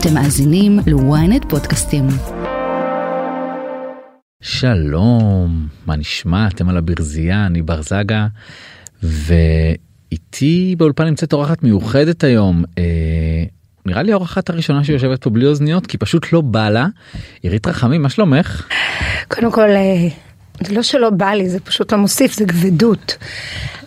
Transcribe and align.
אתם 0.00 0.14
מאזינים 0.14 0.78
ל-ynet 0.86 1.48
פודקאסטים. 1.48 2.06
שלום, 4.40 5.66
מה 5.86 5.96
נשמע? 5.96 6.48
אתם 6.48 6.68
על 6.68 6.76
הברזייה, 6.76 7.46
אני 7.46 7.62
בר 7.62 7.82
זגה, 7.82 8.26
ואיתי 9.02 10.74
באולפן 10.78 11.04
נמצאת 11.04 11.32
אורחת 11.32 11.62
מיוחדת 11.62 12.24
היום. 12.24 12.64
אה, 12.78 12.84
נראה 13.86 14.02
לי 14.02 14.12
האורחת 14.12 14.50
הראשונה 14.50 14.84
שיושבת 14.84 15.22
פה 15.22 15.30
בלי 15.30 15.46
אוזניות, 15.46 15.86
כי 15.86 15.98
פשוט 15.98 16.32
לא 16.32 16.40
בא 16.40 16.70
לה. 16.70 16.86
עירית 17.42 17.66
רחמים, 17.66 18.02
מה 18.02 18.08
שלומך? 18.08 18.68
קודם 19.28 19.52
כל, 19.52 19.70
אה, 19.70 20.08
זה 20.60 20.74
לא 20.74 20.82
שלא 20.82 21.10
בא 21.10 21.30
לי, 21.30 21.48
זה 21.48 21.60
פשוט 21.60 21.92
לא 21.92 21.98
מוסיף, 21.98 22.32
זה 22.32 22.44
כבדות. 22.46 23.16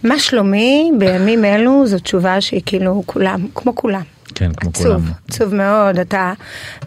מה 0.04 0.20
שלומי 0.20 0.92
בימים 1.00 1.46
אלו 1.46 1.88
זו 1.88 2.00
תשובה 2.00 2.42
שהיא 2.42 2.62
כאילו 2.66 3.04
כולם, 3.06 3.48
כמו 3.56 3.76
כולם. 3.76 4.04
כן, 4.42 4.54
כמו 4.54 4.70
עצוב, 4.70 4.86
כולם. 4.86 5.12
עצוב 5.28 5.56
מאוד, 5.56 6.00
אתה 6.00 6.34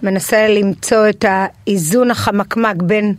מנסה 0.02 0.48
למצוא 0.48 1.08
את 1.08 1.24
האיזון 1.28 2.10
החמקמק 2.10 2.82
בין 2.82 3.14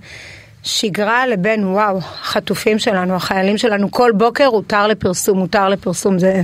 שגרה 0.63 1.27
לבין 1.27 1.67
וואו, 1.67 1.97
החטופים 1.97 2.79
שלנו, 2.79 3.15
החיילים 3.15 3.57
שלנו, 3.57 3.91
כל 3.91 4.11
בוקר 4.17 4.45
הותר 4.45 4.87
לפרסום, 4.87 5.39
הותר 5.39 5.69
לפרסום, 5.69 6.19
זה 6.19 6.41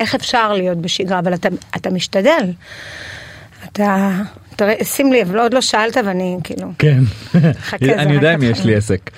איך 0.00 0.14
אפשר 0.14 0.52
להיות 0.52 0.78
בשגרה, 0.78 1.18
אבל 1.18 1.34
אתה, 1.34 1.48
אתה 1.76 1.90
משתדל. 1.90 2.52
אתה, 3.64 4.10
תראה, 4.56 4.74
שים 4.84 5.12
לב, 5.12 5.34
לא, 5.34 5.44
עוד 5.44 5.54
לא 5.54 5.60
שאלת 5.60 5.96
ואני 6.06 6.36
כאילו, 6.44 6.72
כן, 6.78 6.98
חכה, 7.68 7.94
אני 7.94 8.12
יודע 8.12 8.34
אם 8.34 8.42
יש. 8.42 8.64
לי 8.64 8.74
עסק. 8.74 9.10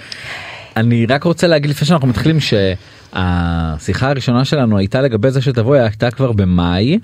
אני 0.76 1.06
רק 1.06 1.24
רוצה 1.24 1.46
להגיד 1.46 1.70
לפני 1.70 1.86
שאנחנו 1.86 2.08
מתחילים 2.08 2.38
שהשיחה 2.40 4.10
הראשונה 4.10 4.44
שלנו 4.44 4.78
הייתה 4.78 5.00
לגבי 5.00 5.30
זה 5.30 5.42
שתבואי 5.42 5.80
הייתה 5.80 6.10
כבר 6.10 6.32
במאי 6.32 6.98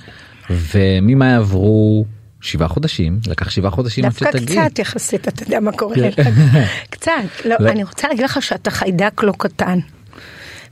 וממאי 0.50 1.32
עברו 1.32 2.04
שבעה 2.40 2.68
חודשים 2.68 3.18
לקח 3.26 3.50
שבעה 3.50 3.70
חודשים 3.70 4.04
עד 4.04 4.10
דווקא 4.10 4.38
שתגיעי. 4.38 4.68
קצת 4.68 4.78
יחסית, 4.78 5.28
אתה 5.28 5.42
יודע 5.42 5.60
מה 5.60 5.72
קורה 5.72 5.94
כן. 5.94 6.02
לך. 6.08 6.28
קצת, 6.90 7.12
לא, 7.44 7.56
לא. 7.60 7.70
אני 7.70 7.84
רוצה 7.84 8.08
להגיד 8.08 8.24
לך 8.24 8.42
שאתה 8.42 8.70
חיידק 8.70 9.22
לא 9.22 9.32
קטן. 9.38 9.78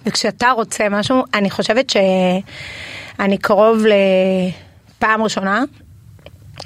וכשאתה 0.07 0.51
רוצה 0.51 0.89
משהו, 0.91 1.25
אני 1.35 1.51
חושבת 1.51 1.91
שאני 1.91 3.39
קרוב 3.39 3.85
לפעם 4.97 5.23
ראשונה, 5.23 5.63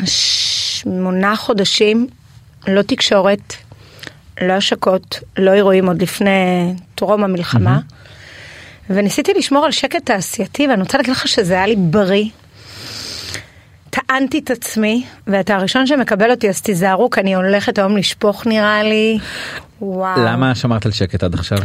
שמונה 0.05 1.37
חודשים, 1.37 2.07
לא 2.67 2.83
תקשורת, 2.83 3.55
לא 4.41 4.53
השקות, 4.53 5.21
לא 5.37 5.53
אירועים 5.53 5.87
עוד 5.87 6.03
לפני 6.03 6.75
טרום 6.95 7.25
המלחמה. 7.25 7.81
וניסיתי 8.91 9.33
לשמור 9.37 9.65
על 9.65 9.71
שקט 9.71 10.07
תעשייתי, 10.07 10.69
ואני 10.69 10.83
רוצה 10.83 10.99
להגיד 10.99 11.13
לך 11.13 11.29
שזה 11.29 11.55
היה 11.55 11.67
לי 11.67 11.77
בריא. 11.77 12.25
טענתי 13.95 14.39
את 14.39 14.51
עצמי, 14.51 15.05
ואתה 15.27 15.57
הראשון 15.57 15.87
שמקבל 15.87 16.31
אותי, 16.31 16.49
אז 16.49 16.63
תיזהרו, 16.63 17.11
כי 17.11 17.21
אני 17.21 17.35
הולכת 17.35 17.79
היום 17.79 17.97
לשפוך 17.97 18.47
נראה 18.47 18.83
לי. 18.83 19.19
וואו. 19.81 20.21
למה 20.21 20.55
שמרת 20.55 20.87
על 20.87 20.93
שקט 20.93 21.23
עד 21.23 21.35
עכשיו? 21.35 21.59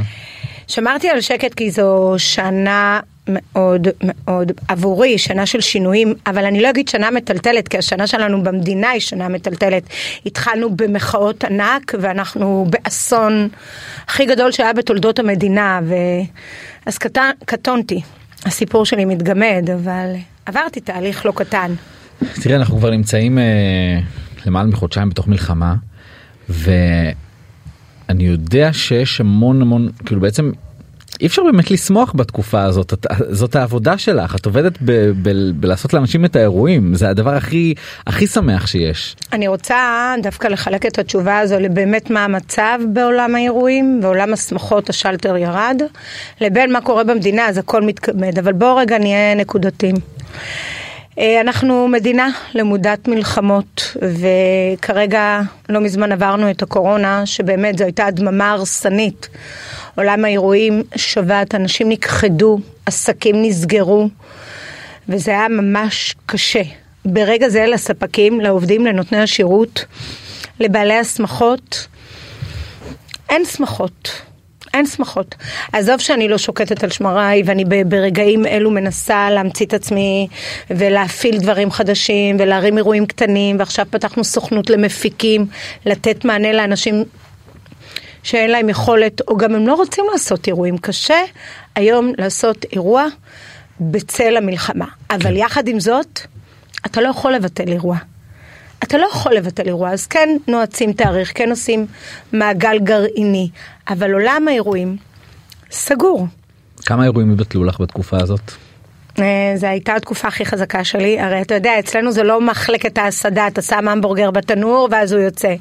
שמרתי 0.68 1.10
על 1.10 1.22
שקט 1.22 1.54
כי 1.54 1.72
זו 1.72 2.16
שנה 2.18 3.00
מאוד 3.28 3.88
מאוד 4.02 4.52
עבורי, 4.68 5.18
שנה 5.18 5.46
של 5.46 5.62
שינויים, 5.62 6.14
אבל 6.28 6.46
אני 6.46 6.62
לא 6.62 6.70
אגיד 6.70 6.88
שנה 6.88 7.12
מטלטלת, 7.12 7.68
כי 7.68 7.78
השנה 7.78 8.08
שלנו 8.08 8.44
במדינה 8.44 8.90
היא 8.90 9.02
שנה 9.02 9.28
מטלטלת. 9.28 9.84
התחלנו 10.26 10.76
במחאות 10.76 11.44
ענק, 11.44 11.94
ואנחנו 12.00 12.66
באסון 12.70 13.50
הכי 14.08 14.26
גדול 14.26 14.52
שהיה 14.52 14.74
בתולדות 14.74 15.20
המדינה, 15.20 15.80
ו... 15.84 15.94
אז 16.86 16.98
קט... 16.98 17.18
קטונתי. 17.46 18.02
הסיפור 18.46 18.86
שלי 18.86 19.06
מתגמד, 19.06 19.70
אבל 19.74 20.14
עברתי 20.46 20.80
תהליך 20.80 21.26
לא 21.26 21.32
קטן. 21.36 21.74
תראה 22.42 22.56
אנחנו 22.56 22.78
כבר 22.78 22.90
נמצאים 22.90 23.38
אה, 23.38 24.00
למעלה 24.46 24.68
מחודשיים 24.68 25.10
בתוך 25.10 25.28
מלחמה 25.28 25.76
ואני 26.50 28.24
יודע 28.24 28.74
שיש 28.74 29.22
המון 29.22 29.62
המון 29.62 29.90
כאילו 30.06 30.22
בעצם 30.22 30.52
אי 31.22 31.28
אפשר 31.28 31.44
באמת 31.44 31.72
לשמוח 31.72 32.14
בתקופה 32.16 32.64
הזאת 32.64 32.94
את, 32.94 33.06
זאת 33.30 33.56
העבודה 33.56 33.98
שלך 33.98 34.36
את 34.36 34.46
עובדת 34.46 34.78
ב, 34.82 35.12
ב, 35.22 35.30
בלעשות 35.56 35.94
לאנשים 35.94 36.26
את 36.26 36.36
האירועים 36.36 36.96
זה 36.96 37.10
הדבר 37.10 37.36
הכי 37.36 37.74
הכי 38.08 38.28
שמח 38.28 38.68
שיש. 38.68 39.16
אני 39.34 39.48
רוצה 39.48 39.76
דווקא 40.24 40.48
לחלק 40.48 40.86
את 40.86 41.00
התשובה 41.00 41.40
הזו 41.40 41.60
לבאמת 41.60 42.10
מה 42.10 42.26
המצב 42.26 42.80
בעולם 42.94 43.36
האירועים, 43.36 44.02
בעולם 44.02 44.34
השמחות 44.34 44.90
השלטר 44.90 45.38
ירד, 45.38 45.82
לבין 46.42 46.72
מה 46.72 46.82
קורה 46.82 47.04
במדינה, 47.04 47.48
אז 47.48 47.58
הכל 47.58 47.82
מתכבד, 47.82 48.40
אבל 48.40 48.54
בואו 48.54 48.76
רגע 48.76 48.98
נהיה 48.98 49.36
נקודתיים. 49.36 49.96
אה, 51.18 51.42
אנחנו 51.42 51.88
מדינה 51.88 52.30
למודת 52.54 53.08
מלחמות, 53.08 53.98
וכרגע 54.02 55.42
לא 55.70 55.82
מזמן 55.82 56.12
עברנו 56.12 56.52
את 56.52 56.62
הקורונה, 56.62 57.26
שבאמת 57.26 57.78
זו 57.78 57.84
הייתה 57.84 58.06
הדממה 58.06 58.52
הרסנית. 58.52 59.30
עולם 59.96 60.26
האירועים 60.26 60.84
שבת, 60.96 61.56
אנשים 61.56 61.90
נכחדו, 61.90 62.60
עסקים 62.86 63.36
נסגרו, 63.42 64.10
וזה 65.10 65.32
היה 65.32 65.48
ממש 65.48 66.16
קשה. 66.26 66.62
ברגע 67.06 67.50
זה 67.50 67.66
לספקים, 67.66 68.42
לעובדים, 68.42 68.86
לנותני 68.86 69.22
השירות, 69.22 69.86
לבעלי 70.60 70.98
השמחות, 70.98 71.88
אין 73.30 73.46
שמחות. 73.46 74.29
אין 74.74 74.86
שמחות. 74.86 75.36
עזוב 75.74 76.00
שאני 76.00 76.28
לא 76.28 76.38
שוקטת 76.38 76.84
על 76.84 76.90
שמריי 76.90 77.44
ואני 77.46 77.66
ברגעים 77.86 78.46
אלו 78.46 78.72
מנסה 78.72 79.30
להמציא 79.30 79.66
את 79.66 79.74
עצמי 79.74 80.28
ולהפעיל 80.70 81.38
דברים 81.38 81.72
חדשים 81.72 82.38
ולהרים 82.40 82.78
אירועים 82.78 83.06
קטנים 83.06 83.60
ועכשיו 83.60 83.86
פתחנו 83.90 84.24
סוכנות 84.24 84.70
למפיקים, 84.70 85.48
לתת 85.86 86.26
מענה 86.26 86.54
לאנשים 86.54 87.04
שאין 88.24 88.52
להם 88.52 88.70
יכולת 88.70 89.22
או 89.28 89.38
גם 89.38 89.56
הם 89.56 89.68
לא 89.68 89.74
רוצים 89.74 90.06
לעשות 90.12 90.48
אירועים. 90.48 90.78
קשה 90.78 91.22
היום 91.76 92.12
לעשות 92.18 92.66
אירוע 92.72 93.06
בצל 93.80 94.38
המלחמה. 94.38 94.86
אבל 95.10 95.38
יחד 95.38 95.68
עם 95.68 95.80
זאת, 95.80 96.20
אתה 96.86 97.02
לא 97.02 97.10
יכול 97.10 97.34
לבטל 97.34 97.68
אירוע. 97.68 97.98
אתה 98.84 98.98
לא 98.98 99.08
יכול 99.12 99.34
לבטל 99.34 99.68
אירוע, 99.68 99.90
אז 99.92 100.08
כן 100.08 100.30
נועצים 100.48 100.94
תאריך, 100.94 101.32
כן 101.36 101.50
עושים 101.50 101.86
מעגל 102.34 102.80
גרעיני, 102.80 103.50
אבל 103.90 104.14
עולם 104.14 104.48
האירועים 104.48 104.98
סגור. 105.72 106.28
כמה 106.86 107.04
אירועים 107.04 107.32
יבטלו 107.32 107.64
לך 107.64 107.82
בתקופה 107.82 108.18
הזאת? 108.22 108.52
אה, 109.20 109.54
זו 109.56 109.68
הייתה 109.68 109.96
התקופה 109.96 110.28
הכי 110.28 110.46
חזקה 110.46 110.84
שלי, 110.84 111.20
הרי 111.20 111.42
אתה 111.42 111.54
יודע, 111.54 111.80
אצלנו 111.80 112.12
זה 112.12 112.24
לא 112.24 112.42
מחלקת 112.42 112.98
ההסעדה, 112.98 113.48
אתה 113.48 113.62
שם 113.62 113.88
המבורגר 113.88 114.32
בתנור 114.32 114.88
ואז 114.92 115.14
הוא 115.14 115.22
יוצא. 115.22 115.56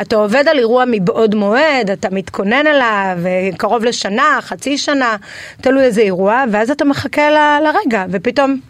אתה 0.00 0.16
עובד 0.16 0.44
על 0.48 0.58
אירוע 0.58 0.84
מבעוד 0.90 1.34
מועד, 1.34 1.90
אתה 1.92 2.08
מתכונן 2.10 2.66
אליו, 2.66 3.18
אה, 3.26 3.48
קרוב 3.56 3.84
לשנה, 3.84 4.38
חצי 4.40 4.78
שנה, 4.78 5.16
תלוי 5.60 5.84
איזה 5.84 6.00
אירוע, 6.00 6.44
ואז 6.52 6.70
אתה 6.70 6.84
מחכה 6.84 7.30
ל- 7.30 7.58
לרגע, 7.64 8.04
ופתאום 8.10 8.60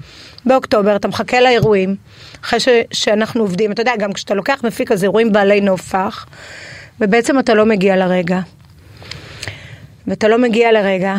באוקטובר 0.48 0.96
אתה 0.96 1.08
מחכה 1.08 1.40
לאירועים, 1.40 1.96
אחרי 2.44 2.60
ש- 2.60 2.68
שאנחנו 2.92 3.40
עובדים, 3.40 3.72
אתה 3.72 3.82
יודע, 3.82 3.92
גם 3.98 4.12
כשאתה 4.12 4.34
לוקח 4.34 4.60
מפיק 4.64 4.92
אז 4.92 5.04
אירועים 5.04 5.32
בעלי 5.32 5.60
נופח, 5.60 6.26
ובעצם 7.00 7.38
אתה 7.38 7.54
לא 7.54 7.66
מגיע 7.66 7.96
לרגע. 7.96 8.40
ואתה 10.06 10.28
לא 10.28 10.38
מגיע 10.38 10.72
לרגע, 10.72 11.16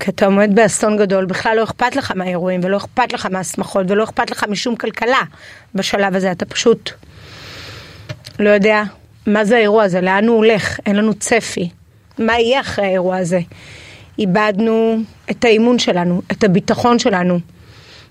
כי 0.00 0.10
אתה 0.10 0.26
עומד 0.26 0.50
באסון 0.54 0.96
גדול, 0.96 1.24
בכלל 1.24 1.56
לא 1.56 1.64
אכפת 1.64 1.96
לך 1.96 2.12
מהאירועים, 2.16 2.60
ולא 2.64 2.76
אכפת 2.76 3.12
לך 3.12 3.26
מהשמחות, 3.26 3.90
ולא 3.90 4.04
אכפת 4.04 4.30
לך 4.30 4.44
משום 4.48 4.76
כלכלה 4.76 5.22
בשלב 5.74 6.16
הזה, 6.16 6.32
אתה 6.32 6.44
פשוט 6.44 6.90
לא 8.38 8.50
יודע 8.50 8.82
מה 9.26 9.44
זה 9.44 9.56
האירוע 9.56 9.84
הזה, 9.84 10.00
לאן 10.00 10.28
הוא 10.28 10.36
הולך, 10.36 10.78
אין 10.86 10.96
לנו 10.96 11.14
צפי. 11.14 11.68
מה 12.18 12.38
יהיה 12.38 12.60
אחרי 12.60 12.84
האירוע 12.84 13.16
הזה? 13.16 13.40
איבדנו 14.18 14.98
את 15.30 15.44
האימון 15.44 15.78
שלנו, 15.78 16.22
את 16.32 16.44
הביטחון 16.44 16.98
שלנו. 16.98 17.38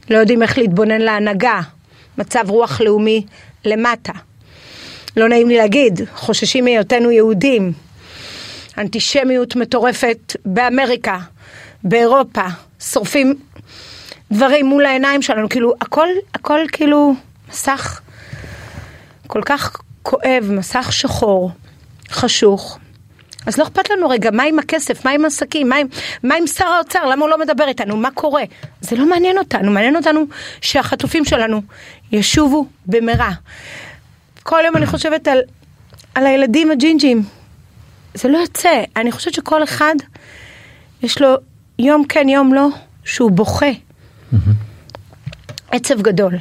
לא 0.10 0.18
יודעים 0.18 0.44
איך 0.44 0.58
להתבונן 0.58 1.02
להנהגה, 1.02 1.62
מצב 2.18 2.50
רוח 2.50 2.82
לאומי 2.82 3.26
למטה. 3.66 4.14
לא 5.18 5.30
נעים 5.30 5.48
לי 5.48 5.58
להגיד, 5.58 6.02
חוששים 6.16 6.64
מהיותנו 6.64 7.12
יהודים. 7.12 7.74
אנטישמיות 8.78 9.56
מטורפת 9.56 10.36
באמריקה, 10.46 11.18
באירופה, 11.84 12.46
שורפים 12.80 13.36
דברים 14.32 14.66
מול 14.66 14.86
העיניים 14.86 15.22
שלנו, 15.22 15.50
כאילו 15.50 15.74
הכל, 15.82 16.08
הכל 16.34 16.60
כאילו 16.72 17.14
מסך 17.50 18.02
כל 19.28 19.42
כך 19.46 19.78
כואב, 20.04 20.50
מסך 20.50 20.88
שחור, 20.92 21.52
חשוך. 22.10 22.80
אז 23.46 23.58
לא 23.58 23.64
אכפת 23.64 23.90
לנו 23.90 24.10
רגע, 24.10 24.32
מה 24.32 24.44
עם 24.44 24.60
הכסף, 24.60 25.06
מה 25.06 25.12
עם 25.12 25.26
עסקים, 25.26 25.70
מה 25.70 25.76
עם, 25.76 25.88
מה 26.24 26.36
עם 26.36 26.48
שר 26.48 26.66
האוצר, 26.66 27.06
למה 27.06 27.22
הוא 27.22 27.30
לא 27.30 27.40
מדבר 27.40 27.68
איתנו, 27.68 27.98
מה 27.98 28.12
קורה? 28.12 28.44
זה 28.82 28.96
לא 28.96 29.10
מעניין 29.10 29.38
אותנו, 29.38 29.72
מעניין 29.72 29.96
אותנו 29.96 30.26
שהחטופים 30.62 31.26
שלנו 31.26 31.62
ישובו 32.12 32.68
במהרה. 32.86 33.32
כל 34.44 34.62
יום 34.66 34.78
אני 34.78 34.86
חושבת 34.86 35.28
על, 35.28 35.40
על 36.16 36.28
הילדים 36.28 36.72
הג'ינג'ים, 36.72 37.24
זה 38.14 38.30
לא 38.30 38.38
יוצא, 38.38 38.84
אני 38.96 39.12
חושבת 39.12 39.34
שכל 39.34 39.64
אחד 39.64 39.96
יש 41.04 41.22
לו 41.22 41.36
יום 41.80 42.06
כן 42.10 42.30
יום 42.30 42.54
לא, 42.54 42.68
שהוא 43.04 43.32
בוכה. 43.32 43.72
עצב 45.72 46.02
גדול. 46.02 46.34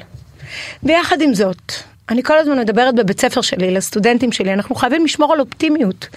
ויחד 0.83 1.21
עם 1.21 1.35
זאת, 1.35 1.73
אני 2.11 2.23
כל 2.23 2.39
הזמן 2.39 2.59
מדברת 2.59 2.95
בבית 2.95 3.21
ספר 3.21 3.41
שלי, 3.41 3.71
לסטודנטים 3.71 4.33
שלי, 4.33 4.53
אנחנו 4.53 4.75
חייבים 4.75 5.05
לשמור 5.05 5.33
על 5.33 5.41
אופטימיות. 5.41 6.09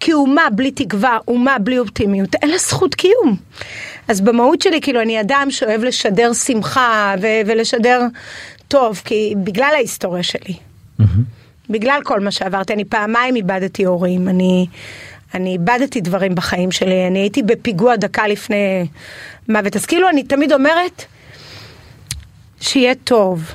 כי 0.00 0.12
אומה 0.12 0.42
בלי 0.52 0.70
תקווה, 0.70 1.18
אומה 1.28 1.58
בלי 1.58 1.78
אופטימיות, 1.78 2.34
אין 2.34 2.50
לה 2.50 2.58
זכות 2.58 2.94
קיום. 2.94 3.36
אז 4.08 4.20
במהות 4.20 4.62
שלי, 4.62 4.80
כאילו, 4.80 5.02
אני 5.02 5.20
אדם 5.20 5.46
שאוהב 5.50 5.84
לשדר 5.84 6.32
שמחה 6.32 7.14
ו- 7.22 7.40
ולשדר 7.46 8.00
טוב, 8.68 9.02
כי 9.04 9.34
בגלל 9.44 9.70
ההיסטוריה 9.74 10.22
שלי. 10.22 10.54
בגלל 11.70 12.00
כל 12.04 12.20
מה 12.20 12.30
שעברתי, 12.30 12.72
אני 12.72 12.84
פעמיים 12.84 13.36
איבדתי 13.36 13.84
הורים, 13.84 14.28
אני, 14.28 14.66
אני 15.34 15.52
איבדתי 15.52 16.00
דברים 16.00 16.34
בחיים 16.34 16.72
שלי, 16.72 17.06
אני 17.06 17.18
הייתי 17.18 17.42
בפיגוע 17.42 17.96
דקה 17.96 18.26
לפני 18.26 18.86
מוות, 19.48 19.76
אז 19.76 19.86
כאילו 19.86 20.08
אני 20.08 20.22
תמיד 20.22 20.52
אומרת 20.52 21.04
שיהיה 22.60 22.94
טוב, 22.94 23.52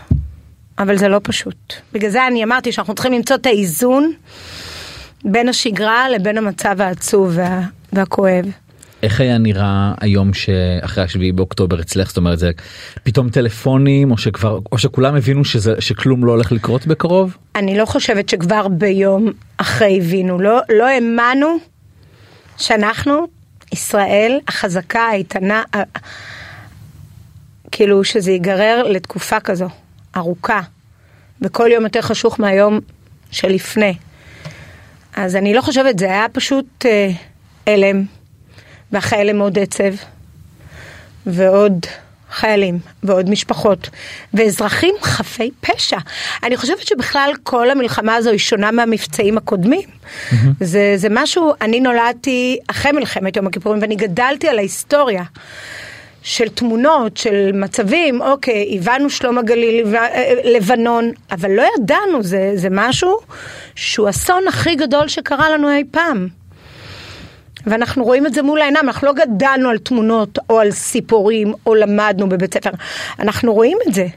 אבל 0.79 0.97
זה 0.97 1.07
לא 1.07 1.19
פשוט. 1.23 1.73
בגלל 1.93 2.09
זה 2.09 2.27
אני 2.27 2.43
אמרתי 2.43 2.71
שאנחנו 2.71 2.95
צריכים 2.95 3.13
למצוא 3.13 3.35
את 3.35 3.45
האיזון 3.45 4.13
בין 5.25 5.49
השגרה 5.49 6.09
לבין 6.09 6.37
המצב 6.37 6.81
העצוב 6.81 7.31
וה, 7.35 7.61
והכואב. 7.93 8.45
איך 9.03 9.21
היה 9.21 9.37
נראה 9.37 9.93
היום 10.01 10.33
שאחרי 10.33 11.03
השביעי 11.03 11.31
באוקטובר 11.31 11.81
אצלך 11.81 12.07
זאת 12.07 12.17
אומרת 12.17 12.39
זה 12.39 12.51
פתאום 13.03 13.29
טלפונים 13.29 14.11
או 14.11 14.17
שכבר 14.17 14.59
או 14.71 14.77
שכולם 14.77 15.15
הבינו 15.15 15.45
שזה 15.45 15.73
שכלום 15.79 16.25
לא 16.25 16.31
הולך 16.31 16.51
לקרות 16.51 16.87
בקרוב 16.87 17.37
אני 17.55 17.77
לא 17.77 17.85
חושבת 17.85 18.29
שכבר 18.29 18.67
ביום 18.67 19.31
אחרי 19.57 19.97
הבינו, 19.97 20.39
לא, 20.39 20.59
לא 20.69 20.87
האמנו 20.87 21.57
שאנחנו, 22.57 23.27
ישראל, 23.71 24.39
החזקה, 24.47 24.99
האיתנה, 24.99 25.63
כאילו 27.71 28.03
שזה 28.03 28.31
ייגרר 28.31 28.83
לתקופה 28.83 29.39
כזו, 29.39 29.67
ארוכה, 30.17 30.61
וכל 31.41 31.69
יום 31.73 31.83
יותר 31.83 32.01
חשוך 32.01 32.39
מהיום 32.39 32.79
שלפני. 33.31 33.93
אז 35.15 35.35
אני 35.35 35.53
לא 35.53 35.61
חושבת, 35.61 35.99
זה 35.99 36.05
היה 36.05 36.25
פשוט 36.31 36.85
אה, 36.85 37.09
הלם, 37.67 38.03
ואחרי 38.91 39.19
הלם 39.19 39.39
עוד 39.39 39.59
עצב, 39.59 39.93
ועוד 41.25 41.85
חיילים, 42.31 42.79
ועוד 43.03 43.29
משפחות, 43.29 43.89
ואזרחים 44.33 44.95
חפי 45.01 45.51
פשע. 45.61 45.97
אני 46.43 46.57
חושבת 46.57 46.87
שבכלל 46.87 47.31
כל 47.43 47.69
המלחמה 47.69 48.15
הזו 48.15 48.29
היא 48.29 48.39
שונה 48.39 48.71
מהמבצעים 48.71 49.37
הקודמים. 49.37 49.89
זה, 50.59 50.93
זה 50.95 51.07
משהו, 51.11 51.53
אני 51.61 51.79
נולדתי 51.79 52.57
אחרי 52.67 52.91
מלחמת 52.91 53.35
יום 53.35 53.47
הכיפורים, 53.47 53.81
ואני 53.81 53.95
גדלתי 53.95 54.47
על 54.47 54.57
ההיסטוריה. 54.57 55.23
של 56.27 56.49
תמונות, 56.49 57.17
של 57.17 57.51
מצבים, 57.53 58.21
אוקיי, 58.21 58.77
הבנו 58.77 59.09
שלום 59.09 59.37
הגליל, 59.37 59.95
אה, 59.95 60.33
לבנון, 60.43 61.11
אבל 61.31 61.51
לא 61.51 61.63
ידענו, 61.77 62.23
זה, 62.23 62.51
זה 62.55 62.67
משהו 62.71 63.17
שהוא 63.75 64.09
אסון 64.09 64.47
הכי 64.47 64.75
גדול 64.75 65.07
שקרה 65.07 65.49
לנו 65.49 65.69
אי 65.69 65.83
פעם. 65.91 66.27
ואנחנו 67.65 68.03
רואים 68.03 68.25
את 68.25 68.33
זה 68.33 68.41
מול 68.41 68.61
העיניים, 68.61 68.85
אנחנו 68.85 69.07
לא 69.07 69.13
גדלנו 69.13 69.69
על 69.69 69.77
תמונות 69.77 70.39
או 70.49 70.59
על 70.59 70.71
סיפורים 70.71 71.53
או 71.65 71.75
למדנו 71.75 72.29
בבית 72.29 72.53
ספר, 72.53 72.71
אנחנו 73.19 73.53
רואים 73.53 73.77
את 73.87 73.93
זה. 73.93 74.07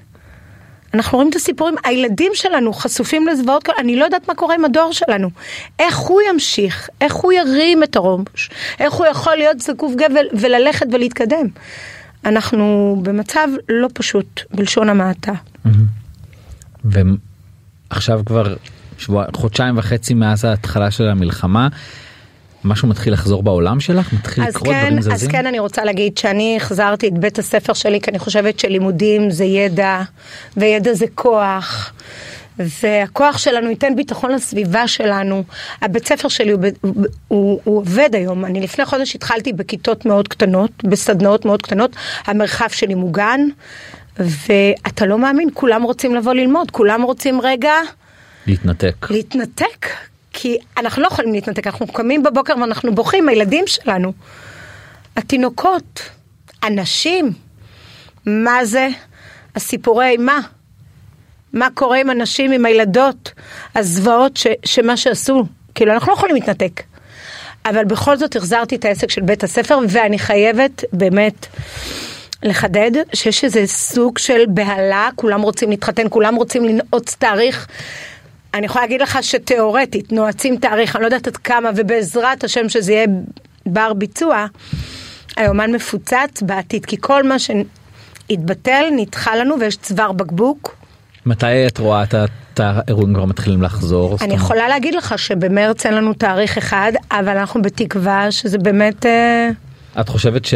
אנחנו 0.95 1.19
רואים 1.19 1.31
את 1.31 1.37
הסיפורים, 1.37 1.75
הילדים 1.85 2.33
שלנו 2.35 2.73
חשופים 2.73 3.27
לזוועות 3.27 3.69
אני 3.79 3.97
לא 3.97 4.05
יודעת 4.05 4.29
מה 4.29 4.35
קורה 4.35 4.55
עם 4.55 4.65
הדור 4.65 4.93
שלנו. 4.93 5.29
איך 5.79 5.99
הוא 5.99 6.21
ימשיך, 6.29 6.89
איך 7.01 7.15
הוא 7.15 7.33
ירים 7.33 7.83
את 7.83 7.97
הראש, 7.97 8.51
איך 8.81 8.93
הוא 8.93 9.07
יכול 9.07 9.37
להיות 9.37 9.61
זקוף 9.61 9.95
גב 9.95 10.11
וללכת 10.33 10.87
ולהתקדם. 10.93 11.47
אנחנו 12.25 12.97
במצב 13.03 13.49
לא 13.69 13.89
פשוט, 13.95 14.41
בלשון 14.55 14.89
המעטה. 14.89 15.33
ועכשיו 16.85 18.21
כבר 18.27 18.55
שבוע, 18.99 19.25
חודשיים 19.37 19.79
וחצי 19.79 20.15
מאז 20.15 20.45
ההתחלה 20.45 20.91
של 20.91 21.09
המלחמה. 21.09 21.69
משהו 22.65 22.89
מתחיל 22.89 23.13
לחזור 23.13 23.43
בעולם 23.43 23.81
שלך? 23.81 24.13
מתחיל 24.13 24.45
לקרות 24.45 24.69
כן, 24.69 24.81
דברים 24.81 25.03
זזים? 25.03 25.13
אז 25.13 25.27
כן, 25.27 25.47
אני 25.47 25.59
רוצה 25.59 25.85
להגיד 25.85 26.19
שאני 26.19 26.57
החזרתי 26.57 27.09
את 27.09 27.19
בית 27.19 27.39
הספר 27.39 27.73
שלי, 27.73 28.01
כי 28.01 28.11
אני 28.11 28.19
חושבת 28.19 28.59
שלימודים 28.59 29.31
זה 29.31 29.45
ידע, 29.45 30.03
וידע 30.57 30.95
זה 30.95 31.07
כוח. 31.15 31.93
והכוח 32.83 33.39
שלנו 33.39 33.71
ייתן 33.71 33.97
ביטחון 33.97 34.33
לסביבה 34.33 34.89
שלנו. 34.89 35.45
הבית 35.83 36.09
ספר 36.09 36.29
שלי 36.29 36.51
הוא, 36.51 36.65
הוא, 36.81 36.95
הוא, 37.29 37.61
הוא 37.65 37.79
עובד 37.79 38.15
היום. 38.15 38.45
אני 38.45 38.61
לפני 38.61 38.85
חודש 38.85 39.15
התחלתי 39.15 39.53
בכיתות 39.53 40.07
מאוד 40.07 40.29
קטנות, 40.29 40.85
בסדנאות 40.85 41.45
מאוד 41.45 41.63
קטנות. 41.63 41.97
המרחב 42.27 42.69
שלי 42.69 42.95
מוגן, 42.95 43.41
ואתה 44.19 45.07
לא 45.07 45.19
מאמין, 45.19 45.49
כולם 45.55 45.83
רוצים 45.83 46.15
לבוא 46.15 46.33
ללמוד, 46.33 46.71
כולם 46.71 47.03
רוצים 47.03 47.41
רגע 47.41 47.75
להתנתק. 48.47 49.07
להתנתק. 49.11 49.87
כי 50.33 50.59
אנחנו 50.77 51.03
לא 51.03 51.09
יכולים 51.09 51.33
להתנתק, 51.33 51.67
אנחנו 51.67 51.87
קמים 51.87 52.23
בבוקר 52.23 52.55
ואנחנו 52.61 52.95
בוכים, 52.95 53.29
הילדים 53.29 53.65
שלנו. 53.67 54.13
התינוקות, 55.17 56.01
הנשים, 56.63 57.33
מה 58.27 58.65
זה 58.65 58.89
הסיפורי 59.57 60.07
אימה? 60.07 60.41
מה 61.53 61.69
קורה 61.75 62.01
עם 62.01 62.11
הנשים, 62.11 62.53
עם 62.53 62.67
הילדות, 62.67 63.33
הזוועות 63.75 64.37
ש, 64.37 64.47
שמה 64.65 64.97
שעשו. 64.97 65.45
כאילו, 65.75 65.93
אנחנו 65.93 66.09
לא 66.09 66.17
יכולים 66.17 66.35
להתנתק. 66.35 66.83
אבל 67.65 67.85
בכל 67.85 68.17
זאת 68.17 68.37
החזרתי 68.37 68.77
את 68.77 68.85
העסק 68.85 69.11
של 69.11 69.21
בית 69.21 69.45
הספר, 69.45 69.79
ואני 69.89 70.19
חייבת 70.19 70.85
באמת 70.93 71.47
לחדד 72.43 72.91
שיש 73.15 73.45
איזה 73.45 73.67
סוג 73.67 74.19
של 74.19 74.45
בהלה, 74.49 75.09
כולם 75.17 75.43
רוצים 75.43 75.71
להתחתן, 75.71 76.07
כולם 76.11 76.35
רוצים 76.35 76.65
לנעוץ 76.65 77.15
תאריך. 77.15 77.67
אני 78.55 78.67
יכולה 78.67 78.85
להגיד 78.85 79.03
לך 79.03 79.19
שתיאורטית 79.23 80.13
נועצים 80.13 80.57
תאריך, 80.57 80.97
אני 80.97 81.03
לא 81.03 81.07
יודעת 81.07 81.27
עד 81.27 81.37
כמה, 81.37 81.71
ובעזרת 81.77 82.45
השם 82.45 82.69
שזה 82.69 82.93
יהיה 82.93 83.07
בר 83.67 83.93
ביצוע, 83.93 84.47
היומן 85.37 85.73
מפוצץ 85.73 86.43
בעתיד, 86.43 86.87
כי 86.87 86.97
כל 87.01 87.23
מה 87.23 87.37
שהתבטל 87.39 88.85
נדחה 88.97 89.37
לנו 89.37 89.61
ויש 89.61 89.77
צוואר 89.77 90.13
בקבוק. 90.13 90.80
מתי 91.31 91.67
את 91.67 91.79
רואה 91.79 92.03
את 92.03 92.61
האירועים 92.61 93.15
כבר 93.15 93.25
מתחילים 93.25 93.63
לחזור? 93.63 94.11
זאת 94.11 94.23
אני 94.23 94.35
יכולה 94.35 94.69
להגיד 94.69 94.95
לך 94.95 95.19
שבמרץ 95.19 95.87
אין 95.87 95.95
לנו 95.95 96.15
תאריך 96.15 96.59
אחד, 96.59 96.93
אבל 97.11 97.39
אנחנו 97.39 97.63
בתקווה 97.63 98.31
שזה 98.31 98.59
באמת... 98.59 99.07
אה, 99.07 99.51
את 100.01 100.09
חושבת 100.09 100.45
ש... 100.45 100.55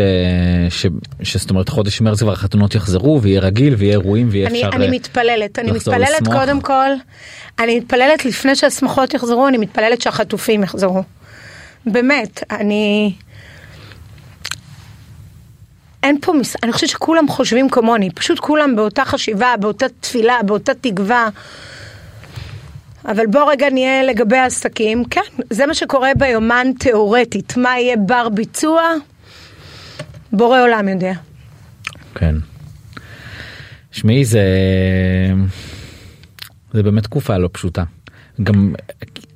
ש... 0.70 0.86
שזאת 1.22 1.50
אומרת 1.50 1.68
חודש 1.68 2.00
מרץ 2.00 2.22
כבר 2.22 2.32
החתונות 2.32 2.74
יחזרו 2.74 3.22
ויהיה 3.22 3.40
רגיל 3.40 3.74
ויהיה 3.74 3.92
אירועים 3.92 4.28
ויהיה 4.30 4.48
אני, 4.48 4.64
אפשר 4.64 4.76
אני 4.76 4.86
אה, 4.86 4.90
מתפללת, 4.90 5.58
אני 5.58 5.72
מתפללת 5.72 6.08
לשמוח? 6.20 6.34
קודם 6.36 6.60
כל, 6.60 6.90
אני 7.58 7.78
מתפללת 7.78 8.24
לפני 8.24 8.56
שהשמחות 8.56 9.14
יחזרו, 9.14 9.48
אני 9.48 9.58
מתפללת 9.58 10.02
שהחטופים 10.02 10.62
יחזרו. 10.62 11.02
באמת, 11.86 12.42
אני... 12.50 13.12
אין 16.04 16.18
פה, 16.20 16.32
מס... 16.32 16.56
אני 16.62 16.72
חושבת 16.72 16.90
שכולם 16.90 17.28
חושבים 17.28 17.70
כמוני, 17.70 18.10
פשוט 18.10 18.38
כולם 18.40 18.76
באותה 18.76 19.04
חשיבה, 19.04 19.54
באותה 19.60 19.86
תפילה, 20.00 20.38
באותה 20.46 20.72
תקווה. 20.74 21.28
אבל 23.04 23.26
בוא 23.26 23.50
רגע 23.50 23.70
נהיה 23.70 24.02
לגבי 24.02 24.36
העסקים, 24.36 25.04
כן, 25.04 25.20
זה 25.50 25.66
מה 25.66 25.74
שקורה 25.74 26.10
ביומן 26.18 26.66
תיאורטית, 26.78 27.56
מה 27.56 27.78
יהיה 27.78 27.96
בר 27.96 28.28
ביצוע? 28.28 28.82
בורא 30.32 30.60
עולם 30.60 30.88
יודע. 30.88 31.12
כן. 32.14 32.34
שמעי 33.92 34.24
זה 34.24 34.42
זה 36.72 36.82
באמת 36.82 37.02
תקופה 37.04 37.38
לא 37.38 37.48
פשוטה. 37.52 37.84
גם 38.42 38.74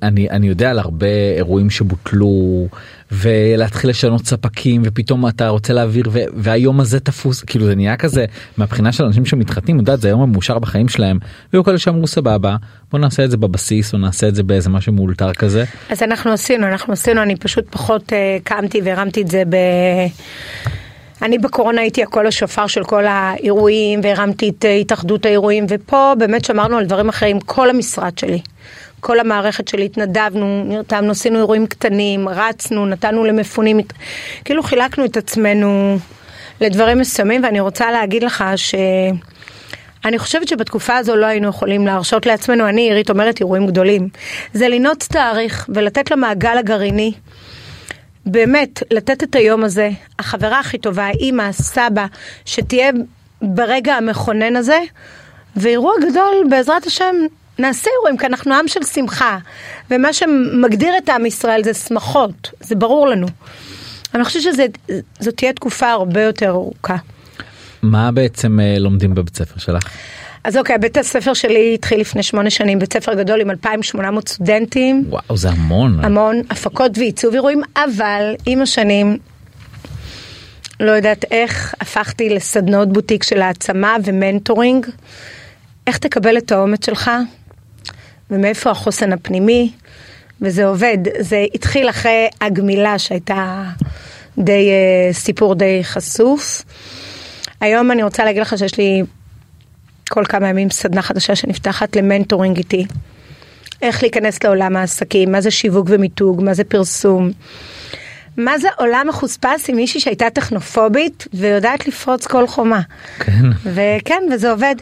אני 0.03 0.29
אני 0.29 0.47
יודע 0.47 0.69
על 0.69 0.79
הרבה 0.79 1.07
אירועים 1.35 1.69
שבוטלו 1.69 2.67
ולהתחיל 3.11 3.89
לשנות 3.89 4.25
ספקים 4.25 4.81
ופתאום 4.85 5.27
אתה 5.27 5.47
רוצה 5.47 5.73
להעביר 5.73 6.05
ו- 6.11 6.19
והיום 6.33 6.79
הזה 6.79 6.99
תפוס 6.99 7.43
כאילו 7.43 7.65
זה 7.65 7.75
נהיה 7.75 7.97
כזה 7.97 8.25
מהבחינה 8.57 8.91
של 8.91 9.03
אנשים 9.03 9.25
שמתחתנים 9.25 9.77
יודעת 9.77 10.01
זה 10.01 10.07
היום 10.07 10.21
המאושר 10.21 10.59
בחיים 10.59 10.89
שלהם 10.89 11.19
והיו 11.53 11.63
כאלה 11.63 11.77
שאמרו 11.77 12.07
סבבה 12.07 12.55
בוא 12.91 12.99
נעשה 12.99 13.25
את 13.25 13.31
זה 13.31 13.37
בבסיס 13.37 13.93
או 13.93 13.97
נעשה 13.97 14.27
את 14.27 14.35
זה 14.35 14.43
באיזה 14.43 14.69
משהו 14.69 14.93
מאולתר 14.93 15.33
כזה. 15.33 15.63
אז 15.89 16.03
אנחנו 16.03 16.31
עשינו, 16.31 16.67
אנחנו 16.67 16.93
עשינו, 16.93 17.21
אני 17.21 17.35
פשוט 17.35 17.65
פחות 17.69 18.09
uh, 18.09 18.13
קמתי 18.43 18.81
והרמתי 18.83 19.21
את 19.21 19.27
זה 19.27 19.43
ב... 19.49 19.55
אני 21.21 21.37
בקורונה 21.37 21.81
הייתי 21.81 22.03
הקול 22.03 22.27
השופר 22.27 22.67
של 22.67 22.83
כל 22.83 23.05
האירועים 23.07 23.99
והרמתי 24.03 24.49
את 24.49 24.65
uh, 24.65 24.67
התאחדות 24.67 25.25
האירועים 25.25 25.65
ופה 25.69 26.13
באמת 26.19 26.45
שמרנו 26.45 26.77
על 26.77 26.85
דברים 26.85 27.09
אחרים, 27.09 27.39
כל 27.39 27.69
המשרד 27.69 28.17
שלי. 28.17 28.41
כל 28.99 29.19
המערכת 29.19 29.67
שלי 29.67 29.85
התנדבנו, 29.85 30.63
נרתמנו, 30.65 31.11
עשינו 31.11 31.39
אירועים 31.39 31.67
קטנים, 31.67 32.29
רצנו, 32.29 32.85
נתנו 32.85 33.25
למפונים, 33.25 33.79
כאילו 34.45 34.63
חילקנו 34.63 35.05
את 35.05 35.17
עצמנו 35.17 35.97
לדברים 36.61 36.97
מסוימים 36.99 37.43
ואני 37.43 37.59
רוצה 37.59 37.91
להגיד 37.91 38.23
לך 38.23 38.43
ש... 38.55 38.75
אני 40.05 40.19
חושבת 40.19 40.47
שבתקופה 40.47 40.97
הזו 40.97 41.15
לא 41.15 41.25
היינו 41.25 41.49
יכולים 41.49 41.87
להרשות 41.87 42.25
לעצמנו, 42.25 42.69
אני 42.69 42.81
עירית 42.81 43.09
אומרת 43.09 43.39
אירועים 43.39 43.67
גדולים. 43.67 44.09
זה 44.53 44.67
לנעוץ 44.67 45.07
תאריך 45.07 45.69
ולתת 45.69 46.11
למעגל 46.11 46.57
הגרעיני, 46.57 47.13
באמת, 48.25 48.83
לתת 48.91 49.23
את 49.23 49.35
היום 49.35 49.63
הזה, 49.63 49.89
החברה 50.19 50.59
הכי 50.59 50.77
טובה, 50.77 51.05
האימא, 51.05 51.41
הסבא, 51.41 52.05
שתהיה 52.45 52.91
ברגע 53.41 53.95
המכונן 53.95 54.55
הזה, 54.55 54.79
ואירוע 55.55 55.93
גדול 56.09 56.33
בעזרת 56.49 56.87
השם 56.87 57.15
נעשה 57.59 57.89
אירועים, 57.95 58.17
כי 58.17 58.25
אנחנו 58.25 58.53
עם 58.53 58.67
של 58.67 58.83
שמחה, 58.83 59.37
ומה 59.91 60.13
שמגדיר 60.13 60.97
את 60.97 61.09
עם 61.09 61.25
ישראל 61.25 61.63
זה 61.63 61.73
שמחות, 61.73 62.51
זה 62.61 62.75
ברור 62.75 63.07
לנו. 63.07 63.27
אני 64.15 64.23
חושבת 64.23 64.43
שזאת 64.43 65.35
תהיה 65.35 65.53
תקופה 65.53 65.89
הרבה 65.89 66.21
יותר 66.21 66.49
ארוכה. 66.49 66.95
מה 67.81 68.11
בעצם 68.11 68.59
אה, 68.59 68.79
לומדים 68.79 69.15
בבית 69.15 69.35
ספר 69.35 69.59
שלך? 69.59 69.83
אז 70.43 70.57
אוקיי, 70.57 70.77
בית 70.77 70.97
הספר 70.97 71.33
שלי 71.33 71.73
התחיל 71.73 72.01
לפני 72.01 72.23
שמונה 72.23 72.49
שנים, 72.49 72.79
בית 72.79 72.93
ספר 72.93 73.13
גדול 73.13 73.41
עם 73.41 73.49
2,800 73.49 74.29
סטודנטים. 74.29 75.05
וואו, 75.09 75.37
זה 75.37 75.49
המון. 75.49 76.05
המון, 76.05 76.41
הפקות 76.49 76.97
ועיצוב 76.97 77.33
אירועים, 77.33 77.61
אבל 77.75 78.33
עם 78.45 78.61
השנים, 78.61 79.17
לא 80.79 80.91
יודעת 80.91 81.25
איך, 81.31 81.75
הפכתי 81.81 82.29
לסדנאות 82.29 82.93
בוטיק 82.93 83.23
של 83.23 83.41
העצמה 83.41 83.95
ומנטורינג. 84.05 84.85
איך 85.87 85.97
תקבל 85.97 86.37
את 86.37 86.51
האומץ 86.51 86.85
שלך, 86.85 87.11
ומאיפה 88.31 88.69
החוסן 88.69 89.13
הפנימי, 89.13 89.71
וזה 90.41 90.65
עובד. 90.65 90.97
זה 91.19 91.45
התחיל 91.53 91.89
אחרי 91.89 92.27
הגמילה 92.41 92.99
שהייתה 92.99 93.63
די, 94.37 94.69
אה, 94.69 95.13
סיפור 95.13 95.55
די 95.55 95.79
חשוף. 95.83 96.63
היום 97.61 97.91
אני 97.91 98.03
רוצה 98.03 98.25
להגיד 98.25 98.41
לך 98.41 98.57
שיש 98.57 98.77
לי 98.77 99.03
כל 100.09 100.25
כמה 100.25 100.49
ימים 100.49 100.69
סדנה 100.69 101.01
חדשה 101.01 101.35
שנפתחת 101.35 101.95
למנטורינג 101.95 102.57
איתי. 102.57 102.85
איך 103.81 104.03
להיכנס 104.03 104.43
לעולם 104.43 104.75
העסקים, 104.75 105.31
מה 105.31 105.41
זה 105.41 105.51
שיווק 105.51 105.87
ומיתוג, 105.89 106.43
מה 106.43 106.53
זה 106.53 106.63
פרסום. 106.63 107.31
מה 108.37 108.59
זה 108.59 108.67
עולם 108.77 109.05
מחוספס 109.09 109.69
עם 109.69 109.75
מישהי 109.75 109.99
שהייתה 109.99 110.29
טכנופובית 110.29 111.27
ויודעת 111.33 111.87
לפרוץ 111.87 112.27
כל 112.27 112.47
חומה. 112.47 112.81
כן. 113.19 113.45
וכן, 113.63 114.23
וזה 114.33 114.51
עובד. 114.51 114.75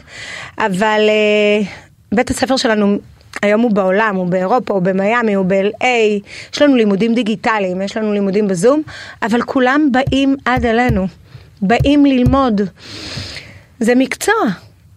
אבל 0.58 1.00
uh, 1.08 1.66
בית 2.14 2.30
הספר 2.30 2.56
שלנו 2.56 2.98
היום 3.42 3.60
הוא 3.60 3.70
בעולם, 3.70 4.16
הוא 4.16 4.26
באירופה, 4.26 4.74
הוא 4.74 4.82
במיאמי, 4.82 5.34
הוא 5.34 5.46
ב-LA, 5.46 5.84
יש 6.52 6.62
לנו 6.62 6.74
לימודים 6.74 7.14
דיגיטליים, 7.14 7.82
יש 7.82 7.96
לנו 7.96 8.12
לימודים 8.12 8.48
בזום, 8.48 8.82
אבל 9.22 9.42
כולם 9.42 9.88
באים 9.92 10.36
עד 10.44 10.66
אלינו, 10.66 11.06
באים 11.62 12.06
ללמוד. 12.06 12.60
זה 13.80 13.94
מקצוע, 13.94 14.34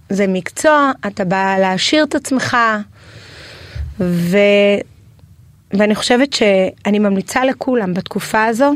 זה 0.10 0.28
מקצוע, 0.28 0.92
אתה 1.08 1.26
בא 1.26 1.56
להעשיר 1.60 2.04
את 2.04 2.16
עצמך, 2.16 2.58
ו... 4.00 4.38
ואני 5.74 5.96
חושבת 5.96 6.34
שאני 6.34 7.00
ממליצה 7.00 7.46
לכולם 7.46 7.94
בתקופה 7.94 8.46
הזו, 8.46 8.74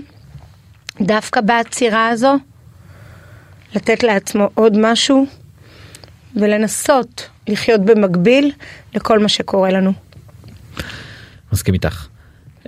דווקא 1.01 1.41
בעצירה 1.41 2.09
הזו, 2.09 2.35
לתת 3.75 4.03
לעצמו 4.03 4.49
עוד 4.53 4.77
משהו 4.77 5.25
ולנסות 6.35 7.29
לחיות 7.47 7.81
במקביל 7.81 8.51
לכל 8.95 9.19
מה 9.19 9.29
שקורה 9.29 9.71
לנו. 9.71 9.93
מסכים 11.53 11.73
איתך. 11.73 12.07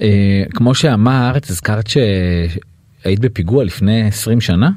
אה, 0.02 0.44
כמו 0.54 0.76
שאמרת, 0.76 1.50
הזכרת 1.50 1.88
שהיית 1.88 3.20
בפיגוע 3.20 3.64
לפני 3.64 4.08
20 4.08 4.42
שנה? 4.42 4.70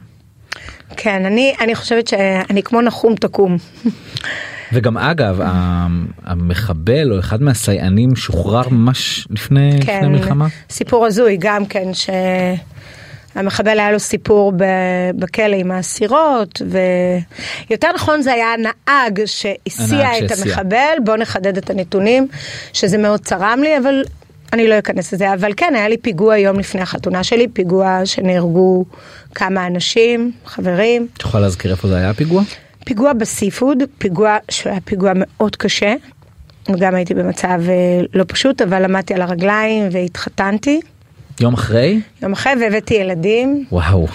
כן, 0.97 1.27
אני, 1.27 1.55
אני 1.61 1.75
חושבת 1.75 2.09
שאני 2.09 2.63
כמו 2.63 2.81
נחום 2.81 3.15
תקום. 3.15 3.57
וגם 4.73 4.99
אגב 4.99 5.41
המחבל 6.25 7.13
או 7.13 7.19
אחד 7.19 7.43
מהסייענים 7.43 8.17
שוחרר 8.17 8.69
ממש 8.69 9.27
לפני, 9.31 9.79
כן, 9.87 9.97
לפני 9.97 10.09
מלחמה. 10.09 10.47
סיפור 10.71 11.07
הזוי 11.07 11.37
גם 11.41 11.67
כן 11.67 11.89
שהמחבל 13.35 13.79
היה 13.79 13.93
לו 13.93 14.01
סיפור 14.01 14.53
בכלא 15.15 15.57
עם 15.57 15.71
האסירות 15.71 16.63
ויותר 17.71 17.89
נכון 17.95 18.23
זה 18.23 18.33
היה 18.33 18.47
הנהג 18.53 19.25
שהסיע 19.25 20.09
את 20.19 20.31
המחבל 20.31 20.93
בוא 21.05 21.17
נחדד 21.17 21.57
את 21.57 21.71
הנתונים 21.71 22.29
שזה 22.73 22.99
מאוד 22.99 23.21
צרם 23.21 23.61
לי 23.63 23.79
אבל 23.79 24.03
אני 24.53 24.69
לא 24.69 24.79
אכנס 24.79 25.13
לזה 25.13 25.35
אבל 25.35 25.53
כן 25.57 25.73
היה 25.77 25.89
לי 25.89 25.97
פיגוע 25.97 26.37
יום 26.39 26.59
לפני 26.59 26.81
החתונה 26.81 27.25
שלי 27.25 27.49
פיגוע 27.49 28.01
שנהרגו 28.05 28.85
כמה 29.35 29.67
אנשים 29.67 30.33
חברים. 30.47 31.07
את 31.17 31.23
יכולה 31.23 31.43
להזכיר 31.43 31.71
איפה 31.71 31.89
זה 31.89 31.97
היה 31.97 32.11
הפיגוע? 32.11 32.43
פיגוע 32.85 33.13
בסיפוד, 33.13 33.79
פיגוע 33.99 34.37
שהיה 34.51 34.81
פיגוע 34.81 35.13
מאוד 35.15 35.57
קשה. 35.57 35.95
גם 36.79 36.95
הייתי 36.95 37.15
במצב 37.15 37.61
אה, 37.69 38.01
לא 38.15 38.25
פשוט, 38.29 38.63
אבל 38.63 38.85
עמדתי 38.85 39.15
על 39.15 39.23
הרגליים 39.23 39.89
והתחתנתי. 39.93 40.81
יום 41.41 41.55
אחרי? 41.55 42.01
יום 42.23 42.33
אחרי 42.33 42.53
והבאתי 42.61 42.95
ילדים. 42.95 43.65
וואו. 43.73 44.07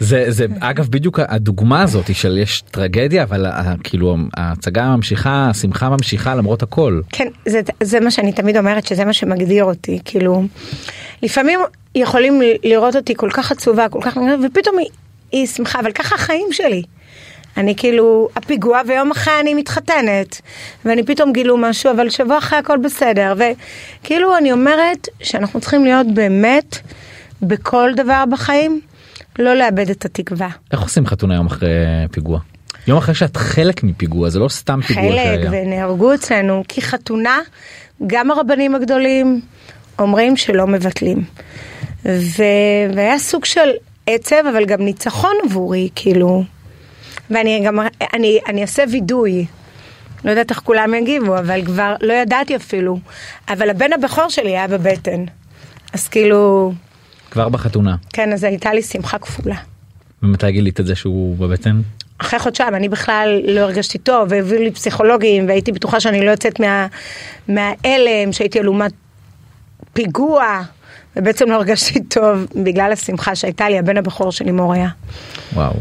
זה 0.00 0.24
זה 0.28 0.46
אגב 0.60 0.88
בדיוק 0.90 1.20
הדוגמה 1.22 1.82
הזאת 1.82 2.14
של 2.14 2.38
יש 2.38 2.60
טרגדיה 2.70 3.22
אבל 3.22 3.46
כאילו 3.84 4.16
ההצגה 4.36 4.96
ממשיכה 4.96 5.48
השמחה 5.50 5.88
ממשיכה 5.88 6.34
למרות 6.34 6.62
הכל. 6.62 7.00
כן 7.12 7.28
זה, 7.46 7.60
זה 7.82 8.00
מה 8.00 8.10
שאני 8.10 8.32
תמיד 8.32 8.56
אומרת 8.56 8.86
שזה 8.86 9.04
מה 9.04 9.12
שמגדיר 9.12 9.64
אותי 9.64 9.98
כאילו 10.04 10.44
לפעמים 11.22 11.60
יכולים 11.94 12.40
לראות 12.64 12.96
אותי 12.96 13.14
כל 13.16 13.30
כך 13.32 13.52
עצובה 13.52 13.88
כל 13.88 14.00
כך 14.02 14.18
ופתאום 14.44 14.78
היא, 14.78 14.88
היא 15.32 15.46
שמחה 15.46 15.80
אבל 15.80 15.92
ככה 15.92 16.14
החיים 16.14 16.46
שלי. 16.52 16.82
אני 17.56 17.76
כאילו, 17.76 18.28
הפיגוע 18.36 18.80
ויום 18.86 19.10
אחרי 19.10 19.40
אני 19.40 19.54
מתחתנת, 19.54 20.40
ואני 20.84 21.02
פתאום 21.02 21.32
גילו 21.32 21.56
משהו, 21.56 21.90
אבל 21.90 22.10
שבוע 22.10 22.38
אחרי 22.38 22.58
הכל 22.58 22.78
בסדר, 22.78 23.34
וכאילו 23.36 24.36
אני 24.36 24.52
אומרת 24.52 25.08
שאנחנו 25.22 25.60
צריכים 25.60 25.84
להיות 25.84 26.06
באמת 26.14 26.78
בכל 27.42 27.90
דבר 27.96 28.24
בחיים, 28.30 28.80
לא 29.38 29.54
לאבד 29.54 29.90
את 29.90 30.04
התקווה. 30.04 30.48
איך 30.72 30.80
עושים 30.80 31.06
חתונה 31.06 31.34
יום 31.34 31.46
אחרי 31.46 31.68
פיגוע? 32.10 32.38
יום 32.86 32.98
אחרי 32.98 33.14
שאת 33.14 33.36
חלק 33.36 33.82
מפיגוע, 33.82 34.30
זה 34.30 34.38
לא 34.38 34.48
סתם 34.48 34.80
פיגוע 34.86 35.12
שהיה. 35.12 35.38
חלק, 35.38 35.48
ונהרגו 35.52 36.14
אצלנו, 36.14 36.62
כי 36.68 36.82
חתונה, 36.82 37.40
גם 38.06 38.30
הרבנים 38.30 38.74
הגדולים 38.74 39.40
אומרים 39.98 40.36
שלא 40.36 40.66
מבטלים. 40.66 41.24
ו... 42.04 42.42
והיה 42.94 43.18
סוג 43.18 43.44
של 43.44 43.68
עצב, 44.06 44.46
אבל 44.50 44.64
גם 44.64 44.82
ניצחון 44.82 45.34
עבורי, 45.44 45.88
כאילו, 45.94 46.44
ואני 47.30 47.62
גם, 47.66 47.78
אני, 48.14 48.38
אני 48.48 48.62
אעשה 48.62 48.84
וידוי. 48.92 49.46
לא 50.24 50.30
יודעת 50.30 50.50
איך 50.50 50.58
כולם 50.58 50.94
יגיבו, 50.94 51.38
אבל 51.38 51.64
כבר 51.64 51.94
לא 52.00 52.12
ידעתי 52.12 52.56
אפילו. 52.56 52.98
אבל 53.48 53.70
הבן 53.70 53.92
הבכור 53.92 54.28
שלי 54.28 54.50
היה 54.50 54.68
בבטן. 54.68 55.24
אז 55.92 56.08
כאילו... 56.08 56.72
כבר 57.30 57.48
בחתונה. 57.48 57.96
כן, 58.12 58.32
אז 58.32 58.44
הייתה 58.44 58.74
לי 58.74 58.82
שמחה 58.82 59.18
כפולה. 59.18 59.56
ומתי 60.22 60.52
גילית 60.52 60.80
את 60.80 60.86
זה 60.86 60.94
שהוא 60.94 61.36
בבטן? 61.36 61.80
אחרי 62.18 62.38
חודשיים, 62.38 62.74
אני 62.74 62.88
בכלל 62.88 63.40
לא 63.44 63.60
הרגשתי 63.60 63.98
טוב, 63.98 64.28
והביאו 64.30 64.62
לי 64.62 64.70
פסיכולוגים, 64.70 65.48
והייתי 65.48 65.72
בטוחה 65.72 66.00
שאני 66.00 66.26
לא 66.26 66.30
יוצאת 66.30 66.60
מה, 66.60 66.86
מההלם, 67.48 68.32
שהייתי 68.32 68.60
אלומת 68.60 68.92
פיגוע, 69.92 70.62
ובעצם 71.16 71.50
לא 71.50 71.54
הרגשתי 71.54 72.00
טוב 72.04 72.46
בגלל 72.64 72.92
השמחה 72.92 73.34
שהייתה 73.34 73.68
לי, 73.68 73.78
הבן 73.78 73.96
הבכור 73.96 74.32
שלי 74.32 74.52
מוריה. 74.52 74.88
וואו. 75.52 75.74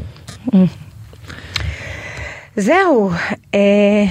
זהו. 2.58 3.12
אה... 3.54 4.06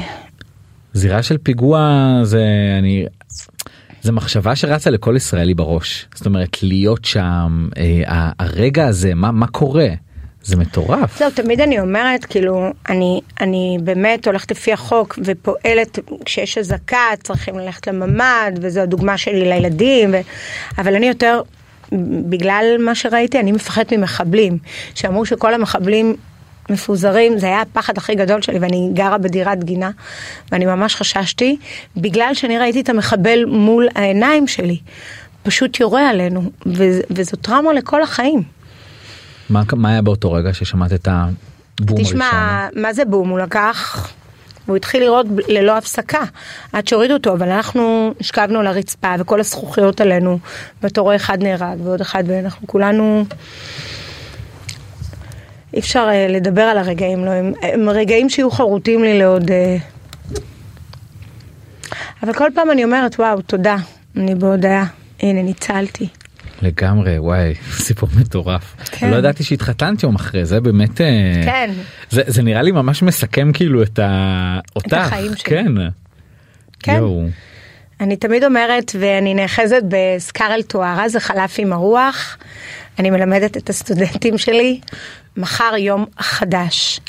זירה 0.93 1.23
של 1.23 1.39
פיגוע 1.39 2.21
זה 2.23 2.45
אני 2.79 3.07
זה 4.03 4.13
מחשבה 4.13 4.57
שרצה 4.57 4.91
לכל 4.91 5.15
ישראלי 5.17 5.55
בראש 5.55 6.07
זאת 6.15 6.27
אומרת 6.27 6.63
להיות 6.63 7.05
שם 7.05 7.69
אה, 7.77 8.31
הרגע 8.39 8.87
הזה 8.87 9.15
מה 9.15 9.33
מה 9.33 9.47
קורה 9.47 9.89
זה 10.43 10.57
מטורף. 10.57 11.19
זהו 11.19 11.31
תמיד 11.31 11.61
אני 11.61 11.81
אומרת 11.81 12.25
כאילו 12.25 12.71
אני 12.89 13.21
אני 13.41 13.79
באמת 13.85 14.27
הולכת 14.27 14.51
לפי 14.51 14.73
החוק 14.73 15.19
ופועלת 15.25 15.99
כשיש 16.25 16.59
אזעקה 16.59 17.07
צריכים 17.23 17.59
ללכת 17.59 17.87
לממ"ד 17.87 18.53
וזו 18.61 18.81
הדוגמה 18.81 19.19
שלי 19.19 19.49
לילדים 19.49 20.11
ו... 20.13 20.21
אבל 20.79 20.95
אני 20.95 21.09
יותר 21.09 21.41
בגלל 22.29 22.65
מה 22.81 22.95
שראיתי 22.95 23.41
אני 23.41 23.53
מפחדת 23.53 23.93
ממחבלים 23.93 24.59
שאמרו 24.95 25.27
שכל 25.27 25.55
המחבלים 25.55 26.17
מפוזרים, 26.71 27.39
זה 27.39 27.47
היה 27.47 27.61
הפחד 27.61 27.99
הכי 27.99 28.15
גדול 28.15 28.43
שלי 28.43 28.59
ואני 28.59 28.91
גרה 28.93 29.19
בדירת 29.19 29.65
גינה 29.65 29.91
ואני 30.53 30.67
ממש 30.67 30.95
חששתי 30.95 31.57
בגלל 31.97 32.35
שאני 32.35 32.59
ראיתי 32.59 32.81
את 32.81 32.89
המחבל 32.89 33.45
מול 33.45 33.89
העיניים 33.95 34.47
שלי, 34.47 34.79
פשוט 35.43 35.81
יורה 35.81 36.09
עלינו 36.09 36.51
ו- 36.67 37.01
וזו 37.11 37.37
טראומה 37.37 37.73
לכל 37.73 38.03
החיים. 38.03 38.43
מה, 39.51 39.63
מה 39.73 39.91
היה 39.91 40.03
באותו 40.03 40.33
רגע 40.33 40.55
ששמעת 40.55 40.93
את 40.93 41.09
הבום 41.11 41.97
הראשון? 41.97 42.13
תשמע, 42.13 42.69
מה 42.77 42.93
זה 42.93 43.05
בום? 43.05 43.29
הוא 43.29 43.39
לקח... 43.39 44.13
והוא 44.67 44.77
התחיל 44.77 45.03
לראות 45.03 45.27
ללא 45.49 45.77
הפסקה 45.77 46.23
עד 46.73 46.89
שהורידו 46.89 47.15
אותו, 47.15 47.33
אבל 47.33 47.49
אנחנו 47.49 48.15
השכבנו 48.21 48.61
על 48.61 48.67
הרצפה 48.67 49.15
וכל 49.19 49.41
הזכוכיות 49.41 50.01
עלינו, 50.01 50.39
ואתה 50.83 51.01
רואה 51.01 51.17
אחד 51.17 51.43
נהרג 51.43 51.81
ועוד 51.85 52.01
אחד, 52.01 52.25
ואנחנו 52.27 52.67
כולנו 52.67 53.25
אי 55.75 55.81
אפשר 55.81 56.09
uh, 56.09 56.33
לדבר 56.33 56.63
על 56.63 56.79
הרגעים, 56.79 57.25
לא, 57.25 57.31
הם, 57.31 57.53
הם 57.63 57.89
רגעים 57.89 58.29
שיהיו 58.29 58.51
חרוטים 58.51 59.05
לי 59.05 59.19
לעוד... 59.19 59.51
Uh... 59.51 59.55
אבל 62.23 62.33
כל 62.33 62.51
פעם 62.55 62.71
אני 62.71 62.85
אומרת, 62.85 63.19
וואו, 63.19 63.43
תודה, 63.43 63.77
אני 64.17 64.35
בהודעה, 64.35 64.85
הנה, 65.21 65.43
ניצלתי. 65.43 66.09
לגמרי, 66.63 67.19
וואי, 67.19 67.55
סיפור 67.87 68.09
מטורף. 68.21 68.77
כן. 68.91 69.11
לא 69.11 69.17
ידעתי 69.17 69.45
שהתחתנת 69.45 70.03
יום 70.03 70.15
אחרי 70.15 70.45
זה, 70.45 70.61
באמת... 70.61 71.01
אה, 71.01 71.07
כן. 71.45 71.71
זה, 72.11 72.23
זה 72.27 72.43
נראה 72.43 72.63
לי 72.63 72.73
ממש 72.73 73.03
מסכם 73.03 73.51
כאילו 73.53 73.83
את 73.83 73.99
ה... 73.99 74.59
אותך. 74.77 74.87
את 74.87 74.93
החיים 74.93 75.37
שלי. 75.37 75.45
כן. 75.45 75.73
כן. 76.79 76.97
יואו. 76.97 77.27
אני 78.01 78.17
תמיד 78.17 78.45
אומרת, 78.45 78.93
ואני 78.99 79.35
נאחזת 79.35 79.83
בסקארל 79.89 80.63
טוארה, 80.63 81.09
זה 81.09 81.21
חלף 81.21 81.55
עם 81.59 81.73
הרוח. 81.73 82.37
אני 82.99 83.11
מלמדת 83.11 83.57
את 83.57 83.71
הסטודנטים 83.71 84.39
שלי, 84.39 84.81
מחר 85.37 85.73
יום 85.79 86.07
חדש. 86.19 87.01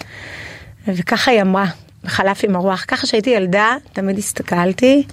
וככה 0.87 1.31
היא 1.31 1.41
אמרה, 1.41 1.65
חלף 2.05 2.43
עם 2.43 2.55
הרוח. 2.55 2.85
ככה 2.87 3.07
שהייתי 3.07 3.29
ילדה, 3.29 3.75
תמיד 3.93 4.17
הסתכלתי, 4.17 5.03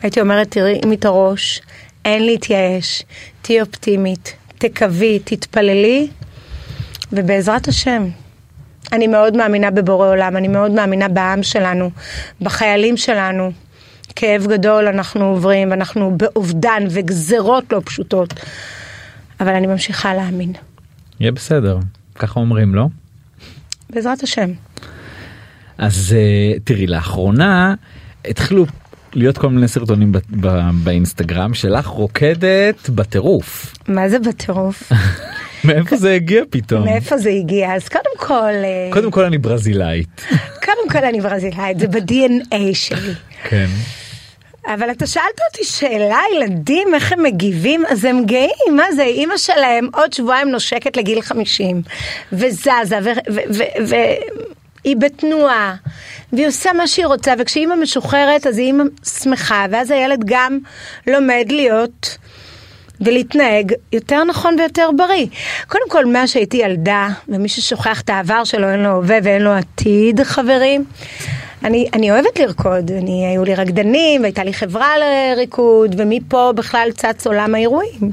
והייתי 0.00 0.20
אומרת, 0.20 0.50
תראי 0.50 0.80
את 0.92 1.04
הראש, 1.04 1.60
אין 2.04 2.26
להתייאש, 2.26 3.02
תהיי 3.42 3.60
אופטימית, 3.60 4.34
תקווי, 4.58 5.18
תתפללי, 5.24 6.08
ובעזרת 7.12 7.68
השם. 7.68 8.08
אני 8.92 9.06
מאוד 9.06 9.36
מאמינה 9.36 9.70
בבורא 9.70 10.08
עולם, 10.08 10.36
אני 10.36 10.48
מאוד 10.48 10.70
מאמינה 10.70 11.08
בעם 11.08 11.42
שלנו, 11.42 11.90
בחיילים 12.40 12.96
שלנו. 12.96 13.52
כאב 14.16 14.46
גדול 14.46 14.86
אנחנו 14.86 15.24
עוברים, 15.24 15.70
ואנחנו 15.70 16.14
באובדן 16.16 16.82
וגזרות 16.90 17.72
לא 17.72 17.80
פשוטות, 17.84 18.34
אבל 19.40 19.54
אני 19.54 19.66
ממשיכה 19.66 20.14
להאמין. 20.14 20.52
יהיה 21.20 21.32
בסדר, 21.32 21.78
ככה 22.18 22.40
אומרים, 22.40 22.74
לא? 22.74 22.86
בעזרת 23.90 24.22
השם. 24.22 24.50
אז 25.78 26.14
אה, 26.18 26.58
תראי, 26.64 26.86
לאחרונה 26.86 27.74
התחילו 28.24 28.66
להיות 29.14 29.38
כל 29.38 29.48
מיני 29.48 29.68
סרטונים 29.68 30.12
ב- 30.12 30.18
ב- 30.40 30.70
באינסטגרם 30.84 31.54
שלך 31.54 31.86
רוקדת 31.86 32.90
בטירוף. 32.90 33.74
מה 33.88 34.08
זה 34.08 34.18
בטירוף? 34.18 34.92
מאיפה 35.64 35.96
זה 35.96 36.12
הגיע 36.12 36.42
פתאום? 36.50 36.84
מאיפה 36.84 37.18
זה 37.18 37.30
הגיע? 37.30 37.74
אז 37.74 37.88
קודם 37.88 38.10
כל, 38.18 38.34
אה, 38.64 38.90
קודם 38.92 39.10
כל 39.10 39.24
אני 39.24 39.38
ברזילאית. 39.38 40.22
קודם 40.64 40.90
כל 40.92 41.04
אני 41.04 41.20
ברזילאית, 41.20 41.78
זה 41.78 41.88
ב-DNA 41.88 42.56
שלי. 42.74 43.12
כן. 43.48 43.66
אבל 44.74 44.90
אתה 44.90 45.06
שאלת 45.06 45.40
אותי 45.50 45.64
שאלה, 45.64 46.20
ילדים, 46.36 46.94
איך 46.94 47.12
הם 47.12 47.22
מגיבים? 47.22 47.86
אז 47.88 48.04
הם 48.04 48.24
גאים, 48.24 48.76
מה 48.76 48.92
זה? 48.92 49.02
אימא 49.02 49.36
שלהם 49.36 49.88
עוד 49.94 50.12
שבועיים 50.12 50.48
נושקת 50.48 50.96
לגיל 50.96 51.20
50, 51.20 51.82
וזזה, 52.32 52.98
והיא 53.86 54.96
בתנועה, 54.96 55.74
והיא 56.32 56.46
עושה 56.46 56.72
מה 56.72 56.86
שהיא 56.86 57.06
רוצה, 57.06 57.34
וכשאימא 57.38 57.74
משוחררת 57.74 58.46
אז 58.46 58.58
אימא 58.58 58.84
שמחה, 59.22 59.66
ואז 59.70 59.90
הילד 59.90 60.22
גם 60.24 60.58
לומד 61.06 61.46
להיות 61.50 62.18
ולהתנהג 63.00 63.72
יותר 63.92 64.24
נכון 64.24 64.56
ויותר 64.58 64.90
בריא. 64.96 65.26
קודם 65.68 65.88
כל, 65.88 66.06
מאז 66.06 66.30
שהייתי 66.30 66.56
ילדה, 66.56 67.08
ומי 67.28 67.48
ששוכח 67.48 68.00
את 68.00 68.10
העבר 68.10 68.44
שלו, 68.44 68.68
אין 68.68 68.80
לו 68.80 68.90
הווה 68.90 69.18
ואין 69.22 69.42
לו 69.42 69.52
עתיד, 69.52 70.22
חברים. 70.22 70.84
אני, 71.64 71.88
אני 71.94 72.10
אוהבת 72.10 72.38
לרקוד, 72.38 72.90
אני, 72.90 73.26
היו 73.26 73.44
לי 73.44 73.54
רקדנים, 73.54 74.20
והייתה 74.20 74.44
לי 74.44 74.52
חברה 74.52 74.92
לריקוד, 74.98 75.94
ומפה 75.98 76.52
בכלל 76.54 76.88
צץ 76.94 77.26
עולם 77.26 77.54
האירועים. 77.54 78.12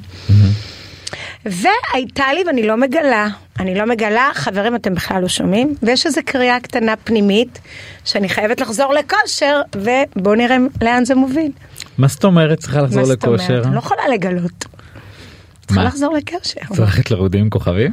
והייתה 1.45 2.23
לי, 2.33 2.43
ואני 2.47 2.67
לא 2.67 2.77
מגלה, 2.77 3.27
אני 3.59 3.75
לא 3.75 3.85
מגלה, 3.85 4.29
חברים, 4.33 4.75
אתם 4.75 4.95
בכלל 4.95 5.21
לא 5.21 5.27
שומעים, 5.27 5.75
ויש 5.83 6.05
איזו 6.05 6.21
קריאה 6.25 6.59
קטנה 6.59 6.95
פנימית, 6.95 7.59
שאני 8.05 8.29
חייבת 8.29 8.61
לחזור 8.61 8.93
לכושר, 8.93 9.61
ובואו 9.75 10.35
נראה 10.35 10.57
לאן 10.81 11.05
זה 11.05 11.15
מוביל. 11.15 11.51
מה 11.97 12.07
זאת 12.07 12.23
אומרת 12.23 12.59
צריכה 12.59 12.81
לחזור 12.81 13.01
מה 13.01 13.05
זאת 13.05 13.23
לכושר? 13.23 13.47
אומרת? 13.49 13.65
אני 13.65 13.75
לא 13.75 13.79
יכולה 13.79 14.07
לגלות. 14.13 14.65
צריכה? 15.67 15.83
לחזור 15.83 16.13
לכושר. 16.17 16.61
את 16.73 16.77
הולכת 16.77 17.11
לרודים 17.11 17.41
עם 17.41 17.49
כוכבים? 17.49 17.91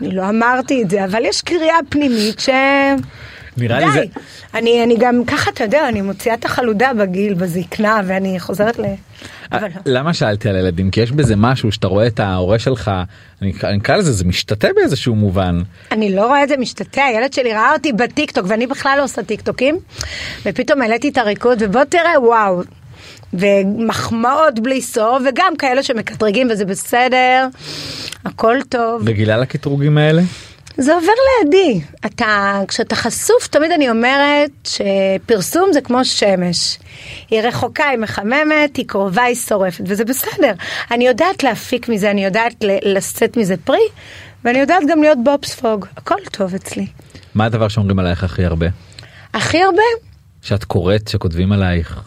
אני 0.00 0.14
לא 0.14 0.28
אמרתי 0.28 0.82
את 0.82 0.90
זה, 0.90 1.04
אבל 1.04 1.24
יש 1.24 1.42
קריאה 1.42 1.76
פנימית 1.88 2.40
ש... 2.40 2.48
נראה 3.56 3.80
לי 3.80 3.92
זה... 3.92 4.00
די. 4.00 4.06
אני, 4.54 4.84
אני 4.84 4.96
גם 4.98 5.24
ככה, 5.26 5.50
אתה 5.50 5.64
יודע, 5.64 5.88
אני 5.88 6.00
מוציאה 6.00 6.34
את 6.34 6.44
החלודה 6.44 6.90
בגיל, 6.98 7.34
בזקנה, 7.34 8.00
ואני 8.06 8.40
חוזרת 8.40 8.78
ל... 8.78 8.84
אבל 9.52 9.68
לא. 9.68 9.80
למה 9.86 10.14
שאלתי 10.14 10.48
על 10.48 10.56
ילדים? 10.56 10.90
כי 10.90 11.00
יש 11.00 11.12
בזה 11.12 11.36
משהו 11.36 11.72
שאתה 11.72 11.86
רואה 11.86 12.06
את 12.06 12.20
ההורה 12.20 12.58
שלך, 12.58 12.90
אני 13.42 13.52
אקרא 13.82 13.96
לזה, 13.96 14.12
זה 14.12 14.24
משתתה 14.24 14.68
באיזשהו 14.76 15.14
מובן. 15.14 15.62
אני 15.92 16.16
לא 16.16 16.26
רואה 16.26 16.44
את 16.44 16.48
זה 16.48 16.56
משתתע, 16.56 17.02
הילד 17.02 17.32
שלי 17.32 17.52
ראה 17.52 17.72
אותי 17.72 17.92
בטיקטוק, 17.92 18.44
ואני 18.48 18.66
בכלל 18.66 18.94
לא 18.98 19.04
עושה 19.04 19.22
טיקטוקים, 19.22 19.78
ופתאום 20.46 20.82
העליתי 20.82 21.08
את 21.08 21.18
הריקוד, 21.18 21.58
ובוא 21.60 21.84
תראה, 21.84 22.20
וואו. 22.20 22.62
ומחמאות 23.34 24.60
בלי 24.60 24.82
סוף, 24.82 25.22
וגם 25.28 25.56
כאלה 25.58 25.82
שמקטרגים 25.82 26.48
וזה 26.50 26.64
בסדר, 26.64 27.46
הכל 28.24 28.56
טוב. 28.68 29.04
בגלל 29.04 29.42
הקטרוגים 29.42 29.98
האלה? 29.98 30.22
זה 30.76 30.94
עובר 30.94 31.12
לידי. 31.44 31.80
אתה, 32.06 32.60
כשאתה 32.68 32.96
חשוף, 32.96 33.46
תמיד 33.46 33.72
אני 33.72 33.90
אומרת 33.90 34.50
שפרסום 34.64 35.72
זה 35.72 35.80
כמו 35.80 36.04
שמש. 36.04 36.78
היא 37.30 37.40
רחוקה, 37.40 37.88
היא 37.88 37.98
מחממת, 37.98 38.76
היא 38.76 38.86
קרובה, 38.86 39.22
היא 39.22 39.34
שורפת, 39.34 39.84
וזה 39.86 40.04
בסדר. 40.04 40.52
אני 40.90 41.06
יודעת 41.06 41.42
להפיק 41.42 41.88
מזה, 41.88 42.10
אני 42.10 42.24
יודעת 42.24 42.54
לשאת 42.84 43.36
מזה 43.36 43.54
פרי, 43.64 43.88
ואני 44.44 44.58
יודעת 44.58 44.82
גם 44.88 45.02
להיות 45.02 45.18
בובספוג. 45.24 45.86
הכל 45.96 46.18
טוב 46.32 46.54
אצלי. 46.54 46.86
מה 47.34 47.44
הדבר 47.44 47.68
שאומרים 47.68 47.98
עלייך 47.98 48.24
הכי 48.24 48.44
הרבה? 48.44 48.66
הכי 49.34 49.62
הרבה, 49.62 49.82
שאת 50.42 50.64
קוראת, 50.64 51.08
שכותבים 51.08 51.52
עלייך. 51.52 52.00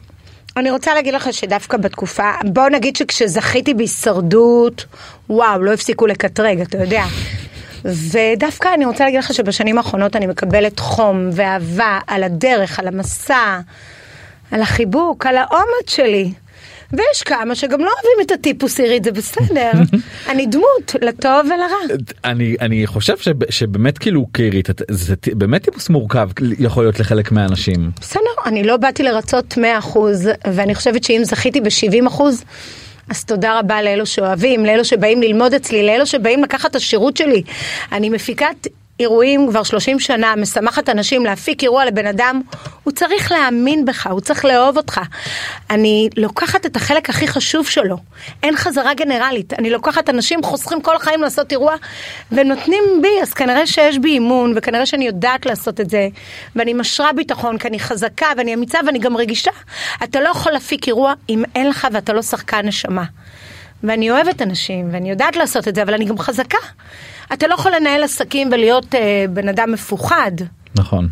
אני 0.57 0.71
רוצה 0.71 0.93
להגיד 0.93 1.13
לך 1.13 1.33
שדווקא 1.33 1.77
בתקופה, 1.77 2.31
בוא 2.45 2.69
נגיד 2.69 2.95
שכשזכיתי 2.95 3.73
בהישרדות, 3.73 4.85
וואו, 5.29 5.63
לא 5.63 5.73
הפסיקו 5.73 6.07
לקטרג, 6.07 6.61
אתה 6.61 6.77
יודע. 6.77 7.03
ודווקא 7.85 8.69
אני 8.73 8.85
רוצה 8.85 9.03
להגיד 9.03 9.19
לך 9.19 9.33
שבשנים 9.33 9.77
האחרונות 9.77 10.15
אני 10.15 10.27
מקבלת 10.27 10.79
חום 10.79 11.29
ואהבה 11.33 11.99
על 12.07 12.23
הדרך, 12.23 12.79
על 12.79 12.87
המסע, 12.87 13.59
על 14.51 14.61
החיבוק, 14.61 15.25
על 15.25 15.37
האומץ 15.37 15.87
שלי. 15.89 16.31
ויש 16.93 17.23
כמה 17.25 17.55
שגם 17.55 17.79
לא 17.79 17.85
אוהבים 17.91 18.25
את 18.25 18.31
הטיפוס 18.31 18.79
עירית, 18.79 19.03
זה 19.03 19.11
בסדר. 19.11 19.71
אני 20.29 20.45
דמות, 20.45 20.95
לטוב 21.01 21.45
ולרע. 21.45 21.95
אני 22.25 22.55
אני 22.61 22.87
חושב 22.87 23.17
שב- 23.17 23.51
שבאמת 23.51 23.97
כאילו 23.97 24.27
קירית 24.31 24.69
זה 24.91 25.15
באמת 25.33 25.63
טיפוס 25.63 25.89
מורכב 25.89 26.29
יכול 26.59 26.83
להיות 26.83 26.99
לחלק 26.99 27.31
מהאנשים. 27.31 27.91
בסדר, 28.01 28.21
אני 28.45 28.63
לא 28.63 28.77
באתי 28.77 29.03
לרצות 29.03 29.57
100% 29.93 29.97
ואני 30.53 30.75
חושבת 30.75 31.03
שאם 31.03 31.21
זכיתי 31.23 31.61
ב-70% 31.61 32.21
אז 33.09 33.25
תודה 33.25 33.59
רבה 33.59 33.81
לאלו 33.81 34.05
שאוהבים, 34.05 34.65
לאלו 34.65 34.85
שבאים 34.85 35.21
ללמוד 35.21 35.53
אצלי, 35.53 35.85
לאלו 35.85 36.05
שבאים 36.05 36.43
לקחת 36.43 36.71
את 36.71 36.75
השירות 36.75 37.17
שלי. 37.17 37.43
אני 37.91 38.09
מפיקת 38.09 38.67
אירועים 38.99 39.47
כבר 39.49 39.63
30 39.63 39.99
שנה, 39.99 40.35
משמחת 40.35 40.89
אנשים 40.89 41.25
להפיק 41.25 41.63
אירוע 41.63 41.85
לבן 41.85 42.07
אדם, 42.07 42.41
הוא 42.83 42.93
צריך 42.93 43.31
להאמין 43.31 43.85
בך, 43.85 44.07
הוא 44.07 44.19
צריך 44.19 44.45
לאהוב 44.45 44.77
אותך. 44.77 45.01
אני 45.69 46.09
לוקחת 46.17 46.65
את 46.65 46.75
החלק 46.75 47.09
הכי 47.09 47.27
חשוב 47.27 47.67
שלו, 47.67 47.97
אין 48.43 48.55
חזרה 48.55 48.93
גנרלית. 48.93 49.53
אני 49.53 49.69
לוקחת 49.69 50.09
אנשים, 50.09 50.43
חוסכים 50.43 50.81
כל 50.81 50.95
החיים 50.95 51.21
לעשות 51.21 51.51
אירוע, 51.51 51.75
ונותנים 52.31 52.83
בי, 53.01 53.21
אז 53.21 53.33
כנראה 53.33 53.67
שיש 53.67 53.97
בי 53.97 54.09
אימון, 54.09 54.53
וכנראה 54.55 54.85
שאני 54.85 55.05
יודעת 55.05 55.45
לעשות 55.45 55.81
את 55.81 55.89
זה, 55.89 56.07
ואני 56.55 56.73
משרה 56.73 57.13
ביטחון, 57.13 57.57
כי 57.57 57.67
אני 57.67 57.79
חזקה, 57.79 58.27
ואני 58.37 58.53
אמיצה, 58.53 58.79
ואני 58.85 58.99
גם 58.99 59.17
רגישה. 59.17 59.51
אתה 60.03 60.21
לא 60.21 60.29
יכול 60.29 60.51
להפיק 60.51 60.87
אירוע 60.87 61.13
אם 61.29 61.43
אין 61.55 61.69
לך 61.69 61.87
ואתה 61.91 62.13
לא 62.13 62.21
שחקן 62.21 62.67
נשמה. 62.67 63.03
ואני 63.87 64.11
אוהבת 64.11 64.41
אנשים, 64.41 64.89
ואני 64.91 65.09
יודעת 65.09 65.35
לעשות 65.35 65.67
את 65.67 65.75
זה, 65.75 65.83
אבל 65.83 65.93
אני 65.93 66.05
גם 66.05 66.17
חזקה. 66.17 66.57
אתה 67.33 67.47
לא 67.47 67.53
יכול 67.53 67.75
לנהל 67.75 68.03
עסקים 68.03 68.49
ולהיות 68.51 68.95
אה, 68.95 69.25
בן 69.29 69.49
אדם 69.49 69.71
מפוחד. 69.71 70.31
נכון. 70.75 71.07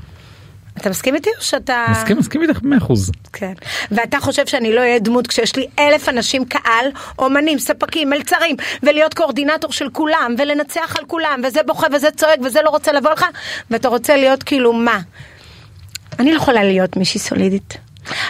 אתה 0.78 0.90
מסכים 0.90 1.16
איתי 1.16 1.30
או 1.38 1.42
שאתה... 1.42 1.86
מסכים 1.92 2.18
מסכים 2.18 2.42
איתך 2.42 2.62
במאה 2.62 2.78
אחוז. 2.78 3.12
כן. 3.34 3.54
ואתה 3.92 4.20
חושב 4.20 4.46
שאני 4.46 4.76
לא 4.76 4.80
אהיה 4.80 5.00
דמות 5.00 5.28
כשיש 5.28 5.56
לי 5.56 5.68
אלף 5.80 6.10
אנשים 6.10 6.46
קהל, 6.46 6.86
אומנים, 7.20 7.60
ספקים, 7.60 8.10
מלצרים, 8.10 8.56
ולהיות 8.84 9.14
קואורדינטור 9.14 9.72
של 9.72 9.90
כולם, 9.90 10.36
ולנצח 10.38 10.96
על 11.00 11.06
כולם, 11.06 11.42
וזה 11.44 11.60
בוכה 11.68 11.88
וזה 11.94 12.12
צועק 12.12 12.40
וזה 12.44 12.60
לא 12.66 12.70
רוצה 12.70 12.92
לבוא 12.92 13.12
לך, 13.12 13.26
ואתה 13.72 13.88
רוצה 13.88 14.18
להיות 14.18 14.44
כאילו 14.44 14.74
מה? 14.74 15.00
אני 16.20 16.32
לא 16.32 16.38
יכולה 16.38 16.64
להיות 16.64 16.98
מישהי 16.98 17.20
סולידית. 17.20 17.78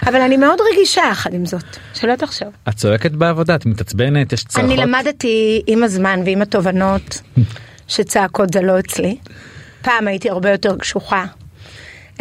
אבל 0.07 0.21
אני 0.21 0.37
מאוד 0.37 0.59
רגישה 0.71 1.01
יחד 1.11 1.33
עם 1.33 1.45
זאת, 1.45 1.63
שלא 1.93 2.15
תחשוב. 2.15 2.47
את 2.69 2.73
צועקת 2.75 3.11
בעבודה, 3.11 3.55
את 3.55 3.65
מתעצבנת, 3.65 4.33
יש 4.33 4.43
צרחות. 4.43 4.69
אני 4.71 4.77
למדתי 4.77 5.61
עם 5.67 5.83
הזמן 5.83 6.19
ועם 6.25 6.41
התובנות 6.41 7.21
שצעקות 7.87 8.53
זה 8.53 8.61
לא 8.61 8.79
אצלי. 8.79 9.17
פעם 9.81 10.07
הייתי 10.07 10.29
הרבה 10.29 10.51
יותר 10.51 10.77
קשוחה. 10.77 11.25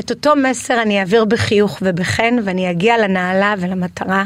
את 0.01 0.11
אותו 0.11 0.37
מסר 0.37 0.83
אני 0.83 1.01
אעביר 1.01 1.25
בחיוך 1.25 1.79
ובחן 1.83 2.37
ואני 2.45 2.71
אגיע 2.71 2.99
לנעלה 2.99 3.55
ולמטרה 3.59 4.25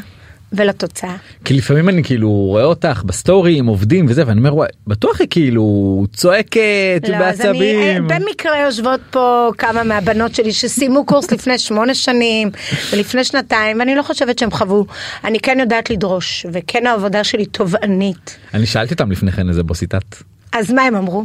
ולתוצאה. 0.56 1.16
כי 1.44 1.54
לפעמים 1.54 1.88
אני 1.88 2.04
כאילו 2.04 2.30
רואה 2.30 2.64
אותך 2.64 3.02
בסטורי 3.06 3.58
עם 3.58 3.66
עובדים 3.66 4.06
וזה 4.08 4.22
ואני 4.26 4.38
אומר 4.38 4.54
וואי 4.54 4.68
בטוח 4.86 5.20
היא 5.20 5.28
כאילו 5.30 6.04
צועקת 6.12 6.60
לא, 7.08 7.16
אז 7.16 7.40
אני, 7.40 7.48
בעצבים. 7.48 8.10
אה, 8.10 8.18
במקרה 8.18 8.60
יושבות 8.60 9.00
פה 9.10 9.50
כמה 9.58 9.82
מהבנות 9.82 10.34
שלי 10.34 10.52
שסיימו 10.52 11.04
קורס 11.06 11.32
לפני 11.32 11.58
שמונה 11.58 11.94
שנים 11.94 12.50
ולפני 12.92 13.24
שנתיים 13.24 13.78
ואני 13.78 13.94
לא 13.94 14.02
חושבת 14.02 14.38
שהם 14.38 14.50
חוו. 14.50 14.86
אני 15.24 15.40
כן 15.40 15.56
יודעת 15.60 15.90
לדרוש 15.90 16.46
וכן 16.52 16.86
העבודה 16.86 17.24
שלי 17.24 17.46
תובענית. 17.46 18.36
אני 18.54 18.66
שאלתי 18.66 18.94
אותם 18.94 19.12
לפני 19.12 19.32
כן 19.32 19.48
איזה 19.48 19.62
בוסיטת. 19.62 20.16
אז 20.52 20.72
מה 20.72 20.82
הם 20.82 20.96
אמרו? 20.96 21.24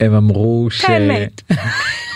הם 0.00 0.14
אמרו 0.14 0.68
ש... 0.70 0.84
האמת. 0.84 1.40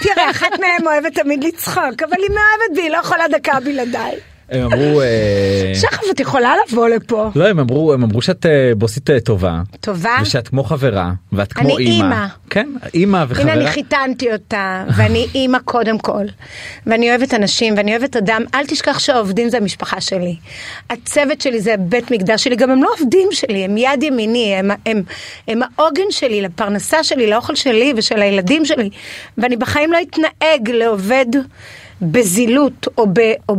תראה, 0.02 0.30
אחת 0.30 0.50
מהם 0.60 0.86
אוהבת 0.86 1.14
תמיד 1.14 1.44
לצחוק, 1.44 2.02
אבל 2.02 2.16
היא 2.18 2.28
מאוהבת 2.28 2.76
בי, 2.76 2.82
היא 2.82 2.90
לא 2.90 2.98
יכולה 2.98 3.24
דקה 3.32 3.60
בלעדיי. 3.60 4.16
הם 4.50 4.72
אמרו 4.72 5.00
אה, 5.00 5.72
שחף, 5.74 6.02
את 6.10 6.20
יכולה 6.20 6.52
לבוא 6.68 6.88
לפה. 6.88 7.30
לא 7.34 7.48
הם 7.48 7.58
אמרו 7.58 7.92
הם 7.92 8.02
אמרו 8.02 8.22
שאת 8.22 8.46
אה, 8.46 8.72
בוסית 8.76 9.10
אה, 9.10 9.20
טובה 9.20 9.60
טובה? 9.80 10.16
ושאת 10.22 10.48
כמו 10.48 10.64
חברה 10.64 11.12
ואת 11.32 11.52
כמו 11.52 11.76
אני 11.76 11.86
אימא. 11.86 12.26
כן 12.50 12.68
אימא 12.94 13.24
וחברה 13.28 13.52
הנה 13.52 13.62
אני 13.62 13.70
חיתנתי 13.70 14.32
אותה, 14.32 14.84
ואני 14.96 15.26
אימא 15.34 15.58
קודם 15.58 15.98
כל, 15.98 16.24
ואני 16.86 17.10
אוהבת 17.10 17.34
אנשים, 17.34 17.74
ואני 17.76 17.96
אוהבת 17.96 18.16
אדם, 18.16 18.42
אל 18.54 18.66
תשכח 18.66 18.98
שהעובדים 18.98 19.48
זה 19.48 19.56
המשפחה 19.56 20.00
שלי. 20.00 20.36
הצוות 20.90 21.40
שלי 21.40 21.60
זה 21.60 21.74
בית 21.78 22.10
מקדש 22.10 22.44
שלי, 22.44 22.56
גם 22.56 22.70
הם 22.70 22.82
לא 22.82 22.88
עובדים 22.98 23.28
שלי, 23.32 23.64
הם 23.64 23.76
יד 23.76 24.02
ימיני, 24.02 24.54
הם, 24.54 24.70
הם, 24.86 25.02
הם 25.48 25.60
העוגן 25.78 26.10
שלי, 26.10 26.42
לפרנסה 26.42 27.04
שלי, 27.04 27.30
לאוכל 27.30 27.54
שלי 27.54 27.92
ושל 27.96 28.22
הילדים 28.22 28.64
שלי, 28.64 28.90
ואני 29.38 29.56
בחיים 29.56 29.92
לא 29.92 29.98
אתנהג 30.02 30.70
לעובד 30.70 31.26
בזילות 32.02 32.88
או, 32.98 33.06
ב, 33.12 33.20
או 33.48 33.56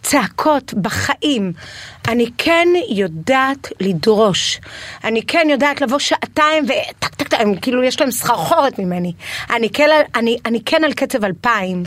בצעקות 0.00 0.74
בחיים. 0.74 1.52
אני 2.08 2.30
כן 2.38 2.68
יודעת 2.90 3.72
לדרוש. 3.80 4.60
אני 5.04 5.22
כן 5.22 5.46
יודעת 5.50 5.80
לבוא 5.80 5.98
שעתיים 5.98 6.64
וטק 6.64 7.14
טק 7.14 7.28
טק, 7.28 7.40
הם 7.40 7.56
כאילו 7.56 7.82
יש 7.82 8.00
להם 8.00 8.10
סחרחורת 8.10 8.78
ממני. 8.78 9.12
אני 9.50 9.70
כן, 9.70 9.88
אני, 10.14 10.36
אני 10.46 10.60
כן 10.66 10.84
על 10.84 10.92
קצב 10.92 11.24
אלפיים. 11.24 11.82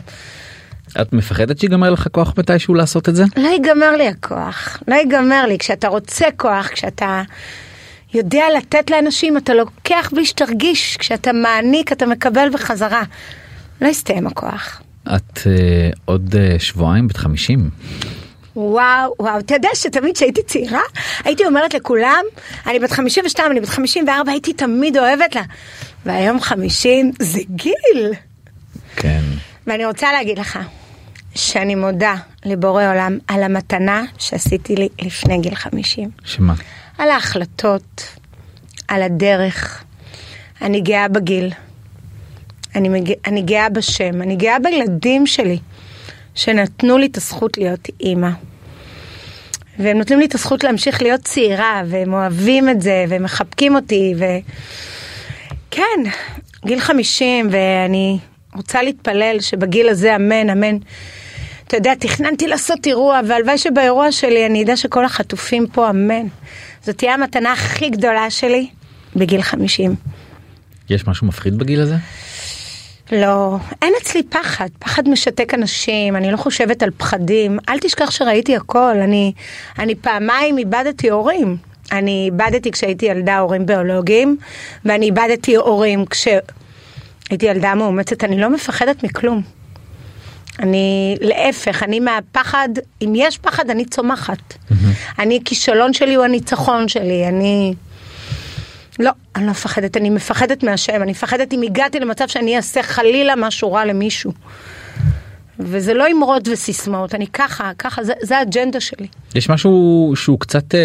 את 1.02 1.14
מפחדת 1.14 1.60
שיגמר 1.60 1.90
לך 1.90 2.08
כוח 2.12 2.34
מתישהו 2.38 2.74
לעשות 2.74 3.10
את 3.10 3.16
זה? 3.16 3.24
לא 3.38 3.48
ייגמר 3.48 3.96
לי 3.96 4.08
הכוח, 4.08 4.78
לא 4.88 4.96
ייגמר 4.96 5.46
לי. 5.46 5.58
כשאתה 5.58 5.88
רוצה 5.88 6.26
כוח, 6.38 6.68
כשאתה 6.68 7.22
יודע 8.14 8.44
לתת 8.58 8.90
לאנשים, 8.90 9.38
אתה 9.38 9.54
לוקח 9.54 10.10
בלי 10.14 10.26
שתרגיש. 10.26 10.98
כשאתה 10.98 11.34
מעניק, 11.34 11.92
אתה 11.92 12.06
מקבל 12.06 12.50
בחזרה. 12.54 13.04
לא 13.82 13.88
יסתיים 13.88 14.28
הכוח. 14.28 14.82
את 15.16 15.40
אה, 15.48 15.90
עוד 16.06 16.36
אה, 16.36 16.60
שבועיים 16.60 17.08
בת 17.08 17.18
50 17.18 17.70
וואו, 18.56 19.14
וואו, 19.20 19.40
אתה 19.40 19.54
יודע 19.54 19.70
שתמיד 19.74 20.16
כשהייתי 20.16 20.44
צעירה, 20.44 20.82
הייתי 21.24 21.46
אומרת 21.46 21.74
לכולם, 21.74 22.24
אני 22.68 22.80
בת 22.80 22.92
52, 22.92 23.52
אני 23.52 23.60
בת 23.60 23.70
54, 23.70 24.32
הייתי 24.32 24.54
תמיד 24.54 24.98
אוהבת 24.98 25.36
לה. 25.36 25.42
והיום 26.06 26.42
50 26.42 27.12
זה 27.20 27.40
גיל. 27.50 28.14
כן 28.96 29.22
ואני 29.68 29.86
רוצה 29.86 30.12
להגיד 30.12 30.40
לך, 30.40 30.60
שאני 31.36 31.76
מודה 31.76 32.16
לבורא 32.46 32.90
עולם 32.92 33.18
על 33.28 33.44
המתנה 33.44 34.04
שעשיתי 34.18 34.76
לי 34.76 34.90
לפני 35.02 35.38
גיל 35.38 35.56
50. 35.56 36.10
שמה 36.26 36.54
על 36.98 37.10
ההחלטות, 37.10 38.18
על 38.88 39.02
הדרך. 39.02 39.84
אני 40.62 40.82
גאה 40.82 41.08
בגיל. 41.08 41.52
אני, 42.76 42.90
מג... 42.90 43.14
אני 43.26 43.42
גאה 43.42 43.70
בשם, 43.70 44.22
אני 44.22 44.36
גאה 44.36 44.60
בילדים 44.60 45.28
שלי, 45.28 45.60
שנתנו 46.36 46.98
לי 46.98 47.06
את 47.06 47.18
הזכות 47.18 47.58
להיות 47.58 47.88
אימא. 48.02 48.30
והם 49.80 49.98
נותנים 49.98 50.20
לי 50.20 50.26
את 50.26 50.36
הזכות 50.36 50.64
להמשיך 50.64 51.02
להיות 51.02 51.22
צעירה, 51.22 51.82
והם 51.86 52.14
אוהבים 52.14 52.70
את 52.70 52.82
זה, 52.82 53.06
והם 53.10 53.24
מחבקים 53.24 53.76
אותי, 53.76 54.14
ו... 54.18 54.26
כן, 55.72 56.00
גיל 56.66 56.80
50, 56.80 57.50
ואני 57.52 58.20
רוצה 58.56 58.82
להתפלל 58.82 59.38
שבגיל 59.40 59.90
הזה, 59.90 60.16
אמן, 60.16 60.50
אמן. 60.50 60.78
אתה 61.68 61.78
יודע, 61.78 61.96
תכננתי 61.96 62.48
לעשות 62.48 62.88
אירוע, 62.88 63.20
והלוואי 63.28 63.58
שבאירוע 63.58 64.12
שלי 64.12 64.46
אני 64.46 64.64
אדע 64.64 64.78
שכל 64.78 65.06
החטופים 65.06 65.68
פה, 65.68 65.90
אמן. 65.90 66.28
זאת 66.84 66.98
תהיה 66.98 67.14
המתנה 67.14 67.52
הכי 67.52 67.90
גדולה 67.90 68.30
שלי 68.30 68.68
בגיל 69.16 69.42
50. 69.42 69.96
יש 70.90 71.08
משהו 71.08 71.28
מפחיד 71.28 71.58
בגיל 71.58 71.82
הזה? 71.82 71.96
לא, 73.12 73.58
אין 73.82 73.94
אצלי 74.02 74.24
פחד, 74.24 74.68
פחד 74.80 75.10
משתק 75.10 75.54
אנשים, 75.54 76.16
אני 76.16 76.32
לא 76.32 76.38
חושבת 76.38 76.84
על 76.84 76.90
פחדים, 76.98 77.60
אל 77.70 77.80
תשכח 77.80 78.12
שראיתי 78.12 78.56
הכל, 78.56 78.98
אני, 79.04 79.34
אני 79.80 79.96
פעמיים 79.96 80.58
איבדתי 80.58 81.10
הורים. 81.10 81.58
אני 81.92 82.30
איבדתי 82.32 82.72
כשהייתי 82.72 83.06
ילדה 83.06 83.40
הורים 83.40 83.66
ביולוגיים, 83.66 84.38
ואני 84.86 85.06
איבדתי 85.06 85.56
הורים 85.56 86.06
כשהייתי 86.06 87.46
ילדה 87.46 87.76
מאומצת, 87.76 88.24
אני 88.24 88.42
לא 88.42 88.50
מפחדת 88.50 89.04
מכלום. 89.04 89.42
אני, 90.60 91.18
להפך, 91.22 91.84
אני 91.84 92.00
מהפחד, 92.00 92.70
אם 93.02 93.14
יש 93.16 93.38
פחד, 93.38 93.70
אני 93.70 93.86
צומחת. 93.86 94.54
אני, 95.20 95.40
כישלון 95.46 95.94
שלי 95.94 96.16
הוא 96.16 96.26
הניצחון 96.26 96.88
שלי, 96.88 97.28
אני... 97.28 97.74
לא, 99.02 99.12
אני 99.36 99.46
לא 99.46 99.52
מפחדת, 99.52 99.98
אני 99.98 100.10
מפחדת 100.10 100.64
מהשם, 100.64 101.02
אני 101.02 101.12
מפחדת 101.12 101.54
אם 101.54 101.62
הגעתי 101.62 102.00
למצב 102.00 102.28
שאני 102.28 102.58
אעשה 102.58 102.84
חלילה 102.84 103.34
משהו 103.38 103.74
רע 103.74 103.86
למישהו. 103.86 104.32
וזה 105.60 105.94
לא 105.94 106.06
אמרות 106.12 106.48
וסיסמאות, 106.48 107.16
אני 107.16 107.28
ככה, 107.28 107.72
ככה, 107.78 108.04
זה, 108.04 108.14
זה 108.22 108.38
האג'נדה 108.38 108.80
שלי. 108.80 109.08
יש 109.36 109.50
משהו 109.50 110.14
שהוא 110.16 110.40
קצת 110.40 110.76
אה, 110.76 110.80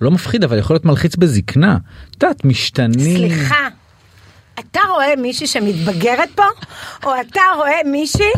לא 0.00 0.10
מפחיד 0.10 0.44
אבל 0.44 0.58
יכול 0.58 0.74
להיות 0.74 0.84
מלחיץ 0.84 1.16
בזקנה. 1.16 1.78
את 2.10 2.22
יודעת 2.22 2.44
משתנים. 2.44 3.16
סליחה, 3.16 3.68
אתה 4.60 4.80
רואה 4.94 5.16
מישהי 5.16 5.46
שמתבגרת 5.46 6.28
פה, 6.34 6.44
או 7.04 7.10
אתה 7.20 7.40
רואה 7.56 7.80
מישהי 7.84 8.30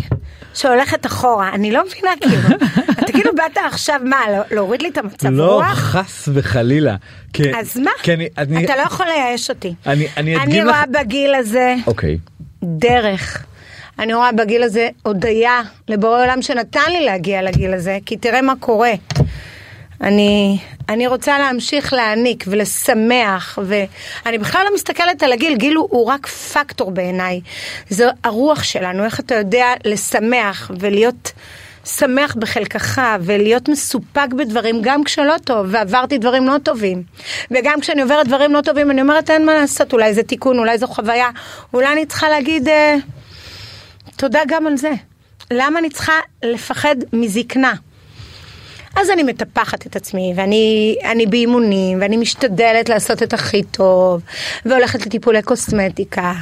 שהולכת 0.55 1.07
אחורה? 1.07 1.49
אני 1.55 1.73
לא 1.73 1.83
מבינה 1.87 2.11
כאילו. 2.21 2.57
אתה 3.01 3.13
כאילו 3.13 3.31
באת 3.37 3.59
עכשיו, 3.67 4.01
מה, 4.05 4.17
לא- 4.33 4.57
להוריד 4.57 4.83
לי 4.83 4.89
את 4.89 4.99
המצב 4.99 5.29
לא 5.29 5.53
רוח? 5.55 5.67
חס 5.79 6.29
וחלילה. 6.35 6.97
כי- 7.33 7.57
אז 7.61 7.77
מה? 7.79 7.91
כי 8.03 8.13
אני, 8.15 8.29
אני, 8.39 8.65
אתה 8.65 8.77
לא 8.77 8.83
יכול 8.83 9.07
לייאש 9.07 9.51
אותי. 9.51 9.75
אני, 9.87 10.07
אני 10.17 10.37
אני 10.37 10.45
אדגים 10.45 10.67
לך. 10.67 10.75
רואה 10.75 10.85
בגיל 11.05 11.35
הזה 11.35 11.75
אוקיי. 11.87 12.19
דרך. 12.65 13.45
אני 13.99 14.15
רואה 14.15 14.33
בגיל 14.33 14.63
הזה 14.63 14.89
הודיה 15.03 15.61
לבורא 15.89 16.23
עולם 16.23 16.43
שנתן 16.43 16.81
לי 16.93 17.05
להגיע 17.05 17.43
לגיל 17.43 17.75
הזה, 17.75 17.99
כי 18.07 18.17
תראה 18.17 18.43
מה 18.43 18.53
קורה. 18.61 18.93
אני, 20.01 20.59
אני 20.89 21.07
רוצה 21.07 21.39
להמשיך 21.39 21.93
להעניק 21.93 22.45
ולשמח, 22.49 23.59
ואני 23.63 24.39
בכלל 24.39 24.63
לא 24.65 24.75
מסתכלת 24.75 25.23
על 25.23 25.33
הגיל, 25.33 25.57
גיל 25.57 25.75
הוא, 25.77 25.89
הוא 25.91 26.07
רק 26.07 26.27
פקטור 26.27 26.91
בעיניי. 26.91 27.41
זו 27.91 28.05
הרוח 28.25 28.63
שלנו, 28.63 29.05
איך 29.05 29.21
אתה 29.21 29.35
יודע 29.35 29.67
לשמח 29.85 30.71
ולהיות 30.81 31.33
שמח 31.85 32.35
בחלקך, 32.35 33.03
ולהיות 33.21 33.69
מסופק 33.69 34.29
בדברים, 34.39 34.79
גם 34.83 35.05
כשלא 35.05 35.35
טוב, 35.45 35.67
ועברתי 35.71 36.19
דברים 36.19 36.47
לא 36.47 36.59
טובים. 36.63 37.03
וגם 37.51 37.81
כשאני 37.81 38.03
עוברת 38.03 38.29
דברים 38.29 38.53
לא 38.53 38.61
טובים, 38.61 38.91
אני 38.91 39.03
אומרת, 39.03 39.31
אין 39.31 39.47
מה 39.47 39.55
לעשות, 39.55 39.93
אולי 39.93 40.15
זה 40.15 40.23
תיקון, 40.23 40.59
אולי 40.59 40.79
זו 40.79 40.87
חוויה, 40.87 41.31
אולי 41.75 41.93
אני 41.93 42.07
צריכה 42.07 42.29
להגיד... 42.29 42.69
אה, 42.69 42.97
תודה 44.17 44.41
גם 44.49 44.67
על 44.67 44.77
זה. 44.77 44.91
למה 45.51 45.79
אני 45.79 45.91
צריכה 45.91 46.13
לפחד 46.43 46.97
מזקנה? 47.13 47.75
אז 48.97 49.11
אני 49.11 49.23
מטפחת 49.23 49.87
את 49.87 49.97
עצמי, 49.97 50.33
ואני 50.37 50.97
אני 51.05 51.27
באימונים, 51.27 52.01
ואני 52.01 52.17
משתדלת 52.17 52.89
לעשות 52.89 53.23
את 53.23 53.33
הכי 53.33 53.63
טוב, 53.63 54.23
והולכת 54.65 55.07
לטיפולי 55.07 55.43
קוסמטיקה. 55.43 56.33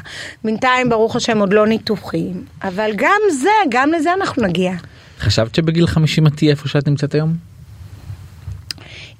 בינתיים, 0.44 0.88
ברוך 0.88 1.16
השם, 1.16 1.38
עוד 1.38 1.52
לא 1.52 1.66
ניתוחים. 1.66 2.44
אבל 2.62 2.90
גם 2.96 3.20
זה, 3.42 3.50
גם 3.68 3.92
לזה 3.92 4.12
אנחנו 4.12 4.42
נגיע. 4.42 4.72
חשבת 5.18 5.54
שבגיל 5.54 5.86
50 5.86 6.26
את 6.26 6.32
תהיי 6.36 6.50
איפה 6.50 6.68
שאת 6.68 6.88
נמצאת 6.88 7.14
היום? 7.14 7.32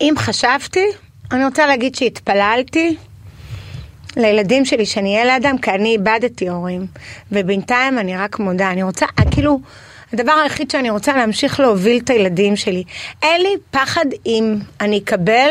אם 0.00 0.14
חשבתי, 0.18 0.84
אני 1.32 1.44
רוצה 1.44 1.66
להגיד 1.66 1.94
שהתפללתי 1.94 2.96
לילדים 4.16 4.64
שלי 4.64 4.86
שאני 4.86 5.14
אהיה 5.14 5.24
לידם, 5.24 5.58
כי 5.58 5.70
אני 5.70 5.88
איבדתי 5.92 6.48
הורים. 6.48 6.86
ובינתיים 7.32 7.98
אני 7.98 8.16
רק 8.16 8.38
מודה, 8.38 8.70
אני 8.70 8.82
רוצה, 8.82 9.06
כאילו, 9.30 9.60
הדבר 10.12 10.32
היחיד 10.32 10.70
שאני 10.70 10.90
רוצה 10.90 11.16
להמשיך 11.16 11.60
להוביל 11.60 12.00
את 12.04 12.10
הילדים 12.10 12.56
שלי. 12.56 12.84
אין 13.22 13.40
לי 13.40 13.54
פחד 13.70 14.04
אם 14.26 14.56
אני 14.80 14.98
אקבל 14.98 15.50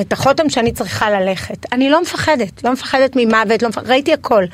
את 0.00 0.12
החותם 0.12 0.48
שאני 0.48 0.72
צריכה 0.72 1.10
ללכת. 1.10 1.72
אני 1.72 1.90
לא 1.90 2.02
מפחדת, 2.02 2.64
לא 2.64 2.72
מפחדת 2.72 3.16
ממוות, 3.16 3.62
לא 3.62 3.68
מפחדת, 3.68 3.88
ראיתי 3.88 4.12
הכל. 4.12 4.44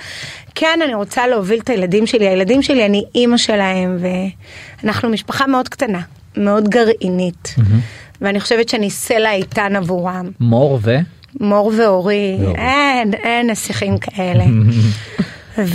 כן, 0.55 0.79
אני 0.85 0.95
רוצה 0.95 1.27
להוביל 1.27 1.59
את 1.61 1.71
הילדים 1.71 2.07
שלי. 2.07 2.29
הילדים 2.29 2.63
שלי, 2.63 2.87
אני 2.87 3.05
אימא 3.15 3.37
שלהם, 3.37 3.99
ואנחנו 4.83 5.09
משפחה 5.09 5.47
מאוד 5.47 5.69
קטנה, 5.69 6.01
מאוד 6.37 6.69
גרעינית. 6.69 7.55
ואני 8.21 8.41
חושבת 8.41 8.69
שאני 8.69 8.91
סלע 8.91 9.33
איתן 9.33 9.77
עבורם. 9.77 10.31
מור 10.41 10.79
ו? 10.83 10.97
מור 11.41 11.73
ואורי. 11.79 12.39
אין, 12.57 13.15
אין 13.15 13.51
נסיכים 13.51 13.99
כאלה. 13.99 14.45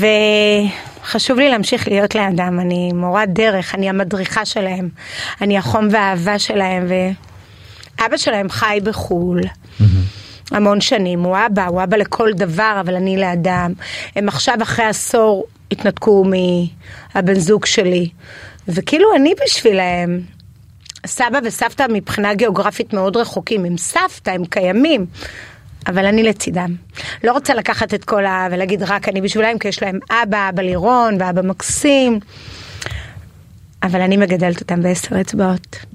וחשוב 1.06 1.40
לי 1.40 1.50
להמשיך 1.50 1.88
להיות 1.88 2.16
לידם, 2.16 2.60
אני 2.62 2.92
מורת 2.94 3.34
דרך, 3.34 3.76
אני 3.76 3.90
המדריכה 3.90 4.46
שלהם, 4.46 4.90
אני 5.42 5.58
החום 5.58 5.88
והאהבה 5.92 6.40
שלהם, 6.40 6.88
ואבא 8.00 8.18
שלהם 8.18 8.50
חי 8.50 8.80
בחו"ל. 8.84 9.42
המון 10.52 10.82
שנים, 10.82 11.20
הוא 11.20 11.38
אבא, 11.46 11.66
הוא 11.66 11.84
אבא 11.84 11.98
לכל 11.98 12.34
דבר, 12.34 12.78
אבל 12.82 12.96
אני 12.96 13.18
לאדם. 13.18 13.74
הם 14.16 14.28
עכשיו 14.28 14.56
אחרי 14.62 14.86
עשור 14.86 15.46
התנתקו 15.72 16.26
מהבן 16.26 17.40
זוג 17.40 17.66
שלי, 17.66 18.10
וכאילו 18.68 19.16
אני 19.16 19.34
בשבילהם. 19.46 20.22
סבא 21.06 21.40
וסבתא 21.44 21.86
מבחינה 21.90 22.34
גיאוגרפית 22.34 22.94
מאוד 22.94 23.18
רחוקים, 23.18 23.66
הם 23.66 23.78
סבתא, 23.78 24.30
הם 24.30 24.46
קיימים, 24.46 25.06
אבל 25.88 26.06
אני 26.06 26.24
לצידם. 26.24 26.76
לא 27.24 27.32
רוצה 27.32 27.54
לקחת 27.54 27.94
את 27.94 28.06
כל 28.06 28.26
ה... 28.26 28.48
ולהגיד 28.52 28.84
רק 28.84 29.10
אני 29.10 29.22
בשבילם, 29.22 29.60
כי 29.60 29.68
יש 29.68 29.84
להם 29.84 30.00
אבא, 30.10 30.50
אבא 30.50 30.62
לירון 30.62 31.18
ואבא 31.20 31.42
מקסים. 31.42 32.20
אבל 33.84 34.02
אני 34.02 34.18
מגדלת 34.18 34.62
אותם 34.62 34.82
בעשר 34.82 35.22
אצבעות. 35.22 35.86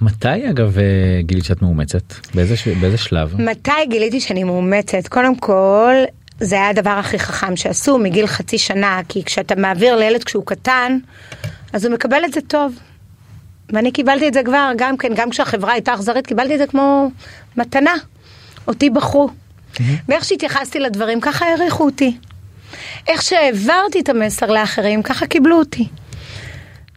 מתי 0.00 0.50
אגב 0.50 0.78
אה, 0.78 1.22
גילית 1.22 1.44
שאת 1.44 1.62
מאומצת? 1.62 2.14
באיזה. 2.34 2.54
באיזה 2.80 2.98
שלב? 2.98 3.40
מתי 3.40 3.86
גיליתי 3.88 4.20
שאני 4.20 4.44
מאומצת? 4.44 5.08
קודם 5.08 5.36
כל, 5.36 5.94
זה 6.40 6.54
היה 6.54 6.68
הדבר 6.68 6.90
הכי 6.90 7.18
חכם 7.18 7.56
שעשו 7.56 7.98
מגיל 7.98 8.26
חצי 8.26 8.58
שנה, 8.58 9.00
כי 9.08 9.24
כשאתה 9.24 9.54
מעביר 9.56 9.96
לילד 9.96 10.24
כשהוא 10.24 10.46
קטן, 10.46 10.98
אז 11.72 11.84
הוא 11.84 11.94
מקבל 11.94 12.24
את 12.24 12.32
זה 12.32 12.40
טוב. 12.40 12.78
ואני 13.72 13.92
קיבלתי 13.92 14.28
את 14.28 14.34
זה 14.34 14.40
כבר, 14.44 14.72
גם 14.76 14.96
כן, 14.96 15.12
גם 15.16 15.30
כשהחברה 15.30 15.72
הייתה 15.72 15.94
אכזרית, 15.94 16.26
קיבלתי 16.26 16.54
את 16.54 16.58
זה 16.58 16.66
כמו 16.66 17.10
מתנה. 17.56 17.94
אותי 18.68 18.90
בחרו. 18.90 19.28
ואיך 20.08 20.24
שהתייחסתי 20.24 20.80
לדברים, 20.80 21.20
ככה 21.20 21.46
העריכו 21.46 21.84
אותי. 21.84 22.16
איך 23.08 23.22
שהעברתי 23.22 24.00
את 24.00 24.08
המסר 24.08 24.46
לאחרים, 24.46 25.02
ככה 25.02 25.26
קיבלו 25.26 25.58
אותי. 25.58 25.88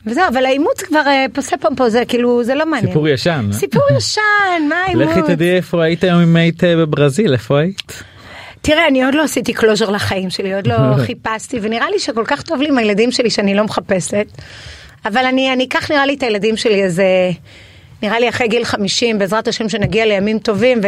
וזהו, 0.06 0.24
אבל 0.28 0.46
האימוץ 0.46 0.82
כבר 0.82 1.08
אה, 1.08 1.26
פוסה 1.34 1.58
פומפו, 1.58 1.90
זה 1.90 2.04
כאילו, 2.08 2.44
זה 2.44 2.56
לא 2.56 2.66
מעניין. 2.66 2.88
סיפור 2.88 3.08
ישן. 3.08 3.50
סיפור 3.52 3.84
ישן, 3.98 4.22
מה 4.70 4.76
האימוץ? 4.88 5.08
לכי 5.08 5.22
תדעי 5.28 5.56
איפה 5.56 5.84
היית 5.84 6.04
היום 6.04 6.22
אם 6.22 6.36
היית 6.36 6.64
אה, 6.64 6.76
בברזיל, 6.76 7.34
איפה 7.34 7.60
היית? 7.60 8.04
תראה, 8.62 8.88
אני 8.88 9.04
עוד 9.04 9.16
לא 9.16 9.24
עשיתי 9.24 9.54
closure 9.54 9.90
לחיים 9.90 10.30
שלי, 10.30 10.56
עוד 10.56 10.68
לא 10.68 10.76
חיפשתי, 11.06 11.60
ונראה 11.62 11.90
לי 11.90 12.00
שכל 12.00 12.24
כך 12.28 12.42
טוב 12.42 12.62
לי 12.62 12.68
עם 12.68 12.78
הילדים 12.78 13.12
שלי 13.12 13.30
שאני 13.30 13.56
לא 13.56 13.64
מחפשת. 13.64 14.28
אבל 15.06 15.26
אני, 15.26 15.54
אני 15.54 15.66
אקח 15.66 15.92
נראה 15.92 16.06
לי 16.06 16.14
את 16.14 16.24
הילדים 16.24 16.58
שלי 16.58 16.84
איזה, 16.84 17.06
נראה 18.04 18.20
לי 18.20 18.30
אחרי 18.30 18.48
גיל 18.48 18.64
50, 18.66 19.20
בעזרת 19.20 19.48
השם 19.48 19.70
שנגיע 19.70 20.06
לימים 20.06 20.40
טובים, 20.40 20.82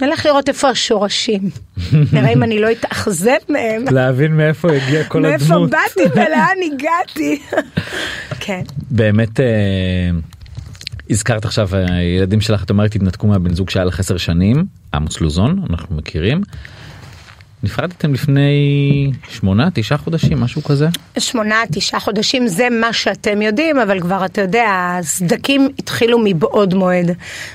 ונלך 0.00 0.26
לראות 0.26 0.48
איפה 0.48 0.68
השורשים. 0.68 1.40
נראה 2.12 2.32
אם 2.32 2.42
אני 2.42 2.60
לא 2.60 2.72
אתאכזב 2.72 3.36
מהם. 3.48 3.84
להבין 3.90 4.36
מאיפה 4.36 4.72
הגיע 4.72 5.04
כל 5.04 5.24
הדמות. 5.24 5.40
מאיפה 5.40 5.66
באתי 5.66 6.12
ולאן 6.14 6.56
הגעתי. 6.72 7.42
כן. 8.44 8.62
באמת, 8.90 9.40
אה, 9.40 10.10
הזכרת 11.10 11.44
עכשיו, 11.44 11.68
אה, 11.74 11.94
הילדים 11.94 12.40
שלך, 12.40 12.64
את 12.64 12.70
אומרת, 12.70 12.94
התנתקו 12.94 13.26
מהבן 13.26 13.54
זוג 13.54 13.70
שהיה 13.70 13.84
לך 13.84 14.00
עשר 14.00 14.16
שנים, 14.16 14.64
עמוס 14.94 15.20
לוזון, 15.20 15.64
אנחנו 15.70 15.96
מכירים. 15.96 16.42
נפרדתם 17.62 18.14
לפני 18.14 19.12
שמונה, 19.28 19.68
תשעה 19.74 19.98
חודשים, 19.98 20.40
משהו 20.40 20.62
כזה? 20.62 20.88
שמונה, 21.18 21.62
תשעה 21.72 22.00
חודשים 22.00 22.48
זה 22.48 22.68
מה 22.70 22.92
שאתם 22.92 23.42
יודעים, 23.42 23.78
אבל 23.78 24.00
כבר 24.00 24.24
אתה 24.24 24.40
יודע, 24.40 24.96
הסדקים 24.98 25.68
התחילו 25.78 26.18
מבעוד 26.24 26.74
מועד. 26.74 27.10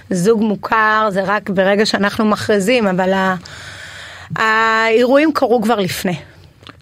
זוג 0.10 0.42
מוכר 0.44 1.10
זה 1.12 1.24
רק 1.26 1.50
ברגע 1.50 1.86
שאנחנו 1.86 2.26
מכריזים, 2.26 2.88
אבל 2.88 3.14
ה... 3.14 3.36
האירועים 4.36 5.34
קרו 5.34 5.62
כבר 5.62 5.80
לפני. 5.80 6.16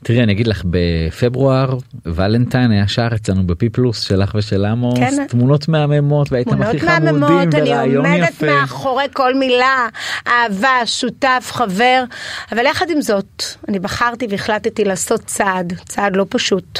תראי, 0.04 0.24
אני 0.24 0.32
אגיד 0.32 0.48
לך, 0.48 0.64
בפברואר, 0.66 1.78
ולנטיין 2.06 2.72
היה 2.72 2.88
שער 2.88 3.16
אצלנו 3.16 3.48
בפי 3.48 3.70
פלוס 3.70 4.02
שלך 4.02 4.36
ושל 4.36 4.66
עמוס, 4.66 5.00
כן. 5.00 5.28
תמונות 5.28 5.68
מהממות, 5.68 6.32
והייתם 6.32 6.62
הכי 6.62 6.80
חמודים, 6.80 7.20
מהממות, 7.20 7.56
אני 7.56 7.74
ורעיון 7.74 8.06
עומדת 8.06 8.30
יפה. 8.30 8.46
מאחורי 8.46 9.06
כל 9.14 9.36
מילה, 9.36 9.88
אהבה, 10.28 10.86
שותף, 10.86 11.50
חבר, 11.52 12.04
אבל 12.52 12.66
יחד 12.66 12.90
עם 12.90 13.02
זאת, 13.02 13.44
אני 13.68 13.80
בחרתי 13.80 14.28
והחלטתי 14.30 14.84
לעשות 14.84 15.22
צעד, 15.26 15.74
צעד 15.86 16.16
לא 16.16 16.26
פשוט. 16.30 16.80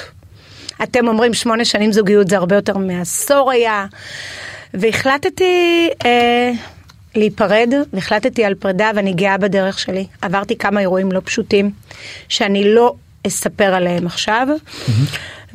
אתם 0.84 1.08
אומרים 1.08 1.34
שמונה 1.34 1.66
שנים 1.66 1.92
זוגיות 1.92 2.28
זה 2.28 2.38
הרבה 2.38 2.56
יותר 2.56 2.78
מעשור 2.78 3.52
היה, 3.52 3.86
והחלטתי 4.74 5.90
אה, 6.06 6.52
להיפרד, 7.16 7.74
והחלטתי 7.94 8.46
על 8.46 8.56
פרידה 8.56 8.92
ואני 8.96 9.14
גאה 9.14 9.38
בדרך 9.38 9.80
שלי. 9.80 10.08
עברתי 10.22 10.58
כמה 10.58 10.80
אירועים 10.80 11.12
לא 11.12 11.22
פשוטים, 11.24 11.72
שאני 12.30 12.74
לא 12.74 12.96
אספר 13.28 13.74
עליהם 13.74 14.06
עכשיו, 14.06 14.48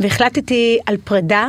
והחלטתי 0.00 0.78
על 0.86 0.96
פרידה, 1.04 1.48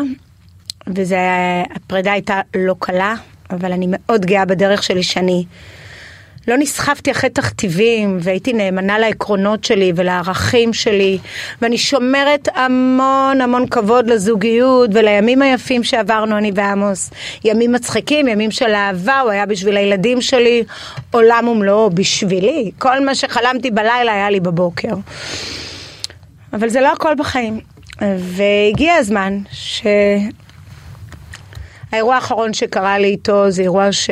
והפרידה 0.87 2.11
הייתה 2.11 2.41
לא 2.55 2.75
קלה, 2.79 3.15
אבל 3.49 3.71
אני 3.71 3.85
מאוד 3.89 4.25
גאה 4.25 4.45
בדרך 4.45 4.83
שלי 4.83 5.03
שאני 5.03 5.45
לא 6.47 6.57
נסחפתי 6.57 7.11
אחרי 7.11 7.29
תכתיבים 7.29 8.17
והייתי 8.21 8.53
נאמנה 8.53 8.99
לעקרונות 8.99 9.63
שלי 9.63 9.91
ולערכים 9.95 10.73
שלי 10.73 11.17
ואני 11.61 11.77
שומרת 11.77 12.47
המון 12.55 13.41
המון 13.41 13.67
כבוד 13.67 14.07
לזוגיות 14.09 14.89
ולימים 14.93 15.41
היפים 15.41 15.83
שעברנו 15.83 16.37
אני 16.37 16.51
ועמוס. 16.55 17.11
ימים 17.43 17.71
מצחיקים, 17.71 18.27
ימים 18.27 18.51
של 18.51 18.71
אהבה, 18.73 19.19
הוא 19.19 19.31
היה 19.31 19.45
בשביל 19.45 19.77
הילדים 19.77 20.21
שלי 20.21 20.63
עולם 21.11 21.47
ומלואו 21.47 21.89
בשבילי. 21.89 22.71
כל 22.79 23.05
מה 23.05 23.15
שחלמתי 23.15 23.71
בלילה 23.71 24.13
היה 24.13 24.29
לי 24.29 24.39
בבוקר. 24.39 24.93
אבל 26.53 26.69
זה 26.69 26.81
לא 26.81 26.91
הכל 26.91 27.15
בחיים. 27.17 27.59
והגיע 28.17 28.93
הזמן 28.93 29.39
ש... 29.51 29.83
האירוע 31.91 32.15
האחרון 32.15 32.53
שקרה 32.53 32.97
לי 32.97 33.07
איתו 33.07 33.51
זה 33.51 33.61
אירוע 33.61 33.91
ש... 33.91 34.09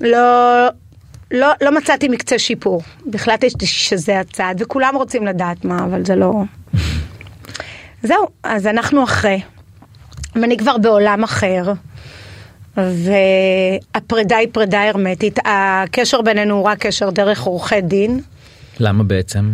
לא, 0.00 0.68
לא, 1.30 1.48
לא 1.62 1.76
מצאתי 1.76 2.08
מקצה 2.08 2.38
שיפור. 2.38 2.82
החלטתי 3.14 3.66
שזה 3.66 4.20
הצעד, 4.20 4.62
וכולם 4.62 4.94
רוצים 4.96 5.26
לדעת 5.26 5.64
מה, 5.64 5.84
אבל 5.84 6.04
זה 6.04 6.16
לא... 6.16 6.32
זהו, 8.02 8.28
אז 8.42 8.66
אנחנו 8.66 9.04
אחרי, 9.04 9.40
ואני 10.34 10.56
כבר 10.56 10.78
בעולם 10.78 11.24
אחר, 11.24 11.72
והפרידה 12.76 14.36
היא 14.36 14.48
פרידה 14.52 14.88
הרמטית. 14.88 15.38
הקשר 15.44 16.22
בינינו 16.22 16.54
הוא 16.54 16.64
רק 16.64 16.78
קשר 16.78 17.10
דרך 17.10 17.42
עורכי 17.42 17.80
דין. 17.80 18.20
למה 18.80 19.04
בעצם? 19.04 19.50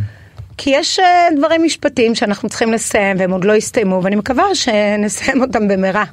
כי 0.57 0.71
יש 0.71 0.99
אה, 0.99 1.29
דברים 1.37 1.63
משפטיים 1.65 2.15
שאנחנו 2.15 2.49
צריכים 2.49 2.73
לסיים 2.73 3.17
והם 3.21 3.31
עוד 3.31 3.45
לא 3.45 3.55
הסתיימו 3.55 4.01
ואני 4.03 4.17
מקווה 4.17 4.55
שנסיים 4.55 5.41
אותם 5.41 5.69
במהרה. 5.69 6.05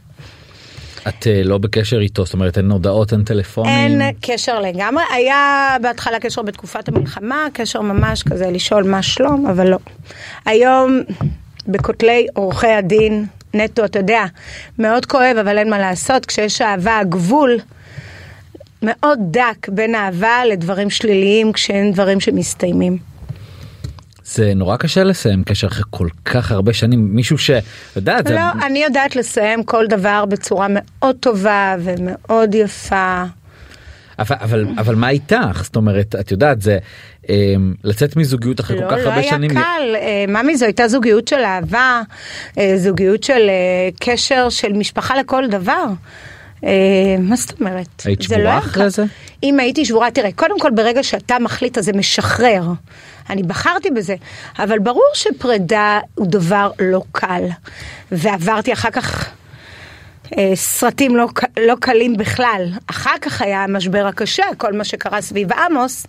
את 1.08 1.28
אה, 1.28 1.42
לא 1.44 1.58
בקשר 1.58 2.00
איתו, 2.00 2.26
זאת 2.26 2.34
אומרת 2.34 2.58
אין 2.58 2.72
הודעות, 2.72 3.14
אין 3.14 3.24
טלפונים. 3.24 3.72
אין 3.72 4.02
קשר 4.22 4.60
לגמרי, 4.60 5.04
היה 5.14 5.76
בהתחלה 5.82 6.20
קשר 6.20 6.42
בתקופת 6.42 6.88
המלחמה, 6.88 7.48
קשר 7.54 7.82
ממש 7.82 8.24
כזה 8.24 8.52
לשאול 8.52 8.84
מה 8.84 9.02
שלום, 9.02 9.48
אבל 9.48 9.70
לא. 9.70 9.78
היום 10.46 11.02
בכותלי 11.68 12.28
עורכי 12.34 12.68
הדין 12.68 13.26
נטו, 13.54 13.86
אתה 13.86 14.00
יודע, 14.00 14.26
מאוד 14.80 15.06
כואב 15.06 15.38
אבל 15.42 15.58
אין 15.58 15.70
מה 15.70 15.80
לעשות, 15.80 16.26
כשיש 16.26 16.62
אהבה 16.62 17.00
הגבול 17.00 17.58
מאוד 18.82 19.20
דק 19.32 19.70
בין 19.70 19.96
אהבה 19.96 20.46
לדברים 20.46 20.90
שליליים 20.90 21.54
כשאין 21.54 21.92
דברים 21.92 22.20
שמסתיימים. 22.20 23.17
זה 24.28 24.54
נורא 24.56 24.78
קשה 24.78 25.04
לסיים 25.04 25.44
קשר 25.44 25.68
אחרי 25.68 25.84
כל 25.90 26.08
כך 26.26 26.52
הרבה 26.52 26.74
שנים, 26.74 27.16
מישהו 27.16 27.38
ש... 27.38 27.52
יודעת, 27.96 28.28
זה... 28.28 28.36
לא, 28.36 28.66
אני 28.66 28.84
יודעת 28.84 29.16
לסיים 29.16 29.64
כל 29.64 29.88
דבר 29.88 30.26
בצורה 30.26 30.68
מאוד 30.70 31.16
טובה 31.20 31.76
ומאוד 31.80 32.56
יפה. 32.56 33.24
אבל, 34.20 34.36
אבל, 34.42 34.66
אבל 34.78 34.96
מה 34.96 35.10
איתך? 35.10 35.62
זאת 35.64 35.76
אומרת, 35.76 36.16
את 36.20 36.32
יודעת, 36.32 36.62
זה 36.62 36.78
אה, 37.30 37.36
לצאת 37.84 38.16
מזוגיות 38.16 38.60
אחרי 38.60 38.78
לא, 38.78 38.82
כל 38.82 38.96
כך 38.96 38.98
לא 38.98 39.10
הרבה 39.10 39.22
היה 39.22 39.30
שנים. 39.30 39.52
קל, 39.52 39.96
אה, 39.96 40.26
ממי 40.28 40.58
זו 40.58 40.66
הייתה 40.66 40.88
זוגיות 40.88 41.28
של 41.28 41.40
אהבה, 41.40 42.02
אה, 42.58 42.74
זוגיות 42.78 43.24
של 43.24 43.50
אה, 43.50 43.90
קשר 44.00 44.50
של 44.50 44.74
משפחה 44.74 45.20
לכל 45.20 45.48
דבר. 45.48 45.86
אה, 46.64 46.70
מה 47.20 47.36
זאת 47.36 47.60
אומרת? 47.60 48.04
היית 48.06 48.20
לא 48.20 48.26
שבורה 48.26 48.58
אחרי. 48.58 48.90
זה? 48.90 49.06
אם 49.44 49.60
הייתי 49.60 49.86
שבורה, 49.86 50.12
תראה, 50.12 50.32
קודם 50.36 50.60
כל 50.60 50.72
ברגע 50.72 51.04
שאתה 51.04 51.40
מחליט 51.40 51.78
אז 51.78 51.86
זה 51.86 51.94
משחרר. 51.94 52.64
אני 53.30 53.44
בחרתי 53.44 53.90
בזה, 53.90 54.16
אבל 54.60 54.80
ברור 54.80 55.12
שפרידה 55.14 56.00
הוא 56.16 56.28
דבר 56.28 56.72
לא 56.80 57.02
קל. 57.12 57.44
ועברתי 58.12 58.74
אחר 58.74 58.90
כך 58.90 59.30
אה, 60.38 60.52
סרטים 60.56 61.16
לא, 61.16 61.28
לא 61.60 61.76
קלים 61.80 62.18
בכלל. 62.18 62.66
אחר 62.88 63.18
כך 63.22 63.42
היה 63.42 63.64
המשבר 63.64 64.08
הקשה, 64.08 64.44
כל 64.58 64.74
מה 64.74 64.84
שקרה 64.84 65.22
סביב 65.22 65.54
עמוס. 65.54 66.08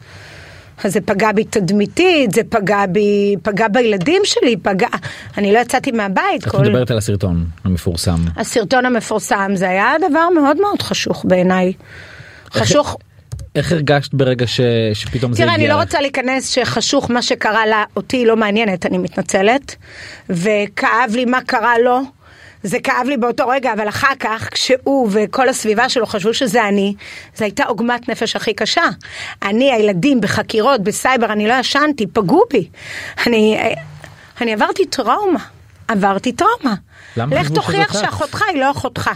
אז 0.85 0.93
זה 0.93 1.01
פגע 1.01 1.33
בי 1.33 1.45
תדמיתית, 1.45 2.33
זה 2.33 2.43
פגע 2.49 2.87
בי, 2.87 3.37
פגע 3.43 3.69
בילדים 3.69 4.23
שלי, 4.25 4.57
פגע, 4.57 4.89
אני 5.39 5.53
לא 5.53 5.59
יצאתי 5.59 5.93
מהבית. 5.93 6.47
את 6.47 6.55
מדברת 6.55 6.91
על 6.91 6.99
הסרטון 6.99 7.45
המפורסם. 7.65 8.19
הסרטון 8.37 8.87
המפורסם, 8.87 9.53
זה 9.55 9.69
היה 9.69 9.93
דבר 10.11 10.29
מאוד 10.35 10.57
מאוד 10.61 10.83
חשוך 10.83 11.25
בעיניי. 11.29 11.73
חשוך, 12.53 12.97
איך 13.55 13.73
הרגשת 13.73 14.15
ברגע 14.15 14.47
ש... 14.47 14.61
שפתאום 14.95 15.33
זה 15.33 15.39
תראה, 15.39 15.55
הגיע 15.55 15.67
אני 15.67 15.75
לא? 15.75 15.81
רוצה 15.81 16.01
להיכנס 16.01 16.49
שחשוך 16.49 17.11
מה 17.11 17.23
שקרה 17.23 17.67
לה, 17.67 17.85
אותי 17.97 18.27
לא 18.27 18.37
מעניינת, 18.37 18.87
אני 18.87 18.99
מתנצלת. 18.99 19.77
וכאב 20.31 21.11
לי 21.13 21.25
מה 21.25 21.41
קרה 21.47 21.79
לו. 21.79 22.01
זה 22.63 22.79
כאב 22.81 23.07
לי 23.09 23.17
באותו 23.17 23.49
רגע, 23.49 23.73
אבל 23.73 23.89
אחר 23.89 24.15
כך, 24.21 24.49
כשהוא 24.53 25.09
וכל 25.13 25.49
הסביבה 25.49 25.89
שלו 25.89 26.07
חשבו 26.07 26.35
שזה 26.35 26.69
אני, 26.69 26.95
זו 27.37 27.45
הייתה 27.45 27.65
עוגמת 27.65 28.09
נפש 28.09 28.37
הכי 28.37 28.55
קשה. 28.55 28.85
אני, 29.43 29.73
הילדים, 29.73 30.21
בחקירות, 30.21 30.83
בסייבר, 30.83 31.33
אני 31.33 31.49
לא 31.49 31.55
ישנתי, 31.55 32.07
פגעו 32.07 32.45
בי. 32.51 32.69
אני, 33.27 33.59
אני 34.41 34.53
עברתי 34.53 34.87
טראומה. 34.87 35.41
עברתי 35.89 36.33
טראומה. 36.33 36.75
למה 37.17 37.41
לך 37.41 37.51
תוכיח? 37.51 37.93
שאחותך 37.93 38.43
היא 38.53 38.61
לא 38.61 38.71
אחותך. 38.71 39.11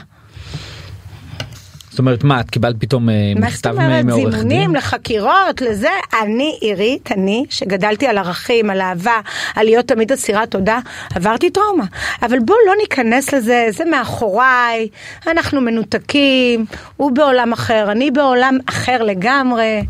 זאת 1.92 1.98
אומרת 1.98 2.24
מה 2.24 2.40
את 2.40 2.50
קיבלת 2.50 2.76
פתאום 2.78 3.08
אה, 3.08 3.14
מה 3.36 3.50
זאת 3.50 3.54
מכתב 3.54 3.70
אומרת? 3.70 4.04
מעורך 4.04 4.34
דין? 4.34 4.48
זימונים 4.48 4.74
לחקירות, 4.74 5.60
לזה. 5.60 5.88
אני, 6.22 6.58
עירית, 6.60 7.12
אני, 7.12 7.44
שגדלתי 7.50 8.06
על 8.06 8.18
ערכים, 8.18 8.70
על 8.70 8.80
אהבה, 8.80 9.20
על 9.54 9.64
להיות 9.64 9.88
תמיד 9.88 10.12
אסירת 10.12 10.50
תודה, 10.50 10.78
עברתי 11.14 11.50
טראומה. 11.50 11.84
אבל 12.22 12.38
בואו 12.38 12.58
לא 12.66 12.72
ניכנס 12.80 13.34
לזה, 13.34 13.66
זה 13.70 13.84
מאחוריי, 13.84 14.88
אנחנו 15.26 15.60
מנותקים, 15.60 16.64
הוא 16.96 17.12
בעולם 17.12 17.52
אחר, 17.52 17.92
אני 17.92 18.10
בעולם 18.10 18.58
אחר 18.66 19.02
לגמרי. 19.02 19.82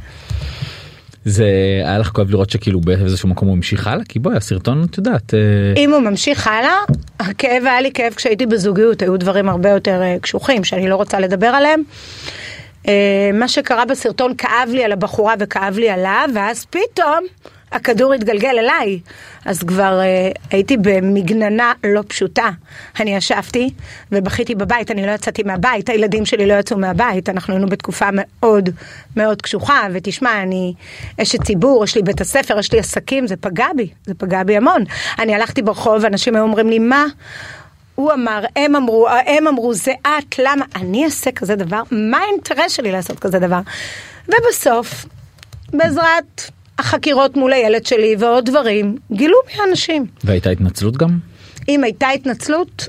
זה 1.24 1.44
היה 1.84 1.98
לך 1.98 2.08
כואב 2.08 2.30
לראות 2.30 2.50
שכאילו 2.50 2.80
באיזשהו 2.80 3.28
מקום 3.28 3.48
הוא 3.48 3.56
המשיך 3.56 3.86
הלאה 3.86 4.04
כי 4.04 4.18
בואי 4.18 4.36
הסרטון 4.36 4.86
את 4.90 4.98
יודעת. 4.98 5.34
אה, 5.34 5.38
אם 5.76 5.92
הוא 5.92 6.00
ממשיך 6.00 6.46
הלאה, 6.46 6.74
הכאב 7.20 7.62
היה 7.66 7.80
לי 7.80 7.92
כאב 7.92 8.12
כשהייתי 8.12 8.46
בזוגיות, 8.46 9.02
היו 9.02 9.16
דברים 9.16 9.48
הרבה 9.48 9.70
יותר 9.70 10.02
אה, 10.02 10.16
קשוחים 10.20 10.64
שאני 10.64 10.88
לא 10.88 10.96
רוצה 10.96 11.20
לדבר 11.20 11.46
עליהם. 11.46 11.82
אה, 12.88 13.30
מה 13.34 13.48
שקרה 13.48 13.84
בסרטון 13.84 14.34
כאב 14.38 14.68
לי 14.72 14.84
על 14.84 14.92
הבחורה 14.92 15.34
וכאב 15.38 15.78
לי 15.78 15.90
עליו, 15.90 16.28
ואז 16.34 16.64
פתאום 16.64 17.24
הכדור 17.72 18.12
התגלגל 18.12 18.58
אליי. 18.58 19.00
אז 19.44 19.58
כבר 19.58 20.00
אה, 20.00 20.30
הייתי 20.50 20.76
במגננה 20.76 21.72
לא 21.84 22.02
פשוטה. 22.08 22.50
אני 23.00 23.16
ישבתי 23.16 23.70
ובכיתי 24.12 24.54
בבית, 24.54 24.90
אני 24.90 25.06
לא 25.06 25.10
יצאתי 25.10 25.42
מהבית, 25.42 25.88
הילדים 25.88 26.26
שלי 26.26 26.46
לא 26.46 26.54
יצאו 26.54 26.78
מהבית, 26.78 27.28
אנחנו 27.28 27.54
היינו 27.54 27.68
בתקופה 27.68 28.08
מאוד 28.12 28.68
מאוד 29.16 29.42
קשוחה, 29.42 29.86
ותשמע, 29.92 30.42
אני 30.42 30.74
אשת 31.22 31.42
ציבור, 31.42 31.84
יש 31.84 31.96
לי 31.96 32.02
בית 32.02 32.20
הספר, 32.20 32.58
יש 32.58 32.72
לי 32.72 32.78
עסקים, 32.78 33.26
זה 33.26 33.36
פגע 33.36 33.66
בי, 33.76 33.88
זה 34.06 34.14
פגע 34.14 34.42
בי 34.42 34.56
המון. 34.56 34.84
אני 35.18 35.34
הלכתי 35.34 35.62
ברחוב, 35.62 36.04
אנשים 36.04 36.34
היו 36.34 36.42
אומרים 36.42 36.68
לי, 36.68 36.78
מה? 36.78 37.06
הוא 37.94 38.12
אמר, 38.12 38.44
הם 38.56 38.76
אמרו, 38.76 39.08
הם 39.26 39.48
אמרו, 39.48 39.74
זה 39.74 39.92
את, 40.02 40.38
למה? 40.38 40.64
אני 40.76 41.04
אעשה 41.04 41.32
כזה 41.32 41.56
דבר? 41.56 41.82
מה 41.90 42.18
האינטרס 42.18 42.72
שלי 42.72 42.92
לעשות 42.92 43.18
כזה 43.18 43.38
דבר? 43.38 43.60
ובסוף, 44.28 45.06
בעזרת 45.72 46.42
החקירות 46.78 47.36
מול 47.36 47.52
הילד 47.52 47.86
שלי 47.86 48.16
ועוד 48.18 48.46
דברים, 48.46 48.96
גילו 49.12 49.36
מי 49.46 49.62
האנשים. 49.62 50.06
והייתה 50.24 50.50
התנצלות 50.50 50.96
גם? 50.96 51.18
אם 51.68 51.84
הייתה 51.84 52.08
התנצלות 52.08 52.88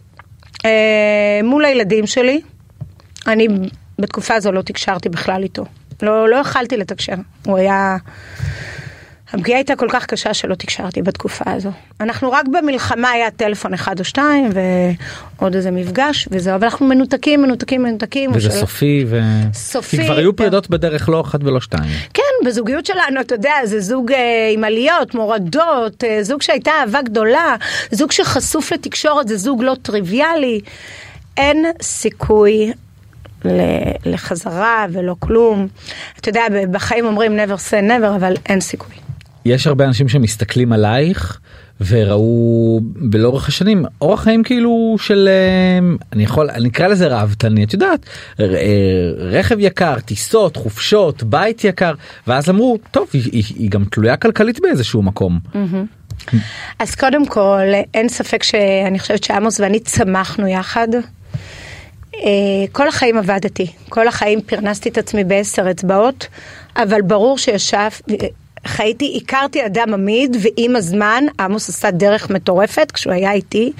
אה, 0.66 1.40
מול 1.44 1.66
הילדים 1.66 2.08
שלי, 2.08 2.42
אני 3.28 3.48
בתקופה 4.00 4.36
הזו 4.36 4.52
לא 4.52 4.62
תקשרתי 4.62 5.10
בכלל 5.10 5.44
איתו. 5.44 5.66
לא, 6.02 6.30
לא 6.30 6.36
יכלתי 6.36 6.78
לתקשר. 6.78 7.14
הוא 7.46 7.58
היה... 7.58 7.98
הפגיעה 9.34 9.60
הייתה 9.60 9.76
כל 9.76 9.88
כך 9.90 10.06
קשה 10.06 10.34
שלא 10.34 10.56
תקשרתי 10.56 11.02
בתקופה 11.02 11.52
הזו. 11.52 11.72
אנחנו 12.00 12.32
רק 12.32 12.46
במלחמה 12.48 13.10
היה 13.10 13.32
טלפון 13.32 13.74
אחד 13.74 14.00
או 14.00 14.04
שתיים 14.06 14.50
ועוד 15.40 15.56
איזה 15.56 15.72
מפגש 15.72 16.28
וזהו, 16.32 16.56
אבל 16.56 16.64
אנחנו 16.64 16.86
מנותקים, 16.86 17.42
מנותקים, 17.42 17.84
מנותקים. 17.84 18.32
וזה 18.34 18.50
ושל- 18.50 18.60
סופי 18.60 19.06
ו... 19.08 19.20
סופי, 19.54 19.98
כי 19.98 20.06
כבר 20.06 20.18
היו 20.18 20.32
כן. 20.32 20.38
פרידות 20.38 20.70
בדרך 20.70 21.10
לא 21.10 21.22
אחת 21.22 21.40
ולא 21.44 21.62
שתיים. 21.62 21.90
כן, 22.14 22.22
בזוגיות 22.46 22.86
שלנו, 22.86 23.22
אתה 23.22 23.36
יודע, 23.36 23.54
זה 23.64 23.80
זוג 23.80 24.12
אה, 24.12 24.50
עם 24.54 24.64
עליות, 24.64 25.16
מורדות, 25.16 26.04
אה, 26.04 26.24
זוג 26.24 26.42
שהייתה 26.42 26.72
אהבה 26.82 27.02
גדולה, 27.02 27.56
זוג 27.92 28.12
שחשוף 28.12 28.72
לתקשורת, 28.74 29.28
זה 29.28 29.38
זוג 29.38 29.64
לא 29.64 29.76
טריוויאלי. 29.82 30.60
אין 31.38 31.66
סיכוי 31.82 32.74
לחזרה 34.06 34.86
ולא 34.92 35.16
כלום. 35.20 35.68
אתה 36.20 36.30
יודע, 36.30 36.42
בחיים 36.72 37.06
אומרים 37.06 37.40
never 37.40 37.58
say 37.70 37.90
never, 37.90 38.16
אבל 38.16 38.34
אין 38.46 38.62
סיכוי. 38.62 39.03
יש 39.46 39.68
הרבה 39.68 39.86
אנשים 39.86 40.10
שמסתכלים 40.10 40.74
עלייך 40.74 41.40
וראו 41.88 42.80
לאורך 43.14 43.48
השנים 43.48 43.86
אורח 44.02 44.24
חיים 44.24 44.44
כאילו 44.44 44.96
של 45.00 45.30
אה, 45.32 45.96
אני 46.14 46.24
יכול 46.24 46.50
אני 46.50 46.70
אקרא 46.70 46.88
לזה 46.88 47.08
ראוותני 47.08 47.64
את 47.64 47.74
יודעת 47.74 48.06
אה, 48.40 48.46
רכב 49.18 49.60
יקר 49.60 50.00
טיסות 50.00 50.58
חופשות 50.58 51.24
בית 51.24 51.64
יקר 51.64 51.94
ואז 52.28 52.50
אמרו 52.50 52.78
טוב 52.92 53.08
היא, 53.14 53.30
היא, 53.32 53.44
היא 53.56 53.70
גם 53.70 53.86
תלויה 53.86 54.18
כלכלית 54.18 54.60
באיזשהו 54.62 55.02
מקום. 55.02 55.40
אז 56.80 56.96
קודם 56.96 57.26
כל, 57.26 57.62
אין 57.94 58.10
ספק 58.10 58.44
שאני 58.44 59.00
חושבת 59.00 59.24
שעמוס 59.24 59.60
ואני 59.60 59.80
צמחנו 59.80 60.48
יחד. 60.48 60.88
אה, 62.16 62.20
כל 62.72 62.88
החיים 62.88 63.18
עבדתי, 63.18 63.68
כל 63.90 64.08
החיים 64.08 64.42
פרנסתי 64.42 64.90
את 64.90 64.98
עצמי 64.98 65.24
בעשר 65.24 65.72
אצבעות, 65.72 66.28
אבל 66.76 67.02
ברור 67.02 67.38
שישב, 67.38 67.90
חייתי, 68.66 69.20
הכרתי 69.24 69.66
אדם 69.66 69.94
עמיד, 69.94 70.38
ועם 70.42 70.76
הזמן 70.76 71.24
עמוס 71.40 71.70
עשה 71.70 71.92
דרך 71.92 72.30
מטורפת 72.30 72.92
כשהוא 72.92 73.14
היה 73.14 73.32
איתי, 73.32 73.72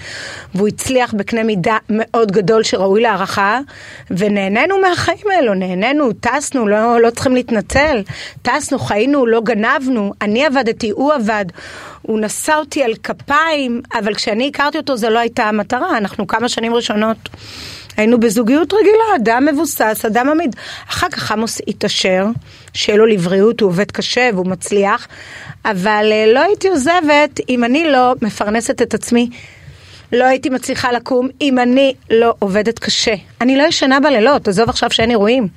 והוא 0.56 0.68
הצליח 0.68 1.14
בקנה 1.14 1.44
מידה 1.44 1.78
מאוד 1.90 2.32
גדול 2.32 2.64
שראוי 2.64 3.02
להערכה, 3.02 3.60
ונהנינו 4.12 4.82
מהחיים 4.82 5.32
האלו, 5.36 5.54
נהנינו, 5.54 6.14
טסנו, 6.14 6.68
לא, 6.68 7.02
לא 7.02 7.10
צריכים 7.10 7.36
להתנצל, 7.36 8.02
טסנו, 8.42 8.80
חיינו, 8.80 9.26
לא 9.26 9.42
גנבנו, 9.42 10.14
אני 10.22 10.46
עבדתי, 10.46 10.90
הוא 10.90 11.14
עבד, 11.14 11.46
הוא 12.02 12.20
נשא 12.20 12.56
אותי 12.56 12.84
על 12.84 12.94
כפיים, 13.04 13.82
אבל 14.00 14.14
כשאני 14.14 14.48
הכרתי 14.48 14.78
אותו 14.78 14.98
זו 14.98 15.10
לא 15.10 15.20
הייתה 15.20 15.44
המטרה, 15.44 15.98
אנחנו 15.98 16.28
כמה 16.28 16.50
שנים 16.50 16.74
ראשונות. 16.74 17.18
היינו 17.98 18.20
בזוגיות 18.20 18.74
רגילה, 18.74 19.16
אדם 19.16 19.48
מבוסס, 19.52 20.04
אדם 20.06 20.30
עמיד. 20.30 20.56
אחר 20.90 21.10
כך 21.10 21.32
עמוס 21.32 21.62
התעשר, 21.68 22.26
שיהיה 22.74 22.98
לו 22.98 23.06
לבריאות, 23.06 23.62
הוא 23.62 23.70
עובד 23.70 23.92
קשה 23.92 24.30
והוא 24.34 24.48
מצליח, 24.48 25.08
אבל 25.66 26.10
אה, 26.12 26.34
לא 26.34 26.40
הייתי 26.40 26.68
עוזבת 26.68 27.40
אם 27.50 27.64
אני 27.64 27.92
לא 27.92 28.14
מפרנסת 28.22 28.82
את 28.82 28.94
עצמי. 28.94 29.30
לא 30.12 30.24
הייתי 30.24 30.50
מצליחה 30.50 30.92
לקום 30.92 31.30
אם 31.42 31.60
אני 31.60 31.94
לא 32.10 32.34
עובדת 32.40 32.80
קשה. 32.80 33.14
אני 33.42 33.58
לא 33.58 33.64
ישנה 33.64 34.00
בלילות, 34.00 34.48
עזוב 34.48 34.70
עכשיו 34.70 34.92
שאין 34.92 35.10
אירועים. 35.10 35.48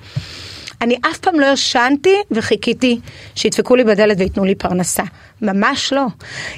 אני 0.80 0.96
אף 1.10 1.18
פעם 1.18 1.40
לא 1.40 1.46
ישנתי 1.46 2.16
וחיכיתי 2.30 3.00
שידפקו 3.34 3.76
לי 3.76 3.84
בדלת 3.84 4.16
וייתנו 4.18 4.44
לי 4.44 4.54
פרנסה. 4.54 5.02
ממש 5.42 5.92
לא. 5.92 6.06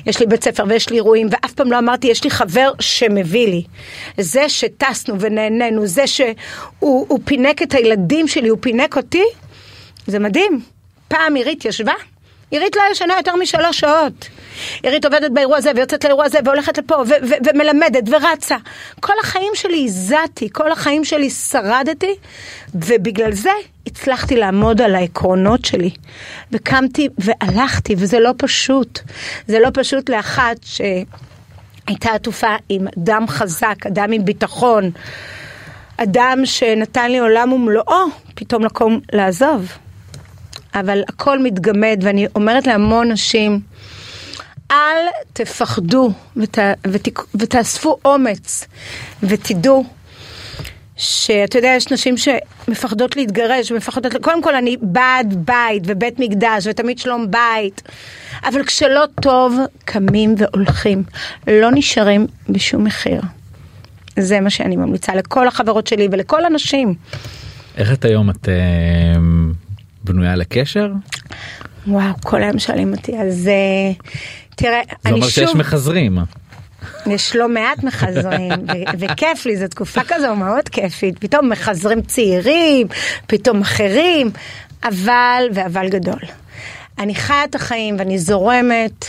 יש 0.07 0.21
לי 0.21 0.27
בית 0.27 0.45
ספר 0.45 0.65
ויש 0.69 0.91
לי 0.91 0.97
אירועים, 0.97 1.29
ואף 1.31 1.53
פעם 1.53 1.73
לא 1.73 1.79
אמרתי, 1.79 2.07
יש 2.07 2.25
לי 2.25 2.31
חבר 2.31 2.73
שמביא 2.81 3.49
לי. 3.49 3.65
זה 4.19 4.49
שטסנו 4.49 5.21
ונהנינו, 5.21 5.87
זה 5.87 6.07
שהוא 6.07 6.35
הוא 6.79 7.21
פינק 7.25 7.63
את 7.63 7.75
הילדים 7.75 8.29
שלי, 8.29 8.49
הוא 8.49 8.59
פינק 8.61 8.97
אותי, 8.97 9.25
זה 10.07 10.19
מדהים. 10.19 10.61
פעם 11.09 11.35
עירית 11.35 11.65
ישבה, 11.65 11.93
עירית 12.51 12.77
לא 12.77 12.83
ישנה 12.93 13.15
יותר 13.17 13.37
משלוש 13.37 13.81
שעות. 13.81 14.29
עירית 14.83 15.05
עובדת 15.05 15.31
באירוע 15.31 15.57
הזה 15.57 15.71
ויוצאת 15.77 16.05
לאירוע 16.05 16.25
הזה 16.25 16.39
והולכת 16.45 16.79
לפה 16.79 16.95
ומלמדת 17.55 18.05
ורצה. 18.11 18.57
כל 19.01 19.13
החיים 19.23 19.53
שלי 19.55 19.85
הזעתי, 19.85 20.49
כל 20.53 20.73
החיים 20.73 21.05
שלי 21.05 21.31
שרדתי, 21.31 22.15
ובגלל 22.75 23.33
זה 23.33 23.51
הצלחתי 23.87 24.37
לעמוד 24.37 24.81
על 24.81 24.95
העקרונות 24.95 25.65
שלי. 25.65 25.91
וקמתי 26.53 27.09
והלכתי, 27.19 27.95
וזה 27.99 28.21
לא 28.21 28.31
פשוט. 28.37 29.01
זה 29.47 29.59
לא 29.59 29.69
פשוט 29.75 30.11
לאחת 30.11 30.57
שהייתה 30.65 32.11
עטופה 32.15 32.55
עם 32.69 32.87
אדם 32.99 33.29
חזק, 33.29 33.87
אדם 33.87 34.13
עם 34.13 34.25
ביטחון, 34.25 34.91
אדם 35.97 36.41
שנתן 36.45 37.11
לי 37.11 37.19
עולם 37.19 37.53
ומלואו, 37.53 38.05
פתאום 38.35 38.65
לקום 38.65 39.01
לעזוב. 39.13 39.73
אבל 40.81 41.03
הכל 41.09 41.39
מתגמד, 41.39 42.01
ואני 42.03 42.27
אומרת 42.35 42.67
להמון 42.67 43.13
נשים, 43.13 43.61
אל 44.71 45.07
תפחדו 45.33 46.13
ות, 46.37 46.59
ות, 46.87 47.09
ותאספו 47.35 47.97
אומץ 48.05 48.65
ותדעו 49.23 49.85
שאתה 50.97 51.59
יודע, 51.59 51.69
יש 51.77 51.93
נשים 51.93 52.15
שמפחדות 52.17 53.17
להתגרש, 53.17 53.73
מפחדות, 53.73 54.13
קודם 54.23 54.43
כל 54.43 54.55
אני 54.55 54.77
בעד 54.83 55.35
בית 55.47 55.83
ובית 55.87 56.19
מקדש 56.19 56.67
ותמיד 56.67 56.99
שלום 56.99 57.27
בית, 57.31 57.83
אבל 58.45 58.65
כשלא 58.65 59.05
טוב, 59.23 59.59
קמים 59.85 60.35
והולכים, 60.39 61.03
לא 61.47 61.71
נשארים 61.73 62.27
בשום 62.49 62.85
מחיר. 62.85 63.21
זה 64.19 64.41
מה 64.41 64.51
שאני 64.51 64.77
ממליצה 64.77 65.15
לכל 65.15 65.49
החברות 65.49 65.87
שלי 65.87 66.09
ולכל 66.13 66.45
הנשים. 66.45 66.95
איך 67.77 67.93
את 67.93 68.05
היום 68.05 68.31
את 68.31 68.49
אה, 68.49 68.55
בנויה 70.09 70.37
לקשר? 70.37 70.93
וואו, 71.87 72.15
כל 72.25 72.43
היום 72.43 72.59
שואלים 72.59 72.93
אותי, 72.93 73.19
אז 73.19 73.49
אה, 73.49 73.93
תראה, 74.57 74.81
זה 74.89 74.95
אני 75.07 75.15
אומר 75.15 75.29
שיש 75.29 75.51
שוב, 75.51 75.59
מחזרים. 75.59 76.19
יש 77.07 77.37
לא 77.37 77.49
מעט 77.49 77.83
מחזרים, 77.83 78.53
ו- 78.69 78.99
וכיף 78.99 79.47
לי, 79.47 79.57
זו 79.57 79.69
תקופה 79.69 80.01
כזו 80.09 80.37
מאוד 80.37 80.69
כיפית, 80.69 81.19
פתאום 81.19 81.49
מחזרים 81.49 82.03
צעירים, 82.03 82.87
פתאום 83.27 83.61
אחרים, 83.61 84.31
אבל, 84.85 85.43
ואבל 85.55 85.89
גדול. 85.89 86.21
אני 86.99 87.15
חיה 87.15 87.45
את 87.45 87.55
החיים 87.55 87.97
ואני 87.99 88.19
זורמת, 88.19 89.07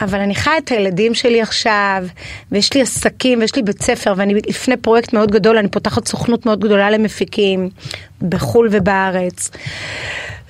אבל 0.00 0.20
אני 0.20 0.34
חיה 0.34 0.58
את 0.58 0.68
הילדים 0.68 1.14
שלי 1.14 1.42
עכשיו, 1.42 2.04
ויש 2.52 2.74
לי 2.74 2.82
עסקים 2.82 3.40
ויש 3.40 3.56
לי 3.56 3.62
בית 3.62 3.82
ספר, 3.82 4.14
ואני 4.16 4.34
לפני 4.34 4.76
פרויקט 4.76 5.12
מאוד 5.12 5.30
גדול, 5.30 5.58
אני 5.58 5.68
פותחת 5.68 6.08
סוכנות 6.08 6.46
מאוד 6.46 6.60
גדולה 6.60 6.90
למפיקים, 6.90 7.70
בחו"ל 8.22 8.68
ובארץ. 8.70 9.50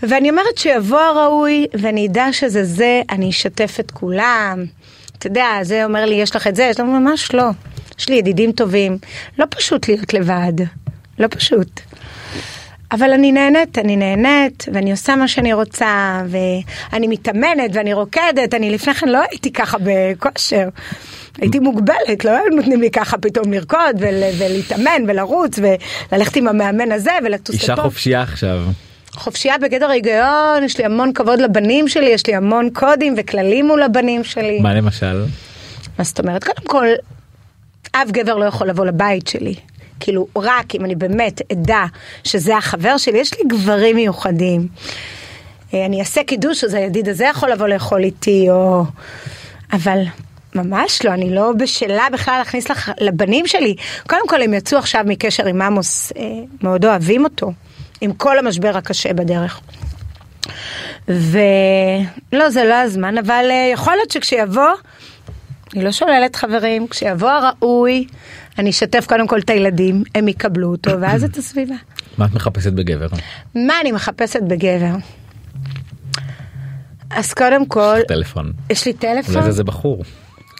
ואני 0.03 0.31
אומרת 0.31 0.59
שיבוא 0.59 1.01
הראוי, 1.01 1.67
ואני 1.75 2.07
אדע 2.07 2.27
שזה 2.33 2.65
זה, 2.65 3.03
אני 3.11 3.31
אשתף 3.31 3.77
את 3.81 3.91
כולם. 3.91 4.65
אתה 5.19 5.27
יודע, 5.27 5.47
זה 5.63 5.85
אומר 5.85 6.05
לי, 6.05 6.15
יש 6.15 6.37
לך 6.37 6.47
את 6.47 6.57
זה, 6.57 6.63
יש 6.63 6.81
לך 6.81 6.87
ממש 6.87 7.35
לא. 7.35 7.49
יש 7.99 8.09
לי 8.09 8.17
ידידים 8.17 8.53
טובים. 8.53 8.99
לא 9.39 9.45
פשוט 9.51 9.89
להיות 9.89 10.15
לבד, 10.15 10.53
לא 11.19 11.27
פשוט. 11.31 11.81
אבל 12.93 13.13
אני 13.13 13.33
נהנית, 13.33 13.79
אני 13.79 13.97
נהנית, 13.97 14.65
ואני 14.73 14.91
עושה 14.91 15.17
מה 15.17 15.29
שאני 15.29 15.53
רוצה, 15.53 16.23
ואני 16.29 17.07
מתאמנת, 17.09 17.71
ואני 17.73 17.95
רוקדת, 17.95 18.55
אני 18.55 18.71
לפני 18.71 18.95
כן 18.95 19.09
לא 19.09 19.21
הייתי 19.31 19.53
ככה 19.53 19.79
בכושר. 19.81 20.69
הייתי 21.41 21.59
מוגבלת, 21.59 22.25
לא 22.25 22.31
היו 22.31 22.57
נותנים 22.57 22.81
לי 22.81 22.91
ככה 22.91 23.19
פתאום 23.19 23.53
לרקוד 23.53 23.97
ול, 23.99 24.23
ולהתאמן 24.39 25.03
ולרוץ 25.09 25.59
וללכת 25.59 26.37
עם 26.37 26.49
המאמן 26.49 26.93
הזה 26.93 27.11
ולטוס 27.25 27.55
אישה 27.55 27.73
לפה. 27.73 27.83
חופשייה 27.83 28.23
עכשיו. 28.23 28.63
חופשייה 29.13 29.59
בגדר 29.59 29.91
היגיון, 29.91 30.65
יש 30.65 30.79
לי 30.79 30.85
המון 30.85 31.13
כבוד 31.13 31.41
לבנים 31.41 31.89
שלי, 31.89 32.07
יש 32.07 32.27
לי 32.27 32.35
המון 32.35 32.71
קודים 32.73 33.15
וכללים 33.17 33.67
מול 33.67 33.83
הבנים 33.83 34.25
שלי. 34.25 34.61
מה 34.61 34.75
למשל? 34.75 35.25
מה 35.99 36.05
זאת 36.05 36.21
אומרת? 36.21 36.45
קודם 36.45 36.67
כל, 36.67 36.87
אף 37.93 38.11
גבר 38.11 38.37
לא 38.37 38.45
יכול 38.45 38.69
לבוא 38.69 38.87
לבית 38.87 39.27
שלי. 39.27 39.55
כאילו, 40.01 40.27
רק 40.37 40.75
אם 40.75 40.85
אני 40.85 40.95
באמת 40.95 41.53
אדע 41.53 41.85
שזה 42.25 42.57
החבר 42.57 42.97
שלי, 42.97 43.19
יש 43.19 43.39
לי 43.39 43.45
גברים 43.49 43.97
מיוחדים. 43.97 44.69
אה, 45.75 45.87
אני 45.87 46.01
אעשה 46.01 46.25
קידוש, 46.25 46.65
אז 46.65 46.75
הידיד 46.75 47.09
הזה 47.09 47.25
יכול 47.25 47.51
לבוא 47.51 47.69
לאכול 47.69 48.05
איתי, 48.05 48.51
או... 48.51 48.85
אבל 49.73 49.99
ממש 50.55 51.05
לא, 51.05 51.11
אני 51.11 51.35
לא 51.35 51.53
בשלה 51.59 52.07
בכלל 52.13 52.39
להכניס 52.39 52.71
לח... 52.71 52.89
לבנים 53.01 53.47
שלי. 53.47 53.75
קודם 54.09 54.29
כל, 54.29 54.43
הם 54.43 54.55
יצאו 54.55 54.79
עכשיו 54.79 55.05
מקשר 55.07 55.47
עם 55.47 55.63
עמוס, 55.63 56.13
אה, 56.17 56.23
מאוד 56.63 56.85
אוהבים 56.85 57.25
אותו, 57.25 57.53
עם 58.01 58.13
כל 58.13 58.39
המשבר 58.39 58.77
הקשה 58.77 59.13
בדרך. 59.13 59.61
ולא, 61.09 62.51
זה 62.51 62.65
לא 62.65 62.75
הזמן, 62.75 63.19
אבל 63.19 63.45
אה, 63.51 63.71
יכול 63.73 63.93
להיות 63.93 64.11
שכשיבוא, 64.11 64.71
אני 65.75 65.85
לא 65.85 65.93
שוללת 65.93 66.37
חברים, 66.37 66.89
כשיבוא 66.89 67.31
הראוי, 67.31 68.07
אני 68.59 68.71
אשתף 68.71 69.07
קודם 69.07 69.27
כל 69.27 69.39
את 69.39 69.51
הילדים, 69.51 70.03
הם 70.15 70.29
יקבלו 70.29 70.71
אותו, 70.71 71.01
ואז 71.01 71.25
את 71.25 71.37
הסביבה. 71.37 71.75
מה 72.19 72.25
את 72.25 72.35
מחפשת 72.35 72.73
בגבר? 72.73 73.07
מה 73.55 73.81
אני 73.81 73.93
מחפשת 73.93 74.43
בגבר? 74.43 74.95
אז 77.11 77.35
קודם 77.35 77.67
כל, 77.67 77.99
טלפון. 78.09 78.53
יש 78.71 78.87
לי 78.87 78.93
טלפון, 78.93 79.35
אולי 79.35 79.47
זה 79.47 79.53
זה 79.53 79.65
בחור. 79.65 80.05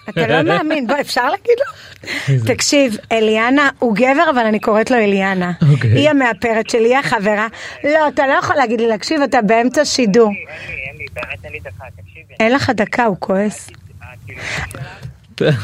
אתה 0.09 0.27
לא 0.27 0.41
מאמין, 0.41 0.87
בוא 0.87 0.95
אפשר 1.01 1.29
להגיד 1.29 1.55
לו? 1.59 2.45
תקשיב, 2.45 2.97
אליאנה 3.11 3.69
הוא 3.79 3.95
גבר 3.95 4.29
אבל 4.29 4.45
אני 4.45 4.59
קוראת 4.59 4.91
לו 4.91 4.97
אליאנה. 4.97 5.51
אוקיי. 5.71 5.91
היא 5.91 6.09
המאפרת 6.09 6.69
שלי, 6.69 6.95
היא 6.95 6.97
החברה. 6.97 7.47
לא, 7.83 8.07
אתה 8.07 8.27
לא 8.27 8.33
יכול 8.33 8.55
להגיד 8.55 8.81
לי 8.81 8.87
להקשיב, 8.87 9.21
אתה 9.21 9.41
באמצע 9.41 9.85
שידור. 9.85 10.29
אין 10.29 10.35
לי, 10.35 10.73
אין 10.89 10.97
לי, 10.97 11.05
באמת 11.13 11.45
אין 11.45 11.53
לי 11.53 11.59
דקה, 11.59 11.83
תקשיבי. 11.97 12.33
אין 12.39 12.51
לך 12.51 12.69
דקה, 12.69 13.05
הוא 13.05 13.17
כועס. 13.19 13.69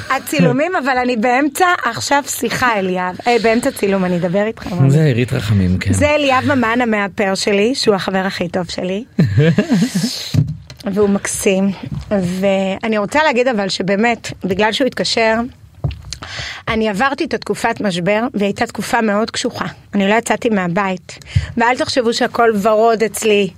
הצילומים, 0.09 0.75
אבל 0.75 0.97
אני 0.97 1.15
באמצע 1.15 1.65
עכשיו 1.85 2.23
שיחה, 2.27 2.79
אליאב. 2.79 3.17
אה, 3.27 3.35
באמצע 3.43 3.71
צילום, 3.71 4.05
אני 4.05 4.17
אדבר 4.17 4.45
איתך. 4.45 4.67
זה 4.87 5.03
עירית 5.03 5.33
רחמים, 5.33 5.77
כן. 5.77 5.93
זה 5.93 6.09
אליאב 6.09 6.43
ממן 6.45 6.81
המאפר 6.81 7.35
שלי, 7.35 7.75
שהוא 7.75 7.95
החבר 7.95 8.17
הכי 8.25 8.49
טוב 8.49 8.69
שלי. 8.69 9.03
והוא 10.93 11.09
מקסים. 11.09 11.71
ואני 12.11 12.97
רוצה 12.97 13.23
להגיד 13.23 13.47
אבל 13.47 13.69
שבאמת, 13.69 14.31
בגלל 14.43 14.71
שהוא 14.71 14.87
התקשר, 14.87 15.35
אני 16.67 16.89
עברתי 16.89 17.25
את 17.25 17.33
התקופת 17.33 17.81
משבר, 17.81 18.21
והיא 18.33 18.45
הייתה 18.45 18.65
תקופה 18.65 19.01
מאוד 19.01 19.31
קשוחה. 19.31 19.65
אני 19.93 20.09
לא 20.09 20.13
יצאתי 20.13 20.49
מהבית. 20.49 21.19
ואל 21.57 21.77
תחשבו 21.77 22.13
שהכל 22.13 22.51
ורוד 22.61 23.03
אצלי. 23.03 23.49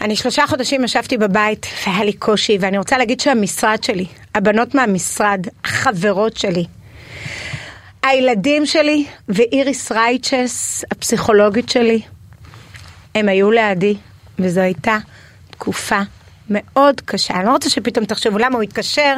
אני 0.00 0.16
שלושה 0.16 0.46
חודשים 0.46 0.84
ישבתי 0.84 1.18
בבית, 1.18 1.66
והיה 1.86 2.04
לי 2.04 2.12
קושי, 2.12 2.58
ואני 2.60 2.78
רוצה 2.78 2.98
להגיד 2.98 3.20
שהמשרד 3.20 3.84
שלי, 3.84 4.06
הבנות 4.36 4.74
מהמשרד, 4.74 5.46
החברות 5.64 6.36
שלי, 6.36 6.64
הילדים 8.02 8.66
שלי 8.66 9.06
ואיריס 9.28 9.92
רייצ'ס, 9.92 10.84
הפסיכולוגית 10.90 11.68
שלי, 11.68 12.00
הם 13.14 13.28
היו 13.28 13.50
לידי, 13.50 13.96
וזו 14.38 14.60
הייתה 14.60 14.98
תקופה 15.50 16.00
מאוד 16.50 17.00
קשה. 17.00 17.34
אני 17.34 17.44
לא 17.44 17.50
רוצה 17.50 17.70
שפתאום 17.70 18.04
תחשבו 18.04 18.38
למה 18.38 18.54
הוא 18.54 18.62
התקשר, 18.62 19.14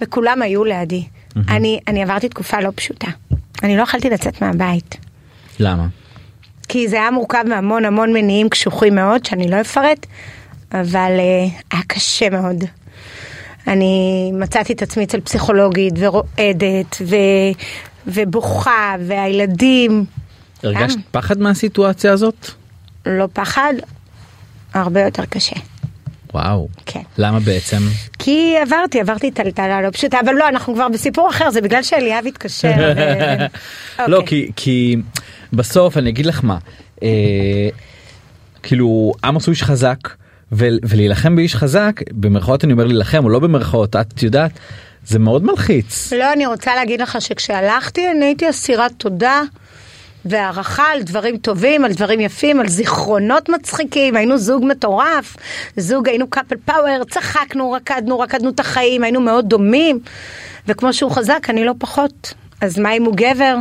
וכולם 0.00 0.42
היו 0.42 0.64
לידי. 0.64 1.04
אני, 1.48 1.80
אני 1.88 2.02
עברתי 2.02 2.28
תקופה 2.28 2.60
לא 2.60 2.70
פשוטה. 2.74 3.08
אני 3.62 3.76
לא 3.76 3.82
יכולתי 3.82 4.10
לצאת 4.10 4.42
מהבית. 4.42 4.96
למה? 5.58 5.86
כי 6.68 6.88
זה 6.88 6.96
היה 6.96 7.10
מורכב 7.10 7.44
מהמון 7.48 7.84
המון 7.84 8.12
מניעים 8.12 8.48
קשוחים 8.48 8.94
מאוד, 8.94 9.24
שאני 9.24 9.50
לא 9.50 9.60
אפרט, 9.60 10.06
אבל 10.72 11.10
uh, 11.16 11.74
היה 11.74 11.82
קשה 11.86 12.30
מאוד. 12.30 12.64
אני 13.66 14.30
מצאתי 14.34 14.72
את 14.72 14.82
עצמי 14.82 15.04
אצל 15.04 15.20
פסיכולוגית 15.20 15.94
ורועדת 15.98 16.96
ו... 17.00 17.16
ובוכה, 18.06 18.96
והילדים, 19.06 20.04
הרגשת 20.62 20.96
גם. 20.96 21.02
פחד 21.10 21.38
מהסיטואציה 21.38 22.12
הזאת? 22.12 22.50
לא 23.06 23.28
פחד, 23.32 23.74
הרבה 24.74 25.00
יותר 25.00 25.24
קשה. 25.24 25.56
וואו. 26.34 26.68
כן. 26.86 27.02
למה 27.18 27.40
בעצם? 27.40 27.82
כי 28.18 28.54
עברתי, 28.62 29.00
עברתי 29.00 29.30
טלטלה 29.30 29.82
לא 29.82 29.90
פשוטה, 29.90 30.20
אבל 30.24 30.34
לא, 30.34 30.48
אנחנו 30.48 30.74
כבר 30.74 30.88
בסיפור 30.88 31.30
אחר, 31.30 31.50
זה 31.50 31.60
בגלל 31.60 31.82
שאליאב 31.82 32.26
התקשר. 32.26 32.72
ו... 32.78 33.00
לא, 34.10 34.16
אוקיי. 34.16 34.26
כי, 34.26 34.52
כי 34.56 34.96
בסוף 35.52 35.96
אני 35.96 36.10
אגיד 36.10 36.26
לך 36.26 36.44
מה, 36.44 36.58
אה, 37.02 37.08
כאילו 38.62 39.12
עמוס 39.24 39.46
הוא 39.46 39.52
איש 39.52 39.62
חזק 39.62 39.98
ולהילחם 40.52 41.36
באיש 41.36 41.56
חזק 41.56 42.00
במרכאות 42.12 42.64
אני 42.64 42.72
אומר 42.72 42.84
להילחם 42.84 43.24
או 43.24 43.28
לא 43.28 43.38
במרכאות 43.38 43.96
את 43.96 44.22
יודעת 44.22 44.50
זה 45.06 45.18
מאוד 45.18 45.44
מלחיץ. 45.44 46.12
לא, 46.12 46.32
אני 46.32 46.46
רוצה 46.46 46.74
להגיד 46.74 47.00
לך 47.00 47.20
שכשהלכתי 47.20 48.10
אני 48.10 48.24
הייתי 48.24 48.50
אסירת 48.50 48.92
תודה 48.96 49.42
והערכה 50.24 50.84
על 50.92 51.02
דברים 51.02 51.36
טובים, 51.36 51.84
על 51.84 51.92
דברים 51.92 52.20
יפים, 52.20 52.60
על 52.60 52.68
זיכרונות 52.68 53.48
מצחיקים, 53.48 54.16
היינו 54.16 54.38
זוג 54.38 54.64
מטורף, 54.64 55.36
זוג, 55.76 56.08
היינו 56.08 56.26
קאפל 56.30 56.56
פאוור, 56.64 57.04
צחקנו, 57.10 57.72
רקדנו, 57.72 58.20
רקדנו 58.20 58.50
את 58.50 58.60
החיים, 58.60 59.02
היינו 59.02 59.20
מאוד 59.20 59.48
דומים, 59.48 60.00
וכמו 60.68 60.92
שהוא 60.92 61.10
חזק, 61.10 61.46
אני 61.48 61.64
לא 61.64 61.72
פחות. 61.78 62.34
אז 62.60 62.78
מה 62.78 62.92
אם 62.92 63.04
הוא 63.04 63.14
גבר? 63.16 63.56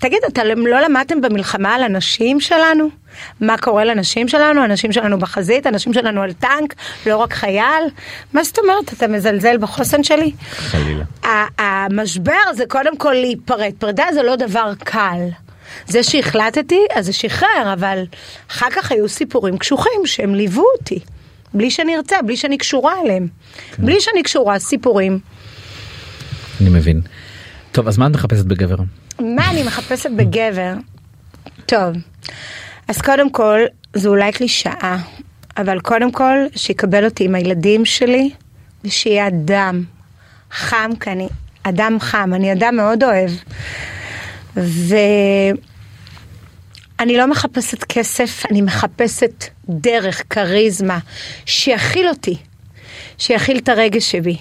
תגיד, 0.00 0.18
אתה 0.28 0.44
לא 0.44 0.80
למדתם 0.80 1.20
במלחמה 1.20 1.74
על 1.74 1.82
הנשים 1.82 2.40
שלנו? 2.40 2.88
מה 3.40 3.58
קורה 3.58 3.84
לנשים 3.84 4.28
שלנו? 4.28 4.62
הנשים 4.62 4.92
שלנו 4.92 5.18
בחזית, 5.18 5.66
הנשים 5.66 5.92
שלנו 5.92 6.22
על 6.22 6.32
טנק, 6.32 6.74
לא 7.06 7.16
רק 7.16 7.32
חייל? 7.32 7.84
מה 8.32 8.44
זאת 8.44 8.58
אומרת, 8.58 8.92
אתה 8.92 9.08
מזלזל 9.08 9.56
בחוסן 9.58 10.02
שלי? 10.02 10.32
חלילה. 10.50 11.04
המשבר 11.58 12.52
זה 12.56 12.64
קודם 12.68 12.96
כל 12.96 13.12
להיפרד. 13.12 13.72
פרידה 13.78 14.04
זה 14.14 14.22
לא 14.22 14.36
דבר 14.36 14.72
קל. 14.78 15.20
זה 15.86 16.02
שהחלטתי, 16.02 16.80
אז 16.94 17.06
זה 17.06 17.12
שחרר, 17.12 17.72
אבל 17.72 18.04
אחר 18.50 18.70
כך 18.70 18.92
היו 18.92 19.08
סיפורים 19.08 19.58
קשוחים 19.58 20.00
שהם 20.04 20.34
ליוו 20.34 20.64
אותי. 20.78 20.98
בלי 21.54 21.70
שאני 21.70 21.96
ארצה, 21.96 22.16
בלי 22.26 22.36
שאני 22.36 22.58
קשורה 22.58 22.94
אליהם. 23.04 23.26
בלי 23.78 24.00
שאני 24.00 24.22
קשורה, 24.22 24.58
סיפורים. 24.58 25.18
אני 26.60 26.70
מבין. 26.70 27.00
טוב 27.72 27.88
אז 27.88 27.98
מה 27.98 28.06
את 28.06 28.10
מחפשת 28.10 28.44
בגבר? 28.44 28.76
מה 29.20 29.50
אני 29.50 29.62
מחפשת 29.62 30.10
בגבר? 30.10 30.72
טוב, 31.66 31.96
אז 32.88 33.00
קודם 33.02 33.30
כל, 33.30 33.60
זו 33.94 34.08
אולי 34.08 34.32
קלישאה, 34.32 34.96
אבל 35.56 35.80
קודם 35.80 36.12
כל, 36.12 36.36
שיקבל 36.56 37.04
אותי 37.04 37.24
עם 37.24 37.34
הילדים 37.34 37.84
שלי, 37.84 38.30
ושיהיה 38.84 39.26
אדם 39.26 39.84
חם, 40.50 40.90
כי 41.00 41.10
אני 41.10 41.28
אדם 41.62 41.96
חם, 42.00 42.30
אני 42.34 42.52
אדם 42.52 42.76
מאוד 42.76 43.04
אוהב. 43.04 43.30
ואני 44.56 45.56
לא 47.16 47.26
מחפשת 47.26 47.84
כסף, 47.84 48.42
אני 48.50 48.62
מחפשת 48.62 49.44
דרך, 49.68 50.22
כריזמה, 50.30 50.98
שיכיל 51.46 52.08
אותי, 52.08 52.36
שיכיל 53.18 53.58
את 53.58 53.68
הרגש 53.68 54.10
שבי, 54.10 54.36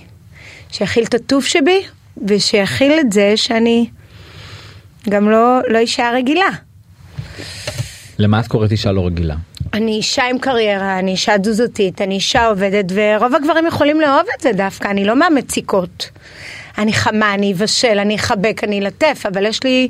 שיכיל 0.71 1.03
את 1.03 1.13
הטוב 1.13 1.43
שבי, 1.43 1.81
ושיכיל 2.27 2.99
את 2.99 3.11
זה 3.11 3.33
שאני 3.35 3.89
גם 5.09 5.29
לא, 5.29 5.59
לא 5.67 5.77
אישה 5.77 6.11
רגילה. 6.13 6.49
למה 8.19 8.39
את 8.39 8.47
קוראת 8.47 8.71
אישה 8.71 8.91
לא 8.91 9.05
רגילה? 9.05 9.35
אני 9.73 9.91
אישה 9.91 10.23
עם 10.25 10.39
קריירה, 10.39 10.99
אני 10.99 11.11
אישה 11.11 11.37
תזוזתית, 11.37 12.01
אני 12.01 12.15
אישה 12.15 12.47
עובדת, 12.47 12.85
ורוב 12.93 13.35
הגברים 13.35 13.65
יכולים 13.67 14.01
לאהוב 14.01 14.27
את 14.37 14.41
זה 14.41 14.51
דווקא, 14.53 14.87
אני 14.87 15.05
לא 15.05 15.15
מהמציקות. 15.15 16.09
אני 16.77 16.93
חמה, 16.93 17.33
אני 17.33 17.53
אבשל, 17.53 17.99
אני 17.99 18.15
אחבק, 18.15 18.61
אני 18.63 18.79
אלטף, 18.79 19.23
אבל 19.27 19.45
יש 19.45 19.63
לי 19.63 19.87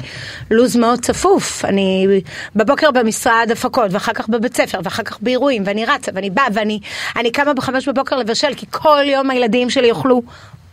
לו"ז 0.51 0.75
מאוד 0.75 0.99
צפוף. 0.99 1.65
אני 1.65 2.07
בבוקר 2.55 2.91
במשרד 2.91 3.47
הפקות, 3.51 3.93
ואחר 3.93 4.13
כך 4.13 4.29
בבית 4.29 4.57
ספר, 4.57 4.79
ואחר 4.83 5.03
כך 5.03 5.17
באירועים, 5.21 5.63
ואני 5.65 5.85
רצה, 5.85 6.11
ואני 6.15 6.29
באה, 6.29 6.45
ואני 6.53 6.79
אני 7.15 7.31
קמה 7.31 7.53
בחמש 7.53 7.87
בבוקר 7.87 8.15
לבשל, 8.15 8.53
כי 8.57 8.65
כל 8.69 9.03
יום 9.05 9.29
הילדים 9.29 9.69
שלי 9.69 9.87
יאכלו 9.87 10.21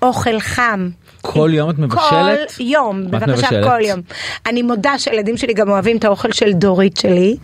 אוכל 0.03 0.41
חם. 0.41 0.89
כל 1.27 1.51
יום 1.53 1.71
את 1.71 1.79
מבשלת? 1.79 2.51
כל 2.57 2.63
יום, 2.63 3.11
בבקשה, 3.11 3.33
מבשלת? 3.33 3.65
כל 3.65 3.81
יום. 3.81 4.01
אני 4.47 4.63
מודה 4.63 4.99
שהילדים 4.99 5.37
שלי 5.37 5.55
גם 5.55 5.69
אוהבים 5.69 5.97
את 5.97 6.05
האוכל 6.05 6.33
של 6.33 6.53
דורית 6.53 6.97
שלי, 6.97 7.37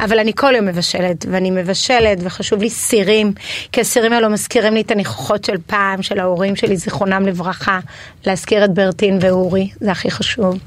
אבל 0.00 0.18
אני 0.18 0.32
כל 0.36 0.52
יום 0.56 0.66
מבשלת, 0.66 1.26
ואני 1.30 1.50
מבשלת, 1.50 2.18
וחשוב 2.20 2.62
לי 2.62 2.70
סירים, 2.70 3.32
כי 3.72 3.80
הסירים 3.80 4.12
האלו 4.12 4.30
מזכירים 4.30 4.74
לי 4.74 4.80
את 4.80 4.90
הניחוחות 4.90 5.44
של 5.44 5.56
פעם, 5.66 6.02
של 6.02 6.20
ההורים 6.20 6.56
שלי, 6.56 6.76
זיכרונם 6.76 7.26
לברכה, 7.26 7.80
להזכיר 8.26 8.64
את 8.64 8.74
ברטין 8.74 9.18
ואורי, 9.20 9.70
זה 9.80 9.90
הכי 9.92 10.10
חשוב. 10.10 10.58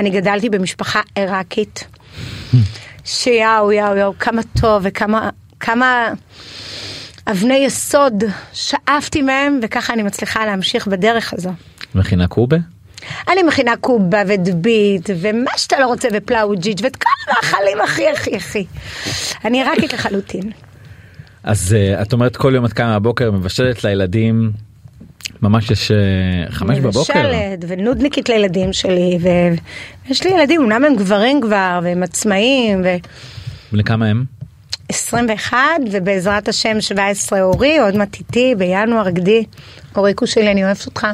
אני 0.00 0.10
גדלתי 0.10 0.48
במשפחה 0.48 1.00
עיראקית. 1.14 1.84
שיאו, 3.04 3.72
יאו, 3.72 3.96
יאו, 3.96 4.12
כמה 4.18 4.42
טוב 4.60 4.82
וכמה 4.84 5.30
כמה 5.62 6.12
אבני 7.26 7.54
יסוד 7.54 8.24
שאפתי 8.52 9.22
מהם, 9.22 9.60
וככה 9.62 9.92
אני 9.92 10.02
מצליחה 10.02 10.46
להמשיך 10.46 10.86
בדרך 10.86 11.32
הזו. 11.32 11.50
מכינה 11.94 12.26
קובה? 12.28 12.56
אני 13.28 13.42
מכינה 13.42 13.76
קובה 13.80 14.22
ודבית, 14.26 15.10
ומה 15.20 15.50
שאתה 15.56 15.80
לא 15.80 15.86
רוצה, 15.86 16.08
ופלאוג'יץ', 16.12 16.78
ואת 16.82 16.96
כל 16.96 17.08
המאכלים 17.28 17.80
הכי 17.80 18.08
הכי 18.08 18.36
הכי. 18.36 18.66
אני 19.44 19.62
עיראקית 19.62 19.92
לחלוטין. 19.92 20.50
אז 21.44 21.76
אה, 21.78 22.02
את 22.02 22.12
אומרת 22.12 22.36
כל 22.36 22.52
יום 22.54 22.64
את 22.64 22.72
קמה 22.72 22.98
בבוקר 22.98 23.30
מבשלת 23.30 23.84
לילדים 23.84 24.52
ממש 25.42 25.70
יש 25.70 25.90
אה, 25.90 25.96
חמש 26.50 26.78
בבוקר. 26.78 27.00
מבשלת 27.00 27.64
ונודניקית 27.68 28.28
לילדים 28.28 28.72
שלי, 28.72 29.18
ויש 30.06 30.22
לי 30.24 30.30
ילדים, 30.30 30.62
אמנם 30.62 30.84
הם 30.84 30.96
גברים 30.96 31.40
כבר, 31.40 31.80
והם 31.82 32.02
עצמאים, 32.02 32.80
ו... 32.84 32.96
בני 33.72 33.84
כמה 33.84 34.06
הם? 34.06 34.24
21, 34.88 35.58
ובעזרת 35.92 36.48
השם 36.48 36.80
17 36.80 37.42
אורי, 37.42 37.78
עוד 37.78 37.96
מעט 37.96 38.16
איתי, 38.18 38.54
בינואר 38.58 39.10
גדי. 39.10 39.44
אוריקו 39.96 40.26
שלי, 40.26 40.50
אני 40.50 40.64
אוהבת 40.64 40.86
אותך. 40.86 41.06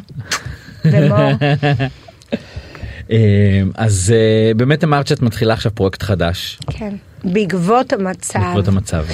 ומור. 0.92 1.30
אה, 3.10 3.62
אז 3.74 4.14
אה, 4.16 4.54
באמת 4.54 4.84
אמרת 4.84 5.06
שאת 5.06 5.22
מתחילה 5.22 5.54
עכשיו 5.54 5.74
פרויקט 5.74 6.02
חדש 6.02 6.58
כן, 6.70 6.94
בעקבות 7.24 7.92
המצב. 7.92 8.38
בעקבות 8.38 8.68
המצב. 8.68 9.04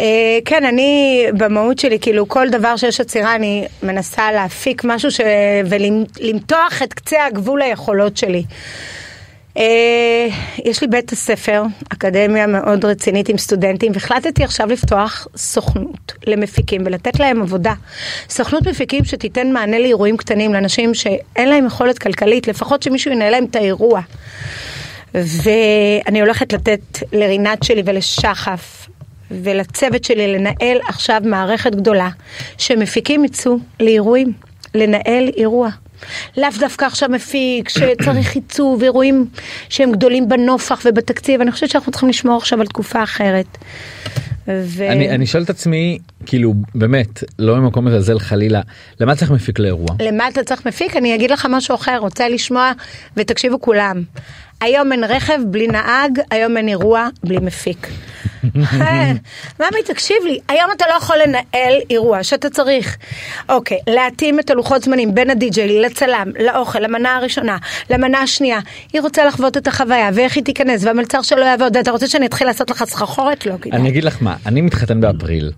אה, 0.00 0.38
כן, 0.44 0.64
אני 0.64 1.24
במהות 1.38 1.78
שלי, 1.78 1.98
כאילו 2.00 2.28
כל 2.28 2.48
דבר 2.50 2.76
שיש 2.76 3.00
עצירה, 3.00 3.34
אני 3.34 3.66
מנסה 3.82 4.32
להפיק 4.32 4.84
משהו 4.84 5.10
ש... 5.10 5.20
ולמתוח 5.66 6.82
את 6.82 6.94
קצה 6.94 7.26
הגבול 7.26 7.62
היכולות 7.62 8.16
שלי. 8.16 8.44
אה, 9.56 10.28
יש 10.64 10.80
לי 10.80 10.86
בית 10.86 11.12
הספר, 11.12 11.62
אקדמיה 11.88 12.46
מאוד 12.46 12.84
רצינית 12.84 13.28
עם 13.28 13.38
סטודנטים, 13.38 13.92
והחלטתי 13.94 14.44
עכשיו 14.44 14.66
לפתוח 14.66 15.26
סוכנות 15.36 16.12
למפיקים 16.26 16.82
ולתת 16.84 17.20
להם 17.20 17.42
עבודה. 17.42 17.74
סוכנות 18.28 18.66
מפיקים 18.66 19.04
שתיתן 19.04 19.52
מענה 19.52 19.78
לאירועים 19.78 20.16
קטנים, 20.16 20.52
לאנשים 20.52 20.94
שאין 20.94 21.48
להם 21.48 21.66
יכולת 21.66 21.98
כלכלית, 21.98 22.48
לפחות 22.48 22.82
שמישהו 22.82 23.12
ינהל 23.12 23.30
להם 23.30 23.44
את 23.44 23.56
האירוע. 23.56 24.00
ואני 25.14 26.20
הולכת 26.20 26.52
לתת 26.52 26.80
לרינת 27.12 27.62
שלי 27.62 27.82
ולשחף 27.84 28.88
ולצוות 29.30 30.04
שלי 30.04 30.34
לנהל 30.38 30.78
עכשיו 30.88 31.20
מערכת 31.24 31.74
גדולה 31.74 32.08
שמפיקים 32.58 33.24
יצאו 33.24 33.56
לאירועים, 33.80 34.32
לנהל 34.74 35.30
אירוע. 35.36 35.70
לאו 36.36 36.48
דווקא 36.60 36.84
עכשיו 36.84 37.08
מפיק 37.08 37.68
שצריך 37.68 38.34
עיצוב, 38.36 38.82
אירועים 38.82 39.26
שהם 39.68 39.92
גדולים 39.92 40.28
בנופח 40.28 40.82
ובתקציב, 40.84 41.40
אני 41.40 41.52
חושבת 41.52 41.70
שאנחנו 41.70 41.92
צריכים 41.92 42.08
לשמור 42.08 42.36
עכשיו 42.36 42.60
על 42.60 42.66
תקופה 42.66 43.02
אחרת. 43.02 43.58
ו... 44.48 44.88
אני 44.88 45.10
אני 45.10 45.26
שואל 45.26 45.42
את 45.42 45.50
עצמי 45.50 45.98
כאילו 46.26 46.54
באמת 46.74 47.24
לא 47.38 47.56
ממקום 47.56 47.84
מזלזל 47.84 48.18
חלילה 48.18 48.60
למה 49.00 49.16
צריך 49.16 49.30
מפיק 49.30 49.58
לאירוע 49.58 49.88
למה 50.00 50.28
אתה 50.28 50.44
צריך 50.44 50.66
מפיק? 50.66 50.96
אני 50.96 51.14
אגיד 51.14 51.30
לך 51.30 51.46
משהו 51.50 51.74
אחר, 51.74 51.98
רוצה 51.98 52.28
לשמוע 52.28 52.72
ותקשיבו 53.16 53.60
כולם. 53.60 54.02
היום 54.60 54.92
אין 54.92 55.04
רכב 55.04 55.38
בלי 55.46 55.66
נהג, 55.66 56.20
היום 56.30 56.56
אין 56.56 56.68
אירוע 56.68 57.08
בלי 57.24 57.38
מפיק. 57.38 57.88
ממי, 59.60 59.82
תקשיב 59.86 60.16
לי, 60.24 60.38
היום 60.48 60.70
אתה 60.76 60.84
לא 60.88 60.94
יכול 60.94 61.16
לנהל 61.26 61.74
אירוע 61.90 62.22
שאתה 62.22 62.50
צריך. 62.50 62.96
אוקיי, 63.48 63.78
להתאים 63.86 64.40
את 64.40 64.50
הלוחות 64.50 64.82
זמנים 64.82 65.14
בין 65.14 65.30
הדי-ג'יי 65.30 65.80
לצלם, 65.80 66.32
לאוכל, 66.40 66.78
למנה 66.78 67.16
הראשונה, 67.16 67.56
למנה 67.90 68.18
השנייה. 68.18 68.58
היא 68.92 69.00
רוצה 69.00 69.24
לחוות 69.24 69.56
את 69.56 69.66
החוויה, 69.66 70.10
ואיך 70.14 70.36
היא 70.36 70.44
תיכנס, 70.44 70.84
והמלצר 70.84 71.22
שלו 71.22 71.42
יעבוד. 71.42 71.76
אתה 71.76 71.90
רוצה 71.90 72.06
שאני 72.06 72.26
אתחיל 72.26 72.46
לעשות 72.46 72.70
לך 72.70 72.84
סחרחורת? 72.84 73.46
לא 73.46 73.54
כדאי. 73.60 73.78
אני 73.78 73.88
אגיד 73.88 74.04
לך 74.04 74.16
מה 74.20 74.36
אני 74.46 74.60
מתחתן 74.60 75.00
באפריל. 75.00 75.52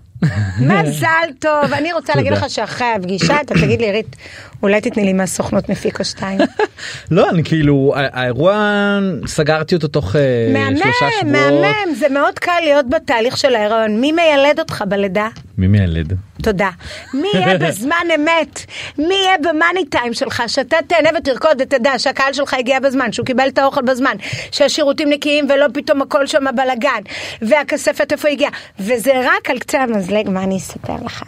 מזל 0.59 1.29
טוב, 1.39 1.73
אני 1.73 1.93
רוצה 1.93 2.13
להגיד. 2.15 2.31
לך 2.31 2.49
שאחרי 2.49 2.87
הפגישה 2.95 3.41
אתה 3.41 3.53
תגיד 3.53 3.79
לי, 3.81 3.85
עירית, 3.85 4.15
אולי 4.63 4.81
תתני 4.81 5.03
לי 5.05 5.13
מהסוכנות 5.13 5.69
מפיק 5.69 5.99
או 5.99 6.05
שתיים. 6.05 6.39
לא 7.11 7.29
אני 7.29 7.43
כאילו 7.43 7.93
האירוע 7.95 8.99
סגרתי 9.27 9.75
אותו 9.75 9.87
תוך 9.87 10.15
אה, 10.15 10.21
מהמם, 10.53 10.77
שלושה 10.77 11.05
שבועות. 11.19 11.35
מהמם, 11.35 11.95
זה 11.95 12.09
מאוד 12.09 12.39
קל 12.39 12.59
להיות 12.63 12.89
בתהליך 12.89 13.37
של 13.37 13.55
ההיריון. 13.55 14.01
מי 14.01 14.11
מיילד 14.11 14.59
אותך 14.59 14.83
בלידה? 14.87 15.27
מי 15.57 15.67
מיילד? 15.67 16.13
תודה. 16.41 16.69
מי 17.13 17.27
יהיה 17.33 17.57
בזמן 17.67 18.07
אמת? 18.15 18.65
מי 18.97 19.13
יהיה 19.13 19.37
במאני 19.37 19.85
טיים 19.85 20.13
שלך? 20.13 20.43
שאתה 20.47 20.77
תהנה 20.87 21.09
ותרקוד 21.17 21.57
ותדע 21.59 21.99
שהקהל 21.99 22.33
שלך 22.33 22.53
הגיע 22.53 22.79
בזמן, 22.79 23.11
שהוא 23.11 23.25
קיבל 23.25 23.47
את 23.47 23.57
האוכל 23.57 23.81
בזמן, 23.81 24.15
שהשירותים 24.51 25.09
נקיים 25.09 25.47
ולא 25.49 25.65
פתאום 25.73 26.01
הכל 26.01 26.27
שם 26.27 26.45
בלאגן, 26.55 27.01
והכספת 27.41 28.11
איפה 28.11 28.29
הגיעה. 28.29 28.51
וזה 28.79 29.11
רק 29.23 29.49
על 29.49 29.59
קצה 29.59 29.83
המזלג, 29.83 30.29
מה 30.29 30.43
אני 30.43 30.57
אספר 30.57 30.95
לך? 31.05 31.23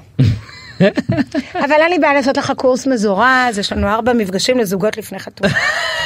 אבל 1.65 1.71
אין 1.71 1.89
לי 1.89 1.99
בעיה 1.99 2.13
לעשות 2.13 2.38
לך 2.38 2.53
קורס 2.57 2.88
מזורז, 2.88 3.59
יש 3.59 3.71
לנו 3.71 3.88
ארבע 3.88 4.13
מפגשים 4.13 4.57
לזוגות 4.57 4.97
לפני 4.97 5.19
חתונה. 5.19 5.53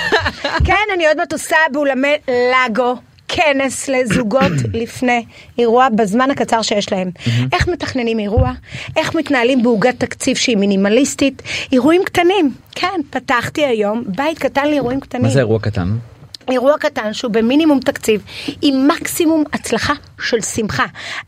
כן, 0.68 0.74
אני 0.96 1.08
עוד 1.08 1.18
מעט 1.18 1.34
עושה 1.34 1.56
באולמי 1.72 2.16
לגו. 2.28 2.96
כנס 3.30 3.90
לזוגות 3.90 4.52
לפני 4.82 5.26
אירוע 5.58 5.90
בזמן 5.90 6.32
הקצר 6.32 6.62
שיש 6.62 6.92
להם. 6.92 7.12
איך 7.54 7.68
מתכננים 7.68 8.20
אירוע? 8.20 8.52
איך 8.96 9.16
מתנהלים 9.16 9.64
בעוגת 9.64 10.00
תקציב 10.00 10.38
שהיא 10.38 10.58
מינימליסטית? 10.58 11.42
אירועים 11.72 12.04
קטנים. 12.04 12.54
כן, 12.76 13.02
פתחתי 13.10 13.66
היום 13.66 14.04
בית 14.08 14.40
קטן 14.40 14.68
לאירועים 14.68 15.00
קטנים. 15.00 15.24
מה 15.24 15.30
זה 15.30 15.40
אירוע 15.40 15.60
קטן? 15.60 15.96
אירוע 16.52 16.78
קטן 16.78 17.14
שהוא 17.14 17.32
במינימום 17.32 17.80
תקציב, 17.80 18.24
עם 18.62 18.88
מקסימום 18.88 19.44
הצלחה 19.54 19.94
של 20.22 20.42
שמחה. 20.42 20.86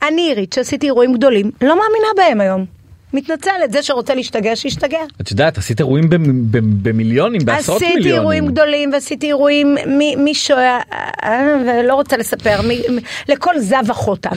אני 0.07 0.21
עירית 0.21 0.53
שעשיתי 0.53 0.85
אירועים 0.85 1.13
גדולים, 1.13 1.51
לא 1.61 1.75
מאמינה 1.75 2.07
בהם 2.17 2.41
היום. 2.41 2.80
מתנצלת, 3.13 3.71
זה 3.71 3.83
שרוצה 3.83 4.15
להשתגע, 4.15 4.55
שישתגע. 4.55 4.99
את 5.15 5.21
את 5.21 5.31
יודעת 5.31 5.57
עשית 5.57 5.79
אירועים 5.79 6.09
במ- 6.09 6.51
במ- 6.51 6.83
במיליונים 6.83 7.45
בעשרות 7.45 7.77
עשיתי 7.81 7.95
מיליונים. 7.95 8.19
אירועים 8.21 8.47
גדולים 8.47 8.93
ועשיתי 8.93 9.27
אירועים 9.27 9.75
משואה, 10.17 10.79
אה, 11.23 11.55
ולא 11.65 11.93
רוצה 11.93 12.17
לספר, 12.17 12.59
לכל 13.29 13.59
זב 13.59 13.83
החותם. 13.91 14.35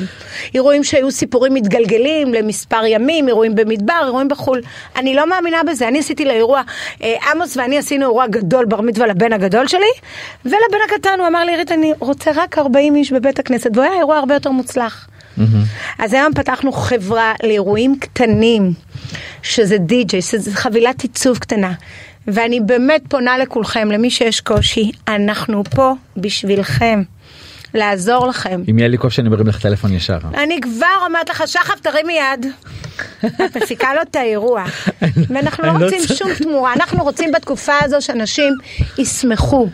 אירועים 0.55 0.85
שהיו 0.85 1.11
סיפורים 1.11 1.55
מתגלגלים 1.55 2.35
למספר 2.35 2.85
ימים, 2.87 3.29
אירועים 3.29 3.55
במדבר, 3.55 4.01
אירועים 4.05 4.29
בחו"ל. 4.29 4.61
אני 4.97 5.15
לא 5.15 5.29
מאמינה 5.31 5.61
בזה, 5.71 5.89
אני 5.89 5.99
עשיתי 5.99 6.25
לאירוע, 6.25 6.63
אה, 7.03 7.15
עמוס 7.33 7.57
ואני 7.57 7.79
עשינו 7.79 8.05
אירוע 8.07 8.27
גדול 8.27 8.65
בר 8.65 8.81
מצווה 8.81 9.07
לבן 9.07 9.33
הגדול 9.33 9.67
שלי, 9.69 9.81
ולבן 10.45 10.59
הקטן 10.89 11.19
הוא 11.19 11.27
אמר 11.27 11.45
לי, 11.45 11.53
עירית, 11.53 11.73
אני 11.73 11.93
רוצה 11.99 12.31
רק 12.35 12.59
40 12.59 12.97
איש 12.97 13.13
בבית 13.13 13.39
הכנסת, 13.39 13.71
והוא 13.75 13.85
היה 13.85 13.99
אירוע 13.99 14.17
הרבה 14.19 14.35
יותר 14.35 14.51
מוצלח. 14.51 15.09
אז 15.99 16.13
היום 16.13 16.35
פתחנו 16.35 16.73
חברה 16.73 17.33
לאירועים 17.43 17.99
קטנים, 18.01 18.73
שזה 19.43 19.79
די-ג'יי, 19.79 20.23
שזה 20.23 20.55
חבילת 20.55 21.03
עיצוב 21.03 21.39
קטנה. 21.39 21.73
ואני 22.27 22.61
באמת 22.61 23.03
פונה 23.09 23.39
לכולכם, 23.39 23.91
למי 23.91 24.11
שיש 24.11 24.41
קושי, 24.41 24.91
אנחנו 25.09 25.65
פה 25.65 25.93
בשבילכם, 26.17 27.03
לעזור 27.75 28.27
לכם. 28.27 28.63
אם 28.71 28.79
יהיה 28.79 28.89
לי 28.89 28.97
קושי 28.97 29.21
אני 29.21 29.29
מרים 29.29 29.47
לך 29.47 29.59
טלפון 29.61 29.93
ישר. 29.93 30.19
אני 30.35 30.61
כבר 30.61 30.87
אומרת 31.07 31.29
לך, 31.29 31.43
שחף 31.47 31.81
תרימי 31.81 32.13
יד. 32.13 32.47
את 33.45 33.57
מפיקה 33.57 33.95
לו 33.95 34.03
את 34.03 34.17
האירוע. 34.17 34.65
ואנחנו 35.31 35.67
לא 35.67 35.79
לא 35.79 35.85
רוצים. 35.85 36.17
שום 36.17 36.35
תמורה, 36.35 36.73
אנחנו 36.73 37.05
רוצים 37.05 37.33
בתקופה 37.33 37.73
הזו 37.83 37.97
שאנשים 38.01 38.55
ישמחו, 38.99 39.69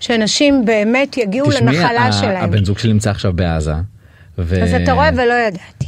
שאנשים 0.00 0.64
באמת 0.64 1.16
יגיעו 1.16 1.50
תשמעי, 1.50 1.76
לנחלה 1.76 2.12
שלהם. 2.12 2.44
הבן 2.44 2.64
זוג 2.64 2.78
שלי 2.78 2.92
נמצא 2.92 3.10
עכשיו 3.10 3.32
בעזה. 3.32 3.72
ו... 4.38 4.62
אז 4.62 4.74
אתה 4.74 4.92
רואה 4.92 5.10
ולא 5.14 5.34
ידעתי. 5.34 5.86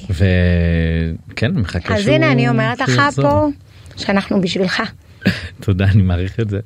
וכן 1.30 1.50
מחכה 1.50 1.94
אז 1.94 2.02
שהוא... 2.02 2.14
הנה 2.14 2.32
אני 2.32 2.48
אומרת 2.48 2.80
לך. 2.80 3.00
פה 3.22 3.48
שאנחנו 3.96 4.40
בשבילך. 4.40 4.82
תודה 5.64 5.84
אני 5.84 6.02
מעריך 6.02 6.40
את 6.40 6.50
זה. 6.50 6.58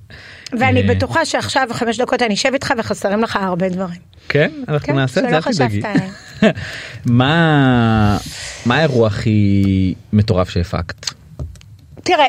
ואני 0.59 0.83
אה, 0.83 0.95
בטוחה 0.95 1.25
שעכשיו 1.25 1.69
חמש 1.73 2.01
דקות 2.01 2.23
אני 2.23 2.35
אשב 2.35 2.51
איתך 2.53 2.73
וחסרים 2.79 3.23
לך 3.23 3.37
הרבה 3.37 3.69
דברים. 3.69 4.01
כן 4.29 4.51
אנחנו 4.69 4.87
כן, 4.87 4.95
נעשה 4.97 5.21
את 5.21 5.29
זה 5.31 5.37
אל 5.37 5.69
תדאגי. 5.71 5.83
מה 7.07 8.19
האירוע 8.71 9.07
הכי 9.07 9.95
מטורף 10.13 10.51
שהפקת? 10.51 11.11
תראה, 12.03 12.27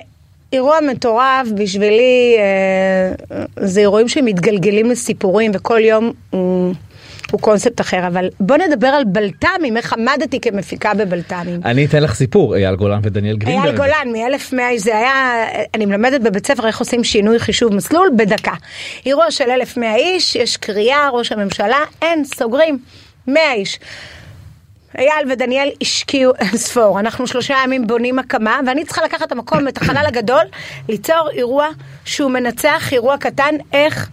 אירוע 0.53 0.77
מטורף 0.91 1.47
בשבילי 1.57 2.35
אה, 2.37 3.37
זה 3.59 3.79
אירועים 3.79 4.07
שמתגלגלים 4.07 4.91
לסיפורים 4.91 5.51
וכל 5.53 5.79
יום 5.79 6.11
הוא, 6.29 6.73
הוא 7.33 7.41
קונספט 7.41 7.81
אחר, 7.81 8.07
אבל 8.07 8.29
בוא 8.39 8.57
נדבר 8.57 8.87
על 8.87 9.03
בלת"מים, 9.03 9.77
איך 9.77 9.93
עמדתי 9.93 10.39
כמפיקה 10.41 10.93
בבלת"מים. 10.93 11.59
אני 11.65 11.85
אתן 11.85 12.03
לך 12.03 12.15
סיפור 12.15 12.55
אייל 12.55 12.75
גולן 12.75 12.99
ודניאל 13.03 13.37
גרינברג. 13.37 13.65
אייל 13.65 13.77
גולן 13.77 14.07
מ-1100 14.11 14.59
איש, 14.69 14.81
זה 14.81 14.97
היה, 14.97 15.45
אני 15.73 15.85
מלמדת 15.85 16.21
בבית 16.21 16.47
ספר 16.47 16.67
איך 16.67 16.79
עושים 16.79 17.03
שינוי 17.03 17.39
חישוב 17.39 17.73
מסלול 17.75 18.09
בדקה. 18.17 18.51
אירוע 19.05 19.31
של 19.31 19.49
1100 19.49 19.95
איש, 19.95 20.35
יש 20.35 20.57
קריאה, 20.57 21.09
ראש 21.09 21.31
הממשלה, 21.31 21.77
אין, 22.01 22.25
סוגרים, 22.25 22.79
100 23.27 23.53
איש. 23.53 23.79
אייל 24.97 25.31
ודניאל 25.31 25.69
השקיעו 25.81 26.33
אין 26.39 26.57
ספור, 26.57 26.99
אנחנו 26.99 27.27
שלושה 27.27 27.55
ימים 27.63 27.87
בונים 27.87 28.19
הקמה, 28.19 28.59
ואני 28.67 28.85
צריכה 28.85 29.03
לקחת 29.05 29.27
את 29.27 29.31
המקום, 29.31 29.67
את 29.67 29.77
החלל 29.77 30.05
הגדול, 30.07 30.43
ליצור 30.89 31.29
אירוע 31.33 31.67
שהוא 32.05 32.31
מנצח 32.31 32.93
אירוע 32.93 33.17
קטן, 33.17 33.55
איך 33.73 34.09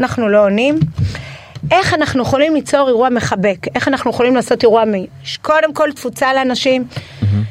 אנחנו 0.00 0.28
לא 0.28 0.44
עונים. 0.44 0.78
איך 1.70 1.94
אנחנו 1.94 2.22
יכולים 2.22 2.54
ליצור 2.54 2.88
אירוע 2.88 3.08
מחבק, 3.08 3.58
איך 3.74 3.88
אנחנו 3.88 4.10
יכולים 4.10 4.36
לעשות 4.36 4.62
אירוע 4.62 4.84
מ... 4.84 4.92
קודם 5.42 5.74
כל 5.74 5.92
תפוצה 5.92 6.34
לאנשים 6.34 6.84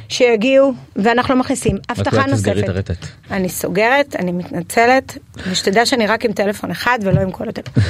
שיגיעו, 0.09 0.74
ואנחנו 0.95 1.36
לא 1.36 1.39
מכניסים. 1.39 1.78
הבטחה 1.89 2.26
נוספת. 2.26 2.97
אני 3.32 3.49
סוגרת, 3.49 4.16
אני 4.16 4.32
מתנצלת, 4.32 5.18
ושתדע 5.49 5.86
שאני 5.86 6.07
רק 6.07 6.26
עם 6.26 6.34
טלפון 6.34 6.72
אחד 6.72 6.99
ולא 7.01 7.22
עם 7.22 7.32
כל 7.32 7.49
הטלפון. 7.49 7.84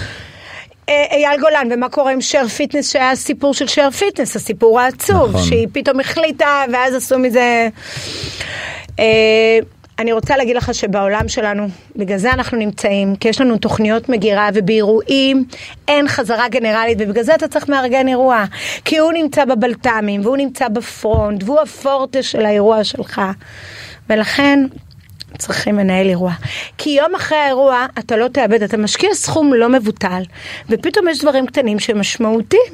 אה, 0.90 1.06
אייל 1.12 1.42
גולן, 1.42 1.68
ומה 1.72 1.90
קורה 1.90 2.12
עם 2.12 2.22
שר 2.22 2.48
פיטנס, 2.48 2.92
שהיה 2.92 3.12
הסיפור 3.12 3.54
של 3.54 3.68
שר 3.68 3.92
פיטנס, 3.92 4.36
הסיפור 4.36 4.80
העצוב, 4.80 5.30
נכון. 5.30 5.44
שהיא 5.44 5.68
פתאום 5.72 6.00
החליטה, 6.00 6.66
ואז 6.74 6.96
עשו 6.96 7.20
מזה... 7.20 7.70
אה, 9.00 9.60
אני 10.00 10.12
רוצה 10.12 10.38
להגיד 10.38 10.56
לך 10.56 10.74
שבעולם 10.74 11.28
שלנו, 11.28 11.68
בגלל 11.96 12.18
זה 12.18 12.32
אנחנו 12.32 12.58
נמצאים, 12.58 13.16
כי 13.16 13.30
יש 13.30 13.42
לנו 13.42 13.58
תוכניות 13.58 14.10
מגירה 14.10 14.50
ובאירועים 14.54 15.46
אין 15.88 16.08
חזרה 16.08 16.50
גנרלית, 16.50 16.98
ובגלל 17.02 17.24
זה 17.24 17.36
אתה 17.36 17.48
צריך 17.48 17.70
מארגן 17.70 18.08
אירוע. 18.08 18.46
כי 18.86 18.98
הוא 18.98 19.14
נמצא 19.14 19.46
בבלת"מים, 19.46 20.22
והוא 20.22 20.38
נמצא 20.38 20.68
בפרונט, 20.68 21.44
והוא 21.44 21.60
הפורטה 21.60 22.24
של 22.24 22.46
האירוע 22.46 22.84
שלך. 22.84 23.22
ולכן 24.10 24.60
צריכים 25.38 25.78
לנהל 25.78 26.08
אירוע. 26.08 26.32
כי 26.78 26.90
יום 26.90 27.16
אחרי 27.16 27.38
האירוע 27.38 27.86
אתה 28.00 28.18
לא 28.18 28.28
תאבד, 28.28 28.64
אתה 28.64 28.78
משקיע 28.78 29.10
סכום 29.14 29.54
לא 29.54 29.70
מבוטל, 29.70 30.24
ופתאום 30.70 31.08
יש 31.08 31.22
דברים 31.22 31.46
קטנים 31.46 31.80
שהם 31.80 32.00
משמעותיים. 32.00 32.74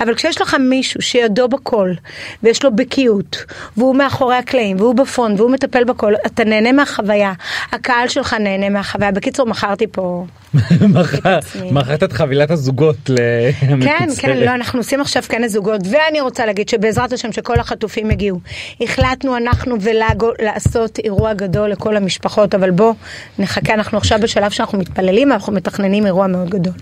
אבל 0.00 0.14
כשיש 0.14 0.40
לך 0.40 0.56
מישהו 0.60 1.02
שידו 1.02 1.48
בכל, 1.48 1.92
ויש 2.42 2.64
לו 2.64 2.76
בקיאות, 2.76 3.44
והוא 3.76 3.96
מאחורי 3.96 4.36
הקלעים, 4.36 4.76
והוא 4.80 4.94
בפרונט, 4.94 5.40
והוא 5.40 5.50
מטפל 5.50 5.84
בכל, 5.84 6.14
אתה 6.26 6.44
נהנה 6.44 6.72
מהחוויה. 6.72 7.32
הקהל 7.72 8.08
שלך 8.08 8.34
נהנה 8.34 8.68
מהחוויה. 8.68 9.10
בקיצור, 9.10 9.46
מכרתי 9.46 9.86
פה... 9.86 10.24
מכרת 11.72 12.02
את 12.02 12.12
חבילת 12.12 12.50
הזוגות 12.50 12.96
כן, 13.04 13.66
למקוצרת. 13.70 14.18
כן, 14.18 14.36
לא, 14.36 14.50
אנחנו 14.50 14.80
עושים 14.80 15.00
עכשיו 15.00 15.22
כנס 15.28 15.52
זוגות, 15.52 15.80
ואני 15.90 16.20
רוצה 16.20 16.46
להגיד 16.46 16.68
שבעזרת 16.68 17.12
השם 17.12 17.32
שכל 17.32 17.60
החטופים 17.60 18.10
יגיעו. 18.10 18.40
החלטנו 18.80 19.36
אנחנו 19.36 19.76
ולאגו 19.80 20.30
לעשות 20.42 20.98
אירוע 20.98 21.34
גדול 21.34 21.70
לכל 21.70 21.96
המשפחות, 21.98 22.54
אבל 22.54 22.70
בוא 22.70 22.92
נחכה, 23.38 23.74
אנחנו 23.74 23.98
עכשיו 23.98 24.18
בשלב 24.22 24.50
שאנחנו 24.50 24.78
מתפללים, 24.78 25.32
אנחנו 25.32 25.52
מתכננים 25.52 26.06
אירוע 26.06 26.26
מאוד 26.26 26.50
גדול. 26.50 26.72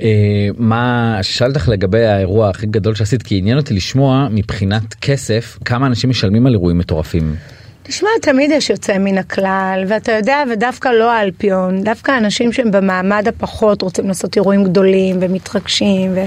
אה, 0.00 0.48
מה 0.58 1.18
שאלת 1.22 1.56
לך 1.56 1.68
לגבי 1.68 2.06
האירוע 2.06 2.48
הכי 2.48 2.66
גדול 2.66 2.94
שעשית 2.94 3.22
כי 3.22 3.38
עניין 3.38 3.58
אותי 3.58 3.74
לשמוע 3.74 4.28
מבחינת 4.30 4.94
כסף 4.94 5.58
כמה 5.64 5.86
אנשים 5.86 6.10
משלמים 6.10 6.46
על 6.46 6.52
אירועים 6.52 6.78
מטורפים. 6.78 7.34
תשמע, 7.82 8.08
תמיד 8.22 8.50
יש 8.50 8.70
יוצא 8.70 8.98
מן 8.98 9.18
הכלל, 9.18 9.84
ואתה 9.88 10.12
יודע, 10.12 10.42
ודווקא 10.52 10.88
לא 10.88 11.12
האלפיון, 11.12 11.82
דווקא 11.82 12.18
אנשים 12.18 12.52
שהם 12.52 12.70
במעמד 12.70 13.28
הפחות 13.28 13.82
רוצים 13.82 14.08
לעשות 14.08 14.36
אירועים 14.36 14.64
גדולים 14.64 15.16
ומתרגשים. 15.20 16.10
ו... 16.14 16.20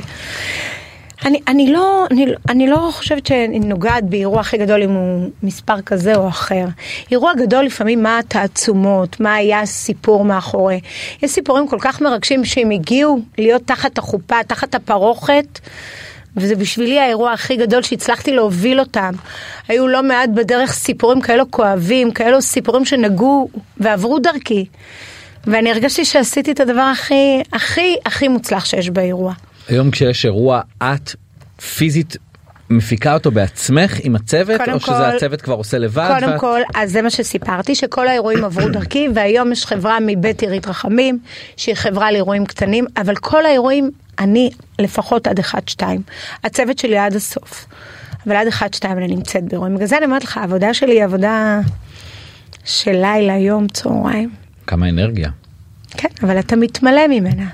אני, 1.25 1.39
אני, 1.47 1.73
לא, 1.73 2.05
אני, 2.11 2.25
אני 2.49 2.67
לא 2.67 2.89
חושבת 2.93 3.25
שאני 3.25 3.59
נוגעת 3.59 4.03
באירוע 4.03 4.39
הכי 4.39 4.57
גדול 4.57 4.83
אם 4.83 4.89
הוא 4.89 5.29
מספר 5.43 5.81
כזה 5.81 6.15
או 6.15 6.27
אחר. 6.27 6.65
אירוע 7.11 7.33
גדול 7.33 7.65
לפעמים 7.65 8.03
מה 8.03 8.19
התעצומות, 8.19 9.19
מה 9.19 9.33
היה 9.33 9.61
הסיפור 9.61 10.25
מאחורי. 10.25 10.79
יש 11.21 11.31
סיפורים 11.31 11.67
כל 11.67 11.77
כך 11.79 12.01
מרגשים 12.01 12.45
שהם 12.45 12.71
הגיעו 12.71 13.19
להיות 13.37 13.61
תחת 13.65 13.97
החופה, 13.97 14.43
תחת 14.47 14.75
הפרוכת. 14.75 15.59
וזה 16.37 16.55
בשבילי 16.55 16.99
האירוע 16.99 17.31
הכי 17.31 17.55
גדול 17.55 17.83
שהצלחתי 17.83 18.31
להוביל 18.31 18.79
אותם. 18.79 19.11
היו 19.67 19.87
לא 19.87 20.03
מעט 20.03 20.29
בדרך 20.29 20.73
סיפורים 20.73 21.21
כאלו 21.21 21.51
כואבים, 21.51 22.11
כאלו 22.11 22.41
סיפורים 22.41 22.85
שנגעו 22.85 23.49
ועברו 23.77 24.19
דרכי. 24.19 24.65
ואני 25.47 25.71
הרגשתי 25.71 26.05
שעשיתי 26.05 26.51
את 26.51 26.59
הדבר 26.59 26.81
הכי, 26.81 27.41
הכי, 27.53 27.95
הכי 28.05 28.27
מוצלח 28.27 28.65
שיש 28.65 28.89
באירוע. 28.89 29.33
היום 29.67 29.91
כשיש 29.91 30.25
אירוע 30.25 30.61
את 30.83 31.15
פיזית 31.75 32.17
מפיקה 32.69 33.13
אותו 33.13 33.31
בעצמך 33.31 33.97
עם 34.03 34.15
הצוות 34.15 34.61
או 34.73 34.79
שזה 34.79 34.85
כל- 34.91 35.03
הצוות 35.15 35.41
כבר 35.41 35.53
עושה 35.53 35.77
לבד? 35.77 36.11
קודם 36.19 36.31
ואת- 36.31 36.39
כל, 36.39 36.59
אז 36.75 36.91
זה 36.91 37.01
מה 37.01 37.09
שסיפרתי, 37.09 37.75
שכל 37.75 38.07
האירועים 38.07 38.43
עברו 38.45 38.69
דרכי, 38.69 39.07
והיום 39.15 39.51
יש 39.51 39.65
חברה 39.65 39.97
מבית 40.05 40.41
עירית 40.41 40.67
רחמים, 40.67 41.19
שהיא 41.57 41.75
חברה 41.75 42.11
לאירועים 42.11 42.45
קטנים, 42.45 42.85
אבל 42.97 43.15
כל 43.15 43.45
האירועים, 43.45 43.91
אני 44.19 44.49
לפחות 44.79 45.27
עד 45.27 45.39
1-2. 45.39 45.83
הצוות 46.43 46.79
שלי 46.79 46.97
עד 46.97 47.15
הסוף. 47.15 47.65
אבל 48.27 48.35
עד 48.35 48.47
1-2 48.47 48.61
אני 48.85 49.07
נמצאת 49.07 49.43
באירועים. 49.43 49.75
בגלל 49.75 49.87
זה 49.87 49.97
אני 49.97 50.05
אומרת 50.05 50.23
לך, 50.23 50.37
העבודה 50.37 50.73
שלי 50.73 50.93
היא 50.93 51.03
עבודה 51.03 51.59
של 52.65 52.91
לילה, 52.91 53.37
יום, 53.37 53.67
צהריים. 53.67 54.29
כמה 54.67 54.89
אנרגיה. 54.89 55.29
כן, 55.91 56.07
אבל 56.23 56.39
אתה 56.39 56.55
מתמלא 56.55 57.07
ממנה. 57.07 57.45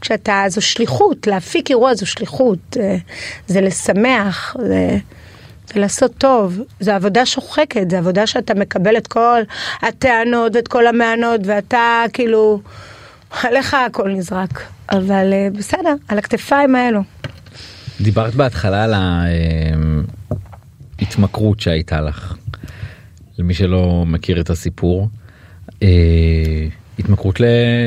כשאתה, 0.00 0.44
זו 0.48 0.60
שליחות, 0.60 1.26
להפיק 1.26 1.70
אירוע 1.70 1.94
זו 1.94 2.06
שליחות, 2.06 2.76
זה 3.46 3.60
לשמח, 3.60 4.56
זה, 4.58 4.98
זה 5.74 5.80
לעשות 5.80 6.14
טוב, 6.18 6.60
זו 6.80 6.92
עבודה 6.92 7.26
שוחקת, 7.26 7.90
זו 7.90 7.96
עבודה 7.96 8.26
שאתה 8.26 8.54
מקבל 8.54 8.96
את 8.96 9.06
כל 9.06 9.40
הטענות 9.82 10.56
ואת 10.56 10.68
כל 10.68 10.86
המענות, 10.86 11.40
ואתה 11.44 12.04
כאילו, 12.12 12.60
עליך 13.42 13.74
הכל 13.74 14.08
נזרק, 14.08 14.62
אבל 14.90 15.32
אה, 15.32 15.48
בסדר, 15.58 15.94
על 16.08 16.18
הכתפיים 16.18 16.74
האלו. 16.74 17.00
דיברת 18.00 18.34
בהתחלה 18.34 18.84
על 18.84 18.94
ההתמכרות 20.98 21.60
שהייתה 21.60 22.00
לך. 22.00 22.34
למי 23.38 23.54
שלא 23.54 24.04
מכיר 24.06 24.40
את 24.40 24.50
הסיפור. 24.50 25.08
אה, 25.82 26.66
התמכרות 26.98 27.40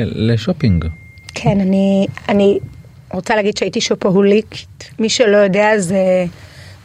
לשופינג. 0.04 0.84
כן, 1.34 1.60
אני, 1.60 2.06
אני 2.28 2.58
רוצה 3.12 3.36
להגיד 3.36 3.56
שהייתי 3.56 3.80
שופוהוליקית. 3.80 4.90
מי 4.98 5.08
שלא 5.08 5.36
יודע, 5.36 5.78
זה, 5.78 6.24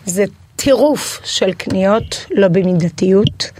זה 0.06 0.24
טירוף 0.56 1.22
של 1.24 1.54
קניות, 1.54 2.26
לא 2.32 2.48
במידתיות. 2.48 3.52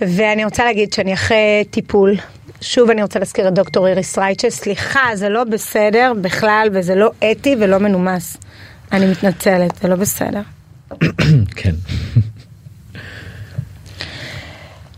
ואני 0.00 0.44
רוצה 0.44 0.64
להגיד 0.64 0.92
שאני 0.92 1.14
אחרי 1.14 1.64
טיפול, 1.70 2.16
שוב 2.60 2.90
אני 2.90 3.02
רוצה 3.02 3.18
להזכיר 3.18 3.48
את 3.48 3.54
דוקטור 3.54 3.88
איריס 3.88 4.18
רייצ'ה, 4.18 4.50
סליחה, 4.50 5.10
זה 5.14 5.28
לא 5.28 5.44
בסדר 5.44 6.12
בכלל, 6.20 6.68
וזה 6.72 6.94
לא 6.94 7.10
אתי 7.32 7.56
ולא 7.60 7.78
מנומס. 7.78 8.36
אני 8.92 9.06
מתנצלת, 9.06 9.78
זה 9.82 9.88
לא 9.88 9.96
בסדר. 9.96 10.40
כן. 11.56 11.74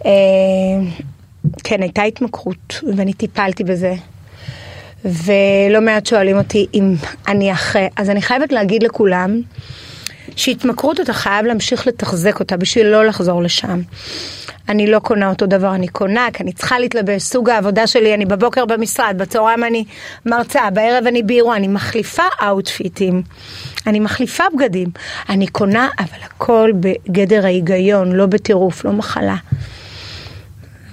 אה, 0.07 0.11
כן, 1.65 1.83
הייתה 1.83 2.03
התמכרות, 2.03 2.81
ואני 2.97 3.13
טיפלתי 3.13 3.65
בזה. 3.65 3.95
ולא 5.05 5.81
מעט 5.81 6.07
שואלים 6.07 6.39
אותי 6.39 6.67
אם 6.75 6.95
אני 7.29 7.53
אחרי, 7.53 7.89
אז 7.97 8.11
אני 8.11 8.23
חייבת 8.23 8.53
להגיד 8.53 8.83
לכולם 8.83 9.41
שהתמכרות 10.37 11.01
אתה 11.01 11.13
חייב 11.13 11.47
להמשיך 11.47 11.87
לתחזק 11.87 12.41
אותה 12.41 12.57
בשביל 12.57 12.87
לא 12.87 13.05
לחזור 13.05 13.43
לשם. 13.43 13.81
אני 14.69 14.87
לא 14.87 14.99
קונה 14.99 15.29
אותו 15.29 15.47
דבר, 15.47 15.75
אני 15.75 15.89
קונה, 15.89 16.29
כי 16.33 16.43
אני 16.43 16.53
צריכה 16.53 16.79
להתלבש, 16.79 17.23
סוג 17.23 17.51
העבודה 17.51 17.87
שלי, 17.87 18.15
אני 18.15 18.25
בבוקר 18.25 18.65
במשרד, 18.65 19.15
בצהריים 19.19 19.65
אני 19.65 19.85
מרצה, 20.27 20.71
בערב 20.71 21.07
אני 21.07 21.23
באירוע, 21.23 21.57
אני 21.57 21.69
מחליפה 21.69 22.23
אאוטפיטים, 22.43 23.23
אני 23.87 24.01
מחליפה 24.01 24.45
בגדים, 24.57 24.89
אני 25.29 25.47
קונה, 25.47 25.89
אבל 25.99 26.23
הכל 26.25 26.71
בגדר 26.81 27.45
ההיגיון, 27.45 28.13
לא 28.13 28.27
בטירוף, 28.27 28.85
לא 28.85 28.93
מחלה. 28.93 29.37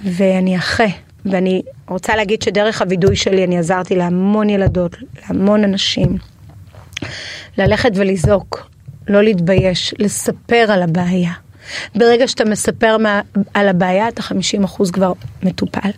ואני 0.04 0.56
אחרי, 0.56 0.92
ואני 1.26 1.62
רוצה 1.88 2.16
להגיד 2.16 2.42
שדרך 2.42 2.82
הווידוי 2.82 3.16
שלי 3.16 3.44
אני 3.44 3.58
עזרתי 3.58 3.96
להמון 3.96 4.50
ילדות, 4.50 4.96
להמון 5.22 5.64
אנשים, 5.64 6.16
ללכת 7.58 7.90
ולזעוק, 7.94 8.70
לא 9.08 9.22
להתבייש, 9.22 9.94
לספר 9.98 10.66
על 10.68 10.82
הבעיה. 10.82 11.32
ברגע 11.94 12.28
שאתה 12.28 12.44
מספר 12.44 12.98
מה, 12.98 13.20
על 13.54 13.68
הבעיה, 13.68 14.08
אתה 14.08 14.22
50% 14.22 14.92
כבר 14.92 15.12
מטופל. 15.42 15.90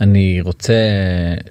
אני 0.00 0.40
רוצה 0.40 0.74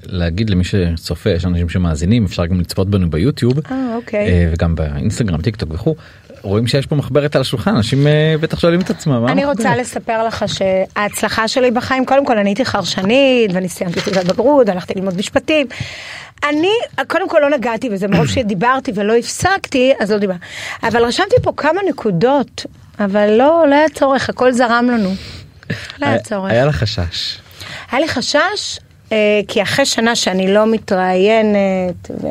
להגיד 0.03 0.49
למי 0.49 0.63
שצופה, 0.63 1.29
יש 1.29 1.45
אנשים 1.45 1.69
שמאזינים, 1.69 2.25
אפשר 2.25 2.45
גם 2.45 2.59
לצפות 2.59 2.89
בנו 2.89 3.09
ביוטיוב. 3.09 3.59
אה, 3.71 3.95
אוקיי. 3.95 4.27
אה, 4.29 4.49
וגם 4.53 4.75
באינסטגרם, 4.75 5.41
טיק 5.41 5.55
טוק 5.55 5.69
וכו'. 5.73 5.95
רואים 6.41 6.67
שיש 6.67 6.85
פה 6.85 6.95
מחברת 6.95 7.35
על 7.35 7.41
השולחן, 7.41 7.75
אנשים 7.75 8.07
אה, 8.07 8.35
בטח 8.41 8.59
שואלים 8.59 8.81
את 8.81 8.89
עצמם. 8.89 9.25
אני? 9.27 9.45
רוצה 9.45 9.75
לספר 9.75 10.23
לך 10.23 10.45
שההצלחה 10.47 11.47
שלי 11.47 11.71
בחיים, 11.71 12.05
קודם 12.05 12.25
כל 12.25 12.37
אני 12.37 12.49
הייתי 12.49 12.65
חרשנית 12.65 13.51
ואני 13.53 13.69
סיימתי 13.69 14.01
תעודת 14.01 14.25
בגרות, 14.25 14.69
הלכתי 14.69 14.93
ללמוד 14.95 15.17
משפטים. 15.17 15.67
אני, 16.49 16.71
קודם 17.07 17.29
כל 17.29 17.39
לא 17.41 17.49
נגעתי 17.49 17.89
בזה, 17.89 18.07
מרוב 18.07 18.27
שדיברתי 18.27 18.91
ולא 18.95 19.15
הפסקתי, 19.15 19.93
אז 19.99 20.11
לא 20.11 20.17
דיברתי. 20.17 20.39
אבל 20.83 21.05
רשמתי 21.05 21.35
פה 21.41 21.51
כמה 21.57 21.81
נקודות, 21.89 22.65
אבל 22.99 23.29
לא, 23.29 23.65
לא 23.69 23.75
היה 23.75 23.89
צורך, 23.89 24.29
הכל 24.29 24.51
זרם 24.51 24.89
לנו. 24.93 25.09
לא 25.99 26.05
היה 26.05 26.19
צורך. 26.19 26.51
היה 26.51 26.65
לך 26.65 26.75
חשש. 26.75 27.39
היה 27.91 28.01
לי 28.01 28.07
חשש, 28.07 28.79
אה, 29.11 29.17
כי 29.47 29.61
אחרי 29.61 29.85
שנה 29.85 30.15
שאני 30.15 30.53
לא 30.53 30.67
מתראיינת, 30.67 32.11
ו... 32.23 32.27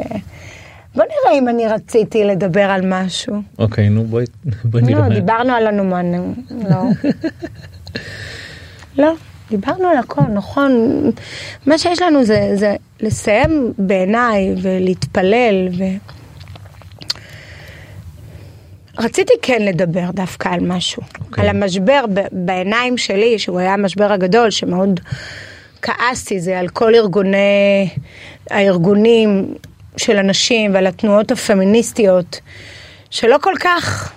בוא 0.97 1.05
נראה 1.05 1.39
אם 1.39 1.49
אני 1.49 1.69
רציתי 1.69 2.25
לדבר 2.25 2.61
על 2.71 2.81
משהו. 2.85 3.43
אוקיי, 3.59 3.89
נו 3.89 4.05
בואי 4.05 4.25
בואי 4.65 4.83
לא, 4.83 4.89
נראה. 4.89 5.09
דיברנו 5.09 5.53
על 5.53 5.67
הנומן, 5.67 6.13
לא. 6.71 6.83
לא. 9.03 9.13
דיברנו 9.51 9.89
על 9.89 9.97
הכל, 9.97 10.23
נכון. 10.35 11.03
מה 11.67 11.79
שיש 11.79 12.03
לנו 12.03 12.25
זה, 12.25 12.51
זה 12.55 12.77
לסיים 13.01 13.73
בעיניי 13.79 14.55
ולהתפלל 14.63 15.69
ו... 15.79 15.83
רציתי 18.99 19.33
כן 19.43 19.63
לדבר 19.63 20.11
דווקא 20.11 20.49
על 20.49 20.61
משהו, 20.61 21.03
okay. 21.03 21.21
אוקיי. 21.25 21.45
על 21.45 21.57
המשבר 21.57 22.05
בעיניים 22.33 22.99
שלי, 22.99 23.39
שהוא 23.39 23.59
היה 23.59 23.75
המשבר 23.75 24.13
הגדול, 24.13 24.51
שמאוד 24.51 25.01
כעסתי, 25.83 26.41
זה 26.41 26.59
על 26.59 26.69
כל 26.69 26.95
ארגוני, 26.95 27.89
הארגונים 28.51 29.55
של 29.97 30.19
הנשים 30.19 30.75
ועל 30.75 30.87
התנועות 30.87 31.31
הפמיניסטיות, 31.31 32.41
שלא 33.11 33.37
כל 33.43 33.55
כך, 33.61 34.13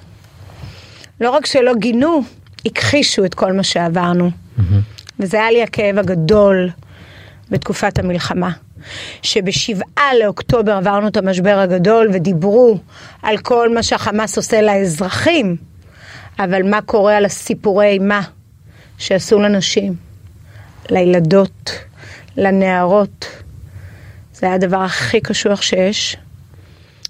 לא 1.22 1.30
רק 1.30 1.46
שלא 1.46 1.74
גינו, 1.76 2.22
הכחישו 2.66 3.26
את 3.26 3.34
כל 3.34 3.54
מה 3.54 3.64
שעברנו. 3.64 4.30
וזה 5.20 5.38
היה 5.38 5.52
לי 5.52 5.64
הכאב 5.64 5.98
הגדול 5.98 6.70
בתקופת 7.50 8.00
המלחמה. 8.00 8.52
שבשבעה 9.22 10.16
לאוקטובר 10.20 10.72
עברנו 10.72 11.08
את 11.08 11.18
המשבר 11.18 11.60
הגדול 11.60 12.10
ודיברו 12.14 12.78
על 13.22 13.38
כל 13.38 13.74
מה 13.74 13.84
שהחמאס 13.84 14.38
עושה 14.38 14.62
לאזרחים, 14.62 15.56
אבל 16.40 16.70
מה 16.70 16.82
קורה 16.82 17.18
על 17.18 17.26
הסיפורי 17.26 17.88
אימה 17.88 18.22
שעשו 18.98 19.40
לנשים, 19.40 19.96
לילדות, 20.90 21.72
לנערות. 22.38 23.26
זה 24.40 24.46
היה 24.46 24.56
הדבר 24.56 24.82
הכי 24.82 25.22
קשוח 25.22 25.62
שיש. 25.62 26.18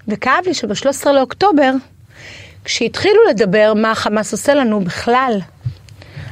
וכאב 0.07 0.43
לי 0.45 0.53
שב-13 0.53 1.09
לאוקטובר, 1.11 1.71
כשהתחילו 2.65 3.19
לדבר 3.29 3.73
מה 3.75 3.91
החמאס 3.91 4.31
עושה 4.31 4.53
לנו 4.53 4.79
בכלל, 4.79 5.39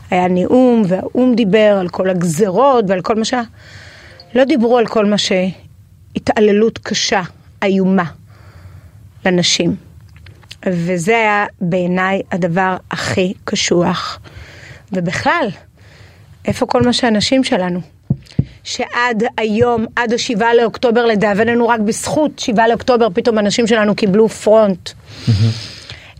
היה 0.09 0.27
נאום 0.27 0.83
והאו"ם 0.87 1.35
דיבר 1.35 1.77
על 1.79 1.89
כל 1.89 2.09
הגזרות 2.09 2.85
ועל 2.87 3.01
כל 3.01 3.15
מה 3.15 3.25
שה... 3.25 3.41
לא 4.35 4.43
דיברו 4.43 4.77
על 4.77 4.87
כל 4.87 5.05
מה 5.05 5.15
שהתעללות 5.17 6.77
קשה, 6.77 7.21
איומה, 7.63 8.03
לנשים. 9.25 9.75
וזה 10.65 11.17
היה 11.17 11.45
בעיניי 11.61 12.21
הדבר 12.31 12.77
הכי 12.91 13.33
קשוח. 13.43 14.19
ובכלל, 14.91 15.47
איפה 16.45 16.65
כל 16.65 16.81
מה 16.81 16.93
שהנשים 16.93 17.43
שלנו? 17.43 17.96
שעד 18.67 19.23
היום, 19.37 19.85
עד 19.95 20.13
השבעה 20.13 20.53
לאוקטובר, 20.53 21.05
לדאבוננו, 21.05 21.67
רק 21.67 21.79
בזכות 21.79 22.39
שבעה 22.39 22.67
לאוקטובר, 22.67 23.07
פתאום 23.13 23.37
הנשים 23.37 23.67
שלנו 23.67 23.95
קיבלו 23.95 24.29
פרונט. 24.29 24.89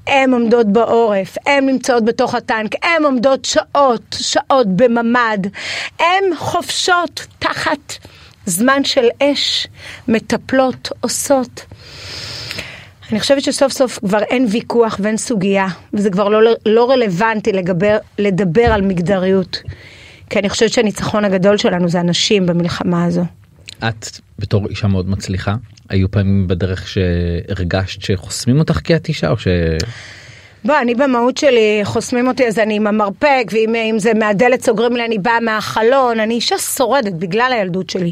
הן 0.07 0.33
עומדות 0.33 0.67
בעורף, 0.67 1.37
הן 1.45 1.65
נמצאות 1.65 2.05
בתוך 2.05 2.35
הטנק, 2.35 2.85
הן 2.85 3.03
עומדות 3.03 3.45
שעות, 3.45 4.15
שעות 4.19 4.67
בממ"ד, 4.67 5.47
הן 5.99 6.23
חופשות 6.37 7.27
תחת 7.39 7.93
זמן 8.45 8.83
של 8.83 9.07
אש, 9.23 9.67
מטפלות, 10.07 10.89
עושות. 11.01 11.65
אני 13.11 13.19
חושבת 13.19 13.43
שסוף 13.43 13.71
סוף 13.71 13.99
כבר 13.99 14.23
אין 14.23 14.45
ויכוח 14.49 14.99
ואין 15.03 15.17
סוגיה, 15.17 15.67
וזה 15.93 16.09
כבר 16.09 16.29
לא, 16.29 16.51
לא 16.65 16.89
רלוונטי 16.89 17.51
לגבר, 17.51 17.97
לדבר 18.19 18.65
על 18.73 18.81
מגדריות. 18.81 19.61
כי 20.29 20.39
אני 20.39 20.49
חושבת 20.49 20.69
שהניצחון 20.69 21.25
הגדול 21.25 21.57
שלנו 21.57 21.89
זה 21.89 21.99
הנשים 21.99 22.45
במלחמה 22.45 23.05
הזו. 23.05 23.25
את 23.79 24.19
בתור 24.39 24.67
אישה 24.67 24.87
מאוד 24.87 25.09
מצליחה 25.09 25.55
היו 25.89 26.11
פעמים 26.11 26.47
בדרך 26.47 26.87
שהרגשת 26.87 28.01
שחוסמים 28.01 28.59
אותך 28.59 28.79
כי 28.83 28.95
את 28.95 29.07
אישה 29.07 29.29
או 29.29 29.37
ש... 29.37 29.47
בוא, 30.65 30.75
אני 30.81 30.95
במהות 30.95 31.37
שלי, 31.37 31.79
חוסמים 31.83 32.27
אותי 32.27 32.47
אז 32.47 32.59
אני 32.59 32.75
עם 32.75 32.87
המרפק, 32.87 33.51
ואם 33.51 33.75
אם 33.75 33.99
זה 33.99 34.13
מהדלת 34.13 34.63
סוגרים 34.63 34.95
לי, 34.95 35.05
אני 35.05 35.17
באה 35.17 35.39
מהחלון, 35.39 36.19
אני 36.19 36.33
אישה 36.33 36.57
שורדת 36.57 37.13
בגלל 37.13 37.51
הילדות 37.53 37.89
שלי. 37.89 38.11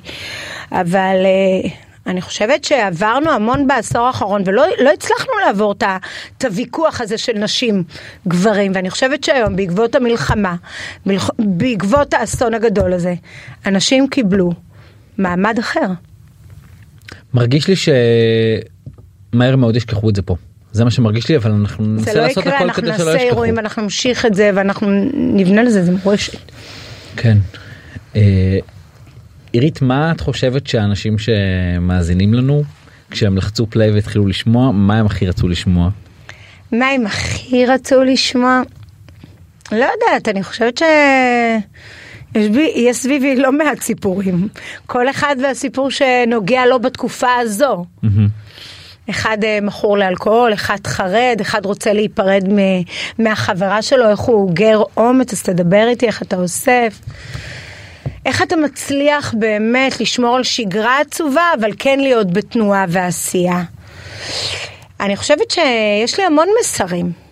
אבל 0.72 1.16
אה, 1.26 1.70
אני 2.07 2.21
חושבת 2.21 2.63
שעברנו 2.63 3.31
המון 3.31 3.67
בעשור 3.67 4.01
האחרון, 4.07 4.41
ולא 4.45 4.63
לא 4.83 4.89
הצלחנו 4.93 5.31
לעבור 5.45 5.75
את 6.37 6.45
הוויכוח 6.45 7.01
הזה 7.01 7.17
של 7.17 7.33
נשים, 7.33 7.83
גברים, 8.27 8.71
ואני 8.75 8.89
חושבת 8.89 9.23
שהיום, 9.23 9.55
בעקבות 9.55 9.95
המלחמה, 9.95 10.55
מלח- 11.05 11.29
בעקבות 11.39 12.13
האסון 12.13 12.53
הגדול 12.53 12.93
הזה, 12.93 13.13
אנשים 13.65 14.07
קיבלו 14.07 14.51
מעמד 15.17 15.59
אחר. 15.59 15.87
מרגיש 17.33 17.67
לי 17.67 17.75
שמהר 17.75 19.55
מאוד 19.55 19.75
ישכחו 19.75 20.09
את 20.09 20.15
זה 20.15 20.21
פה. 20.21 20.35
זה 20.71 20.83
מה 20.83 20.91
שמרגיש 20.91 21.29
לי 21.29 21.35
אבל 21.37 21.51
אנחנו 21.51 21.83
זה 21.85 21.89
ננסה 21.91 22.13
לא 22.13 22.21
לעשות 22.21 22.43
יקרה, 22.45 22.55
הכל 22.55 22.63
אנחנו 22.63 22.83
כדי 22.83 22.91
שלא 22.97 23.05
נעשה 23.05 23.11
ישכחו. 23.17 23.29
אירועים, 23.29 23.59
אנחנו 23.59 23.81
נמשיך 23.81 24.25
את 24.25 24.33
זה, 24.33 24.51
ואנחנו 24.55 24.87
נבנה 25.13 25.63
לזה, 25.63 25.85
זה 25.85 25.91
מורשת. 26.03 26.37
כן. 27.17 27.37
עירית 29.55 29.81
מה 29.81 30.11
את 30.11 30.21
חושבת 30.21 30.67
שהאנשים 30.67 31.15
שמאזינים 31.17 32.33
לנו 32.33 32.63
כשהם 33.11 33.37
לחצו 33.37 33.67
פליי 33.69 33.91
והתחילו 33.91 34.27
לשמוע 34.27 34.71
מה 34.71 34.97
הם 34.97 35.05
הכי 35.05 35.27
רצו 35.27 35.47
לשמוע? 35.47 35.89
מה 36.71 36.87
הם 36.87 37.05
הכי 37.05 37.65
רצו 37.65 38.03
לשמוע? 38.03 38.61
לא 39.71 39.85
יודעת, 39.93 40.27
אני 40.27 40.43
חושבת 40.43 40.77
ש... 40.77 40.83
יש, 42.35 42.47
בי, 42.49 42.71
יש 42.75 42.97
סביבי 42.97 43.35
לא 43.35 43.51
מעט 43.51 43.81
סיפורים. 43.81 44.47
כל 44.85 45.09
אחד 45.09 45.35
והסיפור 45.43 45.91
שנוגע 45.91 46.65
לו 46.65 46.79
בתקופה 46.79 47.35
הזו. 47.41 47.85
אחד 49.09 49.37
אה, 49.43 49.59
מכור 49.61 49.97
לאלכוהול, 49.97 50.53
אחד 50.53 50.87
חרד, 50.87 51.37
אחד 51.41 51.65
רוצה 51.65 51.93
להיפרד 51.93 52.43
מ- 52.49 52.83
מהחברה 53.23 53.81
שלו, 53.81 54.09
איך 54.09 54.19
הוא 54.19 54.35
אוגר 54.35 54.81
אומץ, 54.97 55.33
אז 55.33 55.43
תדבר 55.43 55.87
איתי, 55.87 56.07
איך 56.07 56.21
אתה 56.21 56.35
אוסף. 56.35 56.99
איך 58.25 58.41
אתה 58.41 58.55
מצליח 58.55 59.33
באמת 59.37 60.01
לשמור 60.01 60.35
על 60.35 60.43
שגרה 60.43 60.99
עצובה, 60.99 61.51
אבל 61.59 61.71
כן 61.79 61.99
להיות 61.99 62.33
בתנועה 62.33 62.85
ועשייה. 62.89 63.63
אני 64.99 65.15
חושבת 65.15 65.51
שיש 65.51 66.19
לי 66.19 66.25
המון 66.25 66.47
מסרים. 66.59 67.25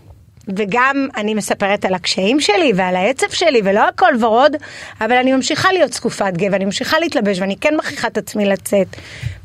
וגם 0.47 1.07
אני 1.17 1.33
מספרת 1.33 1.85
על 1.85 1.93
הקשיים 1.93 2.39
שלי 2.39 2.71
ועל 2.75 2.95
העצב 2.95 3.29
שלי 3.29 3.61
ולא 3.63 3.87
הכל 3.87 4.13
ורוד, 4.19 4.55
אבל 5.01 5.13
אני 5.13 5.33
ממשיכה 5.33 5.71
להיות 5.71 5.93
זקופת 5.93 6.33
גב, 6.37 6.53
אני 6.53 6.65
ממשיכה 6.65 6.99
להתלבש 6.99 7.39
ואני 7.39 7.55
כן 7.61 7.75
מכריחה 7.77 8.07
את 8.07 8.17
עצמי 8.17 8.45
לצאת. 8.45 8.87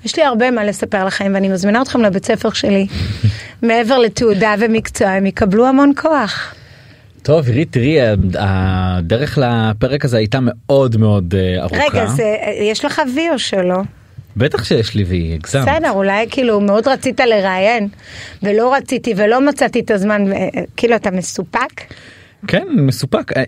יש 0.04 0.16
לי 0.16 0.22
הרבה 0.24 0.50
מה 0.50 0.64
לספר 0.64 1.04
לכם 1.04 1.32
ואני 1.34 1.48
מזמינה 1.48 1.82
אתכם 1.82 2.02
לבית 2.02 2.24
ספר 2.24 2.52
שלי. 2.52 2.86
מעבר 3.62 3.98
לתעודה 3.98 4.54
ומקצוע, 4.58 5.08
הם 5.08 5.26
יקבלו 5.26 5.66
המון 5.66 5.92
כוח. 5.96 6.54
טוב 7.22 7.46
עירית 7.46 7.72
תראי 7.72 7.96
הדרך 8.38 9.38
לפרק 9.42 10.04
הזה 10.04 10.16
הייתה 10.16 10.38
מאוד 10.42 10.96
מאוד 10.96 11.34
אה, 11.38 11.60
ארוכה. 11.62 11.76
רגע, 11.90 12.06
זה, 12.06 12.36
יש 12.60 12.84
לך 12.84 13.02
וי 13.14 13.30
או 13.30 13.38
שלא? 13.38 13.76
בטח 14.36 14.64
שיש 14.64 14.94
לי 14.94 15.04
והיא 15.04 15.34
הגזמת. 15.34 15.68
בסדר, 15.68 15.90
אולי 15.90 16.26
כאילו 16.30 16.60
מאוד 16.60 16.88
רצית 16.88 17.20
לראיין, 17.20 17.88
ולא 18.42 18.74
רציתי 18.74 19.14
ולא 19.16 19.40
מצאתי 19.48 19.80
את 19.80 19.90
הזמן, 19.90 20.22
ו- 20.30 20.34
כאילו 20.76 20.96
אתה 20.96 21.10
מסופק? 21.10 21.82
כן 22.46 22.66
מסופק. 22.76 23.32
אה, 23.36 23.42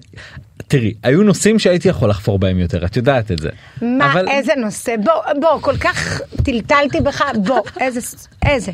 תראי 0.68 0.94
היו 1.02 1.22
נושאים 1.22 1.58
שהייתי 1.58 1.88
יכול 1.88 2.10
לחפור 2.10 2.38
בהם 2.38 2.58
יותר 2.58 2.84
את 2.84 2.96
יודעת 2.96 3.32
את 3.32 3.38
זה. 3.38 3.48
מה, 3.82 4.12
אבל- 4.12 4.28
איזה 4.28 4.52
נושא? 4.56 4.94
בוא, 5.04 5.12
בוא, 5.40 5.60
כל 5.60 5.76
כך 5.76 6.20
טלטלתי 6.44 7.00
בך, 7.00 7.22
בוא, 7.46 7.60
איזה, 7.80 8.00
איזה, 8.46 8.72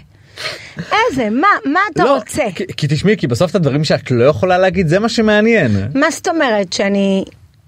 איזה, 0.79 1.31
מה, 1.31 1.49
מה 1.65 1.81
אתה 1.93 2.05
לא, 2.05 2.17
רוצה? 2.17 2.45
כי, 2.55 2.65
כי 2.77 2.87
תשמעי 2.91 3.17
כי 3.17 3.27
בסוף 3.27 3.51
את 3.51 3.55
הדברים 3.55 3.85
שאת 3.85 4.11
לא 4.11 4.25
יכולה 4.25 4.59
להגיד 4.59 4.89
זה 4.89 4.99
מה 4.99 5.09
שמעניין. 5.09 5.71
מה 5.95 6.11
זאת 6.11 6.29
אומרת 6.29 6.73
שאני, 6.73 7.25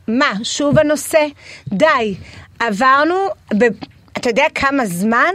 מה, 0.09 0.33
שוב 0.43 0.79
הנושא? 0.79 1.27
די, 1.69 2.15
עברנו, 2.59 3.15
ב, 3.59 3.65
אתה 4.13 4.31
יודע 4.31 4.45
כמה 4.55 4.87
זמן? 4.87 5.35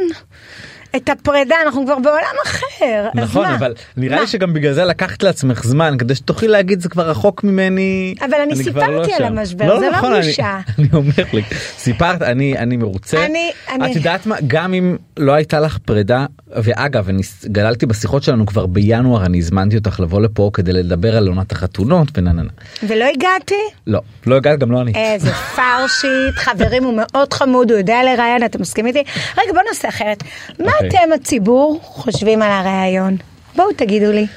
את 0.95 1.09
הפרידה, 1.09 1.55
אנחנו 1.65 1.85
כבר 1.85 1.99
בעולם 1.99 2.35
אחר. 2.45 3.09
נכון? 3.15 3.45
אבל 3.45 3.73
נראה? 3.97 4.19
לי 4.21 4.27
שגם 4.27 4.53
בגלל 4.53 4.73
זה 4.73 4.85
לקחת 4.85 5.23
לעצמך 5.23 5.63
זמן 5.63 5.95
כדי 5.99 6.15
שתוכלי 6.15 6.47
להגיד 6.47 6.79
זה 6.81 6.89
כבר 6.89 7.09
רחוק 7.09 7.43
ממני. 7.43 8.15
אבל 8.25 8.33
אני 8.43 8.55
סיפרתי 8.55 8.91
לא 8.91 9.01
על 9.03 9.09
שם." 9.17 9.23
המשבר, 9.23 9.79
זה 9.79 9.85
לא 9.85 9.97
נכון, 9.97 10.13
בושה. 10.21 10.59
אני 10.79 10.87
אומר 10.93 11.11
לך 11.33 11.45
סיפרת 11.77 12.21
אני 12.21 12.57
אני 12.57 12.77
מרוצה. 12.77 13.25
אני- 13.25 13.51
אני- 13.71 13.91
את 13.91 13.95
יודעת 13.95 14.25
מה 14.25 14.35
גם 14.47 14.73
אם 14.73 14.97
לא 15.17 15.31
הייתה 15.31 15.59
לך 15.59 15.77
פרידה 15.77 16.25
ואגב 16.47 17.09
אני 17.09 17.21
גללתי 17.45 17.85
בשיחות 17.85 18.23
שלנו 18.23 18.45
כבר 18.45 18.65
בינואר 18.65 19.25
אני 19.25 19.37
הזמנתי 19.37 19.77
אותך 19.77 19.99
לבוא 19.99 20.21
לפה 20.21 20.49
כדי 20.53 20.73
לדבר 20.73 21.17
על 21.17 21.27
עונת 21.27 21.51
החתונות 21.51 22.07
ונננה. 22.17 22.49
ולא 22.87 23.05
הגעתי? 23.13 23.55
לא 23.87 23.99
לא 24.27 24.35
הגעת 24.35 24.59
גם 24.59 24.71
לא 24.71 24.81
אני. 24.81 24.93
איזה 24.95 25.31
פרשית, 25.33 26.09
חברים, 26.35 26.83
הוא 26.83 26.93
מאוד 26.97 27.33
חמוד, 27.33 27.71
הוא 27.71 27.77
יודע 27.77 27.97
לראיין, 28.03 28.45
אתה 28.45 28.57
מסכים 28.59 28.85
איתי? 28.85 29.03
רגע, 29.37 29.53
בוא 29.53 29.61
נעשה 29.69 29.89
אחרת. 29.89 30.23
מה. 30.59 30.71
אתם 30.87 31.13
הציבור 31.15 31.79
חושבים 31.83 32.41
על 32.41 32.51
הראיון? 32.51 33.17
בואו 33.55 33.67
תגידו 33.75 34.11
לי. 34.11 34.27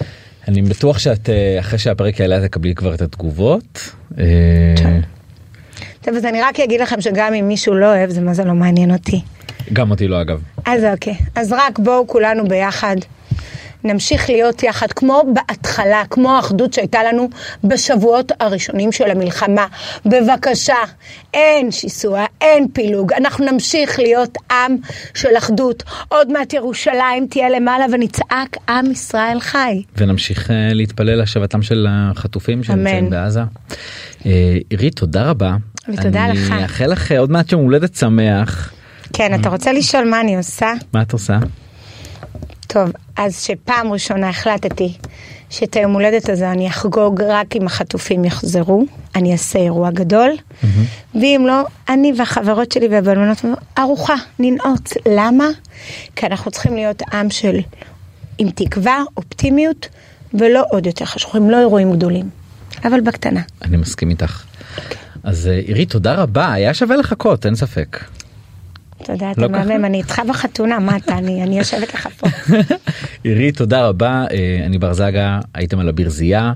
אני 0.49 0.63
בטוח 0.63 0.99
שאת 0.99 1.31
אה, 1.31 1.61
אחרי 1.61 1.79
שהפרק 1.79 2.21
יעלה 2.21 2.49
תקבלי 2.49 2.75
כבר 2.75 2.95
את 2.95 3.03
התגובות. 3.03 3.91
אה. 4.19 4.25
טוב, 6.01 6.15
אז 6.15 6.25
אני 6.25 6.43
רק 6.43 6.61
אגיד 6.61 6.81
לכם 6.81 7.01
שגם 7.01 7.35
אם 7.35 7.49
מישהו 7.49 7.75
לא 7.75 7.87
אוהב, 7.87 8.11
זה 8.11 8.21
מה 8.21 8.35
זה 8.35 8.45
לא 8.45 8.55
מעניין 8.55 8.93
אותי. 8.93 9.21
גם 9.73 9.91
אותי 9.91 10.09
לא 10.09 10.21
אגב. 10.21 10.41
אז 10.65 10.85
אוקיי, 10.85 11.15
אז 11.35 11.53
רק 11.53 11.79
בואו 11.79 12.07
כולנו 12.07 12.49
ביחד 12.49 12.97
נמשיך 13.85 14.31
להיות 14.31 14.63
יחד 14.63 14.93
כמו 14.93 15.23
בהתחלה, 15.35 16.03
כמו 16.11 16.37
האחדות 16.37 16.73
שהייתה 16.73 16.99
לנו 17.03 17.29
בשבועות 17.65 18.33
הראשונים 18.41 18.93
של 18.93 19.11
המלחמה. 19.11 19.67
בבקשה, 20.07 20.77
אין 21.35 21.71
שיסוע, 21.73 22.25
אין 22.41 22.69
פילוג, 22.73 23.13
אנחנו 23.13 23.53
נמשיך 23.53 23.99
להיות 23.99 24.39
עם 24.51 24.77
של 25.15 25.37
אחדות. 25.39 25.83
עוד 26.09 26.33
מעט 26.33 26.53
ירושלים 26.53 27.27
תהיה 27.31 27.49
למעלה 27.51 27.87
ונצעק 27.93 28.57
עם 28.69 28.91
ישראל 28.91 29.41
חי. 29.41 29.83
ונמשיך 29.97 30.51
אה, 30.51 30.73
להתפלל 30.73 31.15
להשבתם 31.15 31.63
של 31.63 31.87
החטופים 31.91 32.65
שנמצאים. 32.65 33.11
בעזה. 33.11 33.41
אה, 34.27 34.57
עירית 34.71 34.97
תודה 34.97 35.31
רבה. 35.31 35.57
ותודה 35.89 36.29
לך. 36.29 36.51
אני 36.51 36.63
אאחל 36.63 36.87
לך 36.87 37.13
עוד 37.13 37.31
מעט 37.31 37.53
יום 37.53 37.63
הולדת 37.63 37.95
שמח. 37.95 38.73
כן, 39.13 39.41
אתה 39.41 39.49
רוצה 39.49 39.73
לשאול 39.73 40.11
מה 40.11 40.21
אני 40.21 40.37
עושה? 40.37 40.73
מה 40.93 41.03
את 41.03 41.13
עושה? 41.13 41.39
טוב, 42.67 42.91
אז 43.17 43.41
שפעם 43.43 43.93
ראשונה 43.93 44.29
החלטתי 44.29 44.93
שאת 45.51 45.77
היום 45.77 45.93
הולדת 45.93 46.29
הזה 46.29 46.51
אני 46.51 46.69
אחגוג 46.69 47.23
רק 47.23 47.57
אם 47.57 47.67
החטופים 47.67 48.25
יחזרו, 48.25 48.85
אני 49.15 49.33
אעשה 49.33 49.59
אירוע 49.59 49.91
גדול, 49.91 50.31
ואם 51.15 51.45
לא, 51.47 51.67
אני 51.89 52.13
והחברות 52.17 52.73
שלי 52.73 52.89
והבלמנות, 52.89 53.45
ארוחה, 53.79 54.15
ננעוץ. 54.39 54.93
למה? 55.09 55.47
כי 56.17 56.27
אנחנו 56.27 56.51
צריכים 56.51 56.75
להיות 56.75 57.03
עם 57.13 57.31
של 57.31 57.59
עם 58.39 58.51
תקווה, 58.51 59.03
אופטימיות, 59.17 59.89
ולא 60.35 60.65
עוד 60.71 60.87
יותר 60.87 61.05
חשוכים, 61.05 61.51
לא 61.51 61.59
אירועים 61.61 61.93
גדולים, 61.93 62.29
אבל 62.85 63.01
בקטנה. 63.01 63.41
אני 63.63 63.77
מסכים 63.77 64.11
איתך. 64.11 64.45
אז 65.23 65.47
אה, 65.47 65.53
עירית 65.53 65.91
תודה 65.91 66.15
רבה 66.15 66.53
היה 66.53 66.75
שווה 66.75 66.97
לחכות 66.97 67.47
אין 67.47 67.55
ספק. 67.55 67.99
תודה, 69.07 69.27
לא 69.27 69.47
אתה 69.47 69.55
ככה? 69.55 69.65
מהמם, 69.65 69.85
אני 69.85 69.99
איתך 69.99 70.23
בחתונה, 70.29 70.79
מה 70.79 70.97
אתה, 70.97 71.19
אני 71.19 71.59
יושבת 71.59 71.95
לך 71.95 72.09
פה. 72.19 72.27
עירית 73.25 73.57
תודה 73.57 73.89
רבה 73.89 74.25
אה, 74.31 74.63
אני 74.67 74.79
בר 74.79 74.93
זגה 74.93 75.41
הייתם 75.55 75.79
על 75.79 75.89
הברזייה 75.89 76.53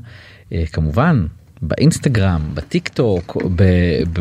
אה, 0.52 0.62
כמובן 0.72 1.26
באינסטגרם 1.62 2.40
בטיק 2.54 2.88
טוק 2.88 3.36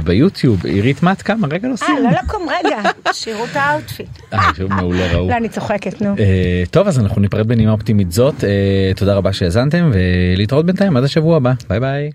ביוטיוב 0.03 0.65
עירית 0.65 1.03
מה 1.03 1.11
את 1.11 1.21
כמה 1.21 1.47
רגע 1.47 1.67
לא 1.67 1.71
אה, 1.71 1.77
סיימנו. 1.77 2.03
לא 2.03 2.09
לקום 2.23 2.47
רגע, 2.49 2.77
שיראו 3.13 3.45
את 3.45 3.55
ה 3.55 3.62
outfit. 3.62 4.09
אה, 4.33 4.39
שוב 4.57 4.73
מעולה 4.73 5.13
ראו. 5.13 5.29
לא, 5.29 5.37
אני 5.37 5.49
צוחקת, 5.49 6.01
נו. 6.01 6.15
אה, 6.19 6.63
טוב 6.71 6.87
אז 6.87 6.99
אנחנו 6.99 7.21
ניפרד 7.21 7.47
בנימה 7.47 7.71
אופטימית 7.71 8.11
זאת 8.11 8.43
אה, 8.43 8.91
תודה 8.95 9.13
רבה 9.15 9.33
שהאזנתם 9.33 9.91
ולהתראות 9.93 10.65
בינתיים 10.65 10.97
עד 10.97 11.03
השבוע 11.03 11.37
הבא 11.37 11.53
ביי 11.69 11.79
ביי. 11.79 12.09